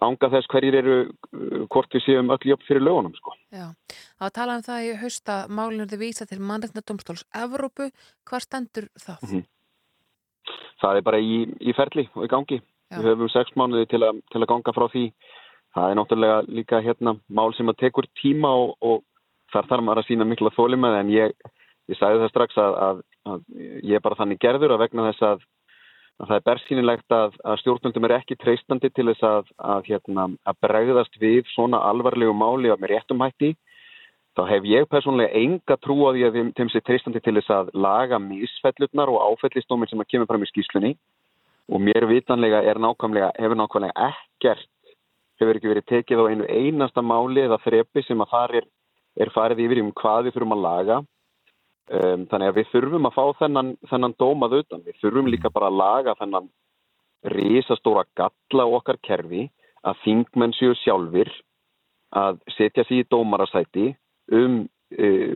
[0.03, 3.35] ánga þess hverjir eru uh, hvort við séum öll jöfn fyrir lögunum sko.
[3.55, 3.69] Já,
[4.17, 7.89] það var talað um það í hausta málinu þið vísa til mannreitnadómstóls Evrópu,
[8.27, 9.23] hvað stendur það?
[9.27, 9.47] Mhm.
[10.79, 12.61] Það er bara í, í ferli og í gangi.
[12.89, 15.03] Við höfum sex mánuði til, a, til að ganga frá því.
[15.75, 19.03] Það er náttúrulega líka hérna mál sem að tekur tíma og, og
[19.53, 21.35] þar þarf maður að sína mikla þólimað en ég,
[21.89, 22.99] ég sagði það strax að, að,
[23.33, 23.39] að
[23.85, 25.47] ég er bara þannig gerður að vegna þess að,
[26.19, 29.25] að það er bersýnilegt að, stjórnvöldum er ekki treystandi til þess
[29.57, 30.29] að hérna,
[30.61, 33.55] bregðast við svona alvarlegu máli með réttum hætti
[34.37, 37.71] þá hef ég persónulega enga trú á því að þeim, sé treystandi til þess að
[37.73, 40.91] laga misfellurnar og áfellistóminn sem að kemur fram í skýslunni
[41.69, 44.69] og mér vitanlega er nákvæmlega, hefur nákvæmlega ekkert,
[45.41, 48.69] hefur ekki verið tekið á einu einasta máli eða þrepi sem að þar er,
[49.19, 50.99] er farið yfir um hvað við þurfum að laga.
[51.89, 54.81] Um, þannig að við þurfum að fá þennan, þennan dómað utan.
[54.85, 56.49] Við þurfum líka bara að laga þennan
[57.33, 59.47] risastóra galla okkar kerfi
[59.81, 61.31] að þingmenn séu sjálfur
[62.15, 63.87] að setja sér í dómarasæti
[64.37, 65.33] um uh,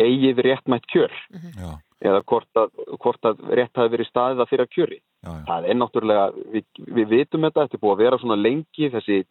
[0.00, 1.12] eigið réttmætt kjör
[1.56, 1.70] Já.
[2.04, 2.72] eða hvort að,
[3.02, 5.00] hvort að rétt hafi verið staðið að fyrir að kjöri.
[5.00, 5.44] Já, já.
[5.50, 6.26] Það er náttúrulega,
[6.56, 6.66] við,
[6.98, 9.22] við vitum þetta, þetta er búið að vera svona lengi, þessi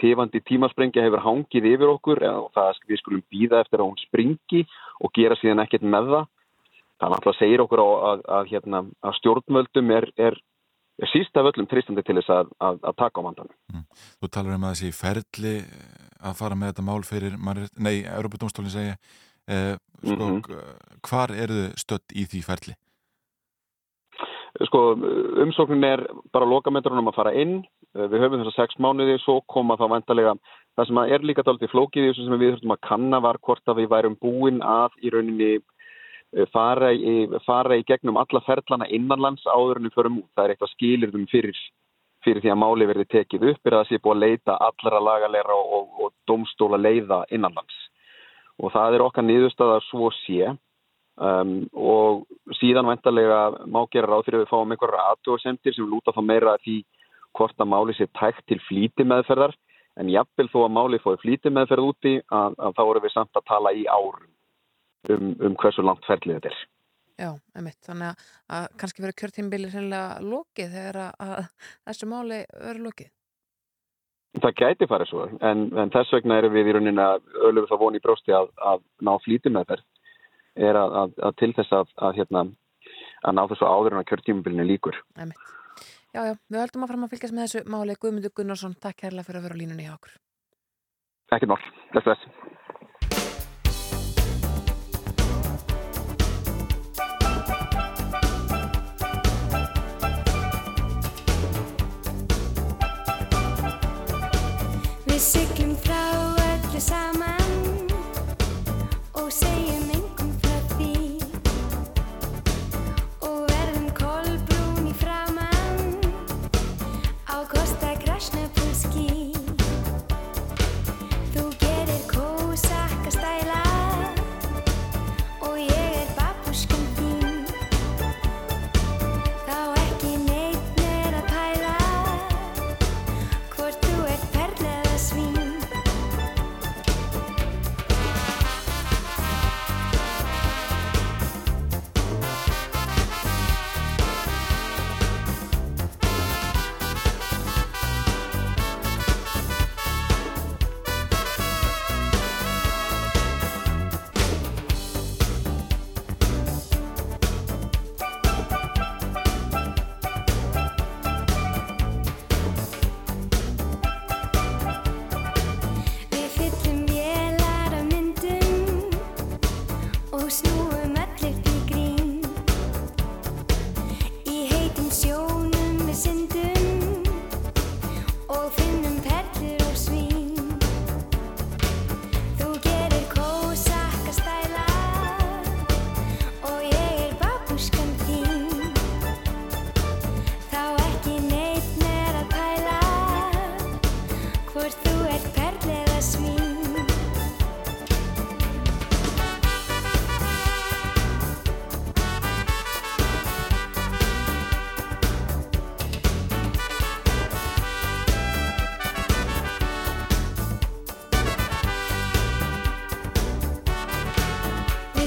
[0.00, 4.64] tifandi tímasprengja hefur hangið yfir okkur og það við skulum býða eftir að hún springi
[5.00, 6.26] og gera síðan ekkert með það.
[7.02, 10.36] Það náttúrulega segir okkur á, að, að, hérna, að stjórnvöldum er, er,
[11.02, 13.84] er síst af öllum tristandi til þess að, að taka á vandanum.
[14.22, 15.54] Þú talar um að þessi ferli
[16.24, 17.34] að fara með þetta mál fyrir,
[17.82, 18.94] nei, Europadómstólinn segja,
[19.50, 20.42] eh, sko, Mhm.
[21.04, 22.74] hvar eru þið stödd í því ferli?
[24.62, 24.80] Sko,
[25.42, 26.00] umsóknin er
[26.30, 27.56] bara lokametrunum að fara inn.
[27.94, 30.34] Við höfum þess að sex mánuði, svo koma þá vantarlega.
[30.78, 33.38] Það sem að er líka dálítið flókið í þessu sem við þurfum að kanna var
[33.42, 37.14] hvort að við værum búin að í rauninni eh, fara í,
[37.46, 40.30] fara í gegnum alla ferlana innanlands áður en við förum út.
[40.38, 41.62] Það er eitthvað skilirðum fyrir,
[42.26, 45.02] fyrir því að máli verði tekið upp er að það sé búið að leita allra
[45.08, 47.80] lagalega og, og domstóla leiða innanlands.
[48.62, 50.54] Og það er okkar niðurstað að svo sé
[51.16, 52.24] um, og
[52.58, 56.56] síðan vendarlega má gera ráð fyrir að við fáum einhverja aðtúarsendir sem lúta þá meira
[56.64, 56.80] því
[57.34, 59.54] hvort að máli sé tækt til flýti meðferðar
[60.00, 63.40] en jafnvel þó að máli fóði flýti meðferð úti að, að þá erum við samt
[63.40, 64.30] að tala í árum
[65.10, 66.62] um, um hversu langt ferlið þetta er.
[67.14, 72.40] Já, einmitt, þannig að, að kannski verið kjörtímbili hreinlega lokið þegar að, að þessu máli
[72.58, 73.10] verið lokið.
[74.42, 77.82] það gæti farið svo en, en þess vegna erum við í rauninni að öllum það
[77.84, 79.84] voni í brósti að, að ná flýtum með þær
[80.56, 82.44] er að, að, að til þess að, að hérna
[83.24, 84.98] að ná þessu áður en að kjörtímubilinu líkur.
[86.14, 89.26] Já, já, við höldum að fram að fylgjast með þessu máli Guðmundur Gunnarsson, takk kærlega
[89.26, 90.18] fyrir að vera á línunni hjá okkur.
[91.34, 91.62] Ekkert mál,
[91.94, 92.28] þess þess.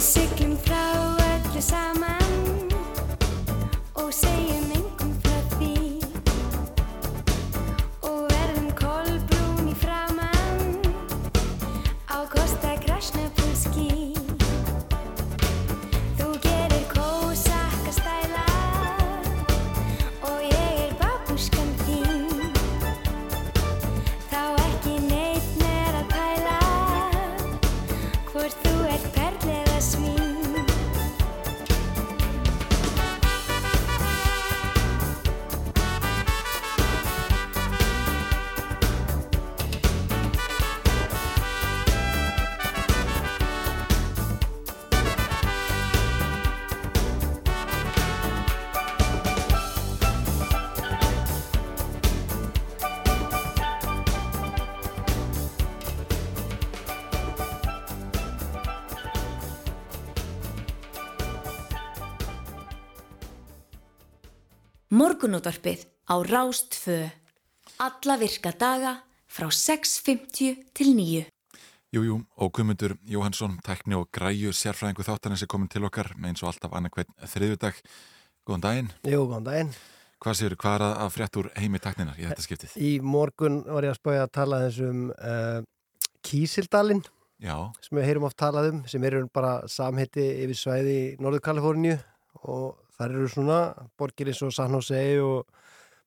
[0.07, 0.36] Við
[65.18, 67.10] Morgunútvarpið á Rástfö.
[67.81, 68.91] Alla virka daga
[69.26, 71.23] frá 6.50 til 9.
[71.89, 76.30] Jú, jú, og Guðmundur Jóhansson, tækni og græju sérfræðingu þáttanins er komin til okkar með
[76.35, 77.81] eins og alltaf annarkveð þriðudag.
[78.45, 78.94] Góðan daginn.
[79.10, 79.73] Jú, góðan daginn.
[80.22, 82.77] Hvað séu, hvað er að- frétt úr heimi tækninar í þetta skiptið?
[82.77, 85.61] Í morgun var ég að spöja að tala þessum uh,
[86.22, 87.02] Kísildalinn
[87.41, 87.73] Já.
[87.81, 91.98] sem við heyrum oft talað um sem eru bara samheiti yfir svæði í Norður Kaliforníu
[92.45, 93.59] og þar eru svona
[93.99, 95.45] borgir eins og San Jose og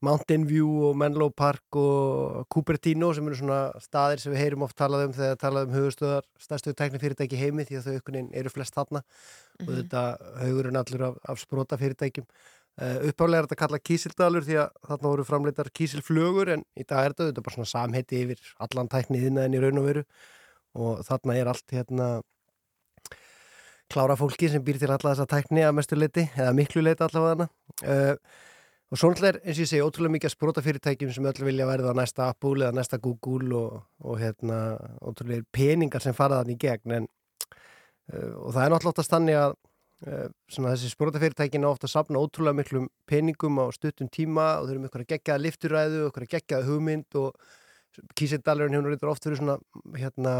[0.01, 4.79] Mountain View og Menlo Park og Cupertino sem eru svona staðir sem við heyrum oft
[4.79, 8.75] talað um þegar talað um höfustöðar stærstu teknifyrirtæki heimi því að þau veginn eru flest
[8.79, 9.03] þarna.
[9.61, 9.77] Og Mhm.
[9.83, 10.03] þetta
[10.41, 12.25] haugurinn allur af, af sprota fyrirtækjum
[12.81, 17.05] uh, uppálega er þetta kallað kísildalur því að þarna voru framleitar kísilflögur en í dag
[17.11, 20.05] er þetta, bara svona samheiti yfir allan tækniðina en í raun og veru.
[20.81, 22.23] Og þarna er allt hérna
[23.91, 27.47] klára fólki sem býr til alla þessa tækni að mestu leiti, eða miklu leiti allavega
[27.47, 28.15] uh,
[28.91, 31.47] og svo náttúrulega er eins og ég segi ótrúlega mikið að sprota fyrirtækjum sem öll
[31.47, 34.61] vilja verða á næsta Apple eða næsta Google og, og hérna
[34.99, 37.11] ótrúlega peningar sem fara þannig í gegn en,
[38.15, 39.57] uh, og það er náttúrulega oftast þannig að
[40.07, 44.85] uh, þessi sprota fyrirtækin ofta safna ótrúlega miklum peningum á stuttum tíma og þau eru
[44.85, 47.59] með eitthvað geggaða lifturæðu og eitthvað geggaða hugmynd og
[48.15, 49.59] kísindalurinn hefur reyndar oft verið svona
[49.99, 50.35] hérna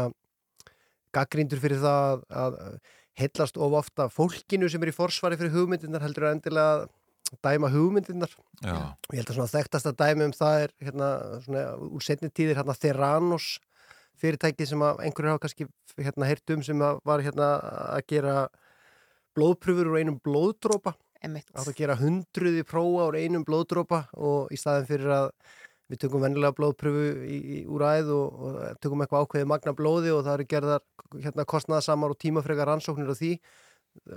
[1.15, 6.03] gaggríndur fyrir það að, að heillast of ofta fólkinu sem er í forsvari fyrir hugmyndirnar
[6.05, 8.31] heldur að endilega dæma hugmyndirnar.
[8.61, 8.75] Já.
[8.91, 11.11] og ég held að svona þekktasta dæmi um það er hérna
[11.45, 13.53] svona úr setni tíðir hérna Theranos
[14.21, 15.67] fyrirtæki sem að einhverju hafa kannski
[15.97, 17.53] hérna heyrt um sem að var hérna
[17.95, 18.35] að gera
[19.37, 24.89] blóðpröfur úr einum blóðdrópa átt að gera hundruði prófa úr einum blóðdrópa og í staðin
[24.89, 25.27] fyrir að
[25.91, 30.13] við tökum vennilega blóðpröfu í, í, úr æð og, og tökum eitthvað ákveðið magna blóði
[30.15, 30.85] og það eru gerðar
[31.25, 33.33] hérna kostnaðasamar og tímafrega rannsóknir á því.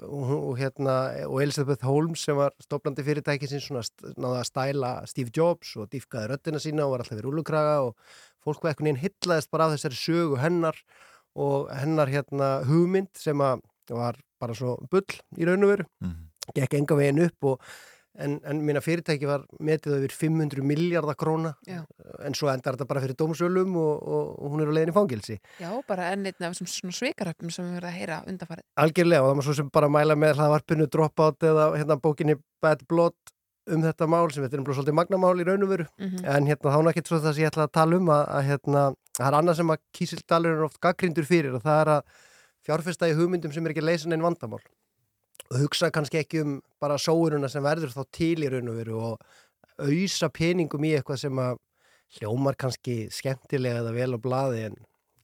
[0.06, 0.92] Og, og hérna
[1.26, 6.30] og Elisabeth Holmes sem var stofnandi fyrirtæki sem náði að stæla Steve Jobs og dýfkaði
[6.30, 7.96] röddina sína og var alltaf við rúlukraga og
[8.44, 10.78] fólk var eitthvað einn hillaðist bara af þessari sögu hennar
[11.34, 15.88] og hennar hérna hugmynd sem var bara svo bull í raun og veru.
[16.54, 17.66] Gekk enga veginn upp og
[18.18, 21.80] en, en mína fyrirtæki var metið yfir 500 miljardar króna Já.
[22.24, 24.96] en svo endar þetta bara fyrir dómsölum og, og, og hún er á leiðin í
[24.96, 28.64] fangilsi Já, bara enn einn af þessum svona svikaröpum sem við verðum að heyra undanfarið.
[28.84, 32.86] algjörlega og það maður svo sem bara mæla með hlaðvarpinu Dropout eða hérna bókinni Bad
[32.88, 33.16] Blood
[33.74, 36.24] um þetta mál sem þetta er umblóð svolítið magnamál í raun og veru Mhm.
[36.28, 38.42] en hérna þá er ekki svo það sem ég ætla að tala um að, að
[38.50, 38.82] hérna,
[39.16, 42.02] það er annað sem að Kísildalur er oft gaggrindur fyrir og það er að
[42.68, 44.60] fjárfesta í hugmyndum sem er ekki leysin einn vandamál
[45.50, 49.00] og hugsa kannski ekki um bara sóununa sem verður þá til í raun og veru
[49.10, 51.58] og auðsa peningum í eitthvað sem að
[52.18, 54.78] hljómar kannski skemmtilega eða vel á blaði en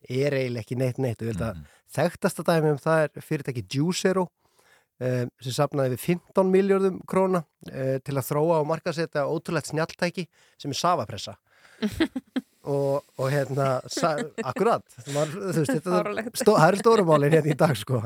[0.09, 1.23] er eiginlega ekki neitt neitt.
[1.23, 1.65] Og ég held að
[1.95, 4.27] þekktasta dæmi um það er fyrirtæki Juicero
[5.01, 10.27] eh, sem sapnaði við 15 miljardum króna eh, til að þróa og markasetja ótrúlegt snjalltæki
[10.61, 11.37] sem er safapressa
[12.69, 13.69] og, og hérna
[14.45, 14.85] akkurat
[15.15, 16.35] var, veist, þetta, Fáránlegt.
[16.43, 18.03] stó, það eru stórumálin hérna í dag sko.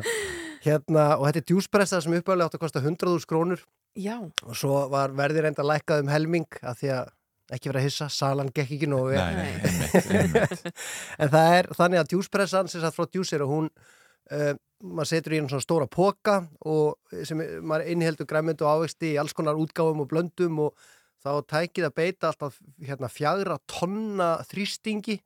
[0.64, 3.64] hérna, og þetta er djúspressa sem uppálega átt að kosta 100.000 krónur
[3.98, 4.16] Já.
[4.47, 7.12] og svo var verðið reynda lækkað um helming að því að
[7.55, 9.20] ekki vera að hissa, salan gekk ekki nógu vel.
[9.20, 10.78] Nei, nei, einmitt, einmitt.
[11.20, 15.35] en það er þannig að djúspressan sem satt frá djúsir og hún uh, maður setur
[15.36, 16.97] í einu svona stóra póka og
[17.28, 20.89] sem er- maður inniheldur græmyndu og ávexti í alls konar útgáfum og blöndum og
[21.25, 25.19] þá tækið að beita alltaf hérna fjagra tonna þrýstingi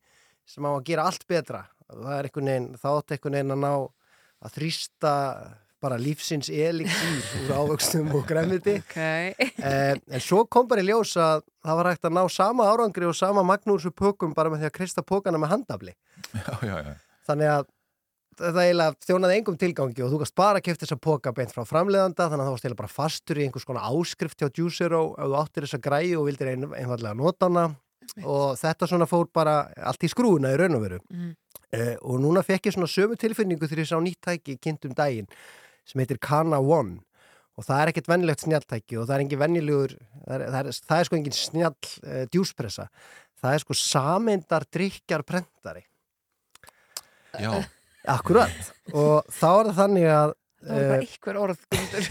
[0.49, 3.65] sem á að gera allt betra það er einhvern veginn, þá átt einhvern veginn að
[3.65, 3.73] ná
[4.39, 5.15] að þrýsta
[5.79, 9.35] bara lífsins elixír úr ávöxtum og græmiti okay.
[9.39, 13.07] eh, en svo kom bara í ljós að það var hægt að ná sama árangri
[13.07, 15.95] og sama magnúr sem pökum bara með því að kristja pókana með handafli
[16.35, 16.95] Já, já, já.
[17.31, 17.69] þannig að
[18.39, 21.65] þetta eiginlega þjónaði engum tilgangi og þú gast bara að kefta þessa póka beint frá
[21.69, 25.28] framleiðanda þannig að það varst eiginlega bara fastur í einhvers konar áskrift hjá Juicero ef
[25.28, 27.66] þú áttir þessa græi og vildir ein, einfallega nota hana.
[28.24, 29.59] Og þetta svona fór bara
[29.90, 31.01] allt í skrúuna í raun og veru.
[31.10, 31.35] Mhm.
[31.77, 34.94] eh, og núna fekk ég svona sömu tilfinningu þegar ég sá nýtt tæki kynnt um
[34.97, 35.28] daginn
[35.85, 37.01] sem heitir Kana One.
[37.59, 40.81] Og það er ekkert vennilegt snjalltæki og það er engin vennilegur það er, það er,
[40.89, 41.74] það er sko engin snjall
[42.06, 42.89] uh, djúspressa.
[43.39, 45.85] Það er sko sameindar drikjar prentari
[47.36, 47.62] Já.
[48.09, 48.68] Akkurat.
[48.94, 52.06] Og þá er það þannig að Það var bara eh, ykkur orð Gundur.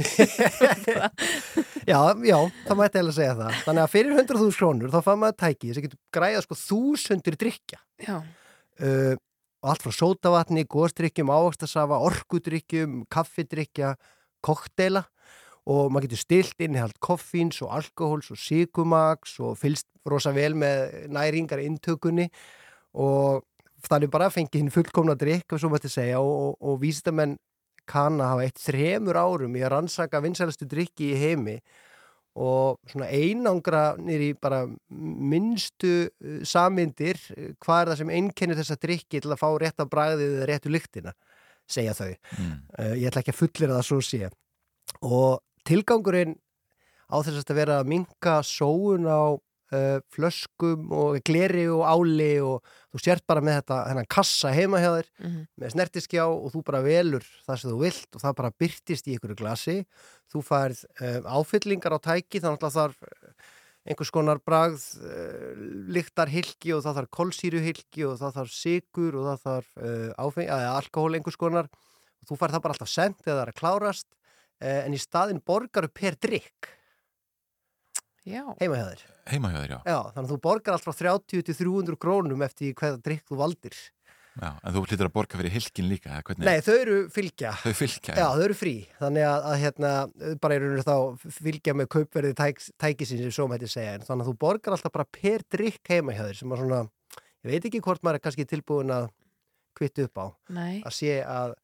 [1.92, 3.58] já, já, það mætti eiginlega segja það.
[3.66, 7.82] Þannig að fyrir 100.000 krónur þá fann maður tæki sem getur græða sko þúsundir drikja
[8.06, 8.16] Já.
[8.24, 9.18] uh,
[9.66, 13.96] og allt frá sótavatni, góðstrykkjum, ávaxtasafa, orkudrykkjum, kaffidrykja,
[14.46, 15.04] kokteila.
[15.68, 21.10] Og maður getur stilt innihald koffíns og alkohóls og síkumaks og fylst rosa vel með
[21.12, 22.30] næringar intökunni
[22.96, 23.44] og
[23.88, 27.38] þannig bara fengið hinn fullkomna drykk og svo mætti segja og, og, og vísitamenn
[27.88, 31.58] kann að hafa eitt þremur árum í að rannsaka vinsælastu drykki í heimi
[32.38, 38.78] og svona einangra nýri bara minnstu uh, samindir uh, hvað er það sem einkennir þessa
[38.84, 41.16] drykki til að fá rétt af bragðið eða réttu lyktina
[41.68, 42.12] segja þau.
[42.38, 42.52] Mm.
[42.78, 44.30] Uh, ég ætla ekki að fullera það svo sé
[45.04, 46.38] og tilgangurinn
[47.08, 49.36] á þess að vera að minka sóun á
[49.76, 52.64] uh, flöskum og gleri og áli og
[52.94, 55.42] þú sért bara með þetta hennan kassa heima hjá þér Mhm.
[55.62, 59.16] með snertiskjá og þú bara velur það sem þú vilt og það bara byrtist í
[59.18, 59.78] ykkur glasi
[60.32, 63.34] þú færð uh, áfyllingar á tæki þannig að þarf eh,
[63.88, 65.54] einhvers konar bragð uh,
[65.96, 70.10] lyktar hilki og það þarf kolsýru hilki og það þarf sigur og það þarf uh,
[70.28, 73.52] áfeng, að, alkohól einhvers konar og þú færð það bara alltaf sent eða það er
[73.54, 76.74] að klárast uh, en í staðin borgar upp per drikk
[78.28, 78.44] Já.
[78.60, 79.80] heima hjá þér Heima hjá þér, já.
[79.84, 83.40] Já, þannig að þú borgar allt frá 30 til 300 krónum eftir hvaða drikk þú
[83.42, 83.78] valdir
[84.38, 84.50] já.
[84.62, 86.46] En þú hlýtur að borga fyrir hilkin líka, eða hvernig?
[86.48, 89.94] Nei, þau eru fylgja Þau fylgja, Já, þau eru frí, þannig að, að hérna,
[90.44, 90.96] bara eru þá
[91.40, 94.94] fylgja með kaupverði tæk, tækisins sem svo mætti segja, en þannig að þú borgar alltaf
[94.94, 96.82] bara per drikk heima hjá þér sem að svona,
[97.18, 99.10] ég veit ekki hvort maður er kannski tilbúin að
[99.78, 100.26] kvitta upp á
[100.58, 100.82] Nei.
[100.86, 101.56] að sé að,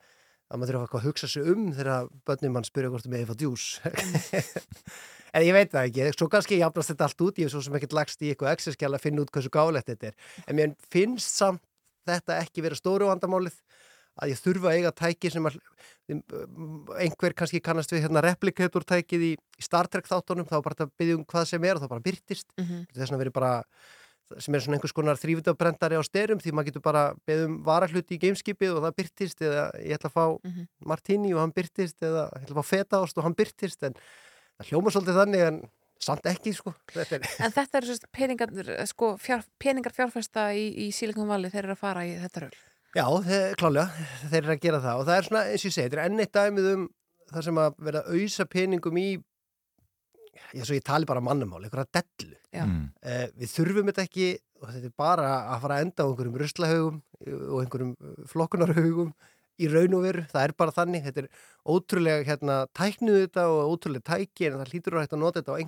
[0.50, 3.42] að maður þurfa að hugsa sig um þegar börnum mann spyrja hvort þú með eitthvað
[3.42, 3.68] djús
[5.34, 7.74] en ég veit það ekki, svo kannski jafnast þetta allt út, ég hef svo sem
[7.80, 10.14] ekkert lagst í eitthvað Excel-skjál að finna út hversu gáleitt þetta er
[10.48, 11.62] en mér finnst samt
[12.06, 13.56] þetta ekki vera stóru vandamálið
[14.22, 15.56] að ég þurfa eiga tæki sem að
[17.02, 20.92] einhver kannski kannast við hérna replikator tækið í, í Star Trek þáttunum þá bara að
[21.00, 22.84] byggja um hvað sem er og þá bara byrtist Mhm.
[22.94, 23.54] þess vegna verið bara
[24.40, 28.16] sem er svona einhvers konar þrývitabrendari á styrum því maður getur bara beðið um varahluti
[28.16, 30.68] í gameskipið og það byrtist eða ég ætla að fá Mhm.
[30.86, 33.94] martini og hann byrtist eða ég ætla að fá fetaost og hann byrtist en
[34.60, 35.62] það hljóma svolítið þannig en
[36.04, 38.54] samt ekki sko þetta er En þetta eru sérst peningar,
[38.90, 42.56] sko, fjár, peningar fjárfesta í, í Silicon Valley þeir eru að fara í þetta röl.
[42.94, 45.76] Já, þeir, klálega, þeir eru að gera það og það er svona, eins og ég
[45.78, 46.90] segi, þetta er enn eitt dæmið um
[47.34, 49.08] það sem að vera að auðsa peningum í
[50.62, 52.66] svo ég tali bara mannumál, einhverja dellu Já.
[52.68, 52.90] Mm.
[53.02, 54.28] Eh, við þurfum þetta ekki
[54.62, 57.00] og þetta er bara að fara að enda á einhverjum ruslahaugum
[57.34, 57.94] og einhverjum
[58.30, 59.14] flokkunarhaugum
[59.62, 61.28] í raun og veru, það er bara þannig þetta er
[61.70, 65.54] ótrúlega hérna tæknuð þetta og ótrúlega tæki en það hlýtur að hægt að nota þetta
[65.54, 65.60] á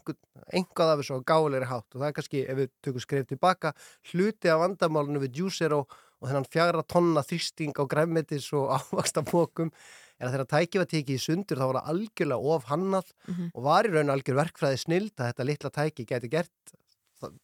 [0.55, 3.73] einhvað af þessu gáleiri hátt og það er kannski, ef við tökum skref tilbaka
[4.11, 9.69] hluti af vandamálinu við Juicero og þennan fjagra tonna þrýsting á græmmetis og ávaksta bókum
[10.15, 13.49] er að þegar tæki var tekið í sundur þá var það algjörlega of hannað Mhm.
[13.53, 16.75] og var í raun algjör verkfræði snild að þetta litla tæki geti gert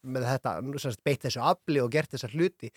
[0.04, 0.50] með þetta,
[1.04, 2.70] beitt þessu afli og gert þessar hluti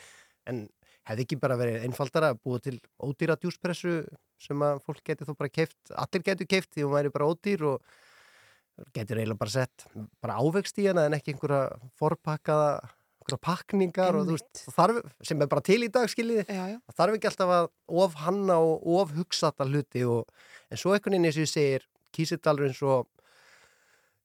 [0.49, 0.67] en
[1.05, 3.95] hefði ekki bara verið einfaldara að búa til ódýra djúspressu
[4.41, 7.65] sem að fólk geti þó bara keift, allir getur keift því hún væri bara ódýr
[7.69, 7.95] og
[8.95, 9.85] getur eiginlega bara sett
[10.23, 12.69] bara ávegst í hana en ekki einhverja forpakkaða
[13.25, 17.29] einhverja pakningar og veist, þarf, sem er bara til í dag skiljiði, það þarf ekki
[17.31, 17.69] alltaf að
[18.03, 20.25] of hanna og of hugsa þetta hluti og,
[20.69, 23.07] en svo einhvern veginn eins og ég segir kísildalur eins og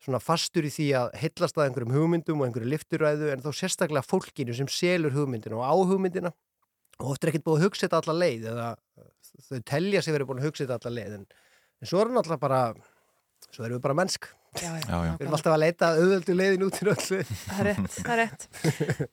[0.00, 4.06] svona fastur í því að hillast að einhverjum hugmyndum og einhverju lifturæðu en þó sérstaklega
[4.06, 6.32] fólkinu sem selur hugmyndina og á hugmyndina
[7.00, 8.68] og oft er ekkert búið að hugsa þetta alla leið eða
[9.48, 11.24] þau telja sig verið búin að hugsa þetta alla leið en,
[11.80, 12.60] en svo erum við alltaf bara
[13.48, 16.34] svo erum við bara mennsk Já, já, Já, við erum alltaf að leita að auðvöldu
[16.34, 18.46] leiðin út í öllu Það er rétt, það er rétt.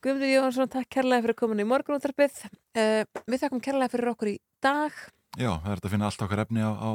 [0.02, 2.40] Guðmundur Jóhansson, takk kærlega fyrir komin í morgunúttarpið.
[2.74, 4.34] Uh, við þakkum kærlega fyrir okkur í
[4.66, 4.98] dag.
[5.38, 6.92] Já, það er hægt að finna allt okkar efni á, á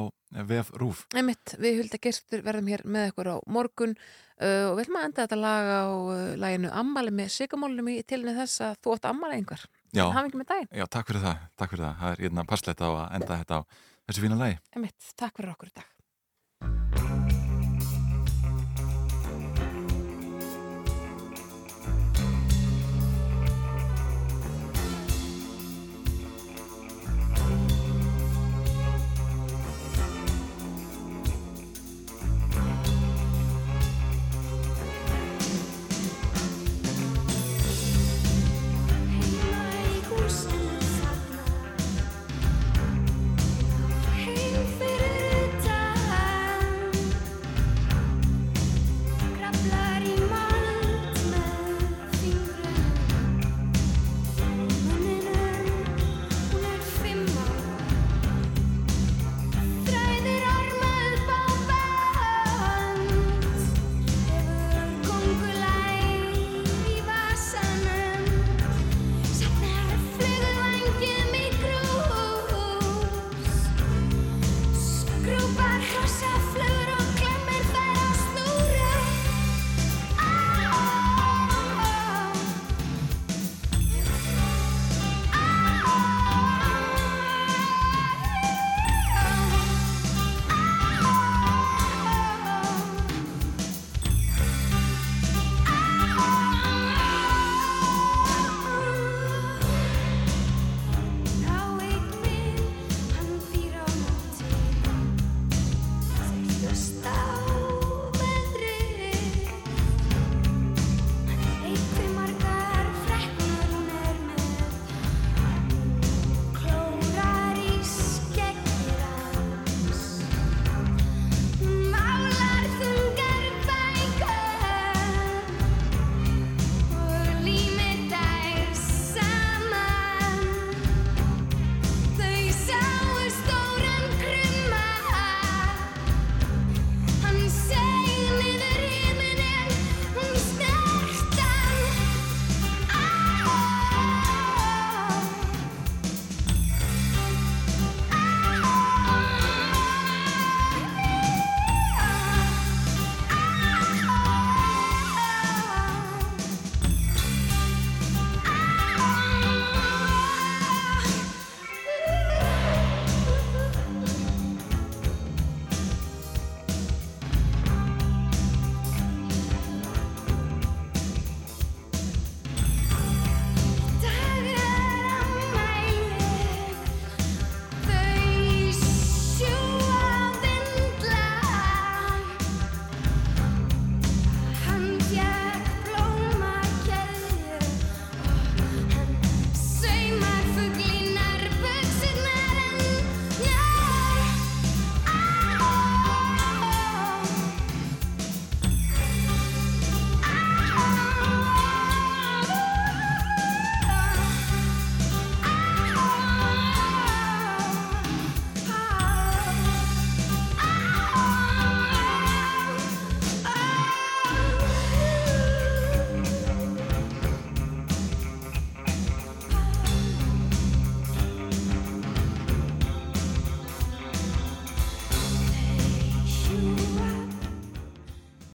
[0.49, 1.05] VF Rúf.
[1.15, 5.07] Einmitt, við hulda gestur verðum hér með ykkur á morgun uh, og við ætlum að
[5.07, 9.07] enda þetta lag á uh, laginu Ammali með Sigamólnum í tilinu þess að þú átt
[9.13, 9.63] ammali einhver.
[9.93, 10.07] Já.
[10.73, 11.97] Já, takk fyrir það, takk fyrir það.
[12.01, 13.61] Það er hérna passlegt á að enda þetta á
[14.09, 14.59] þessu fína lagi.
[14.73, 15.92] Einmitt, takk fyrir okkur í dag.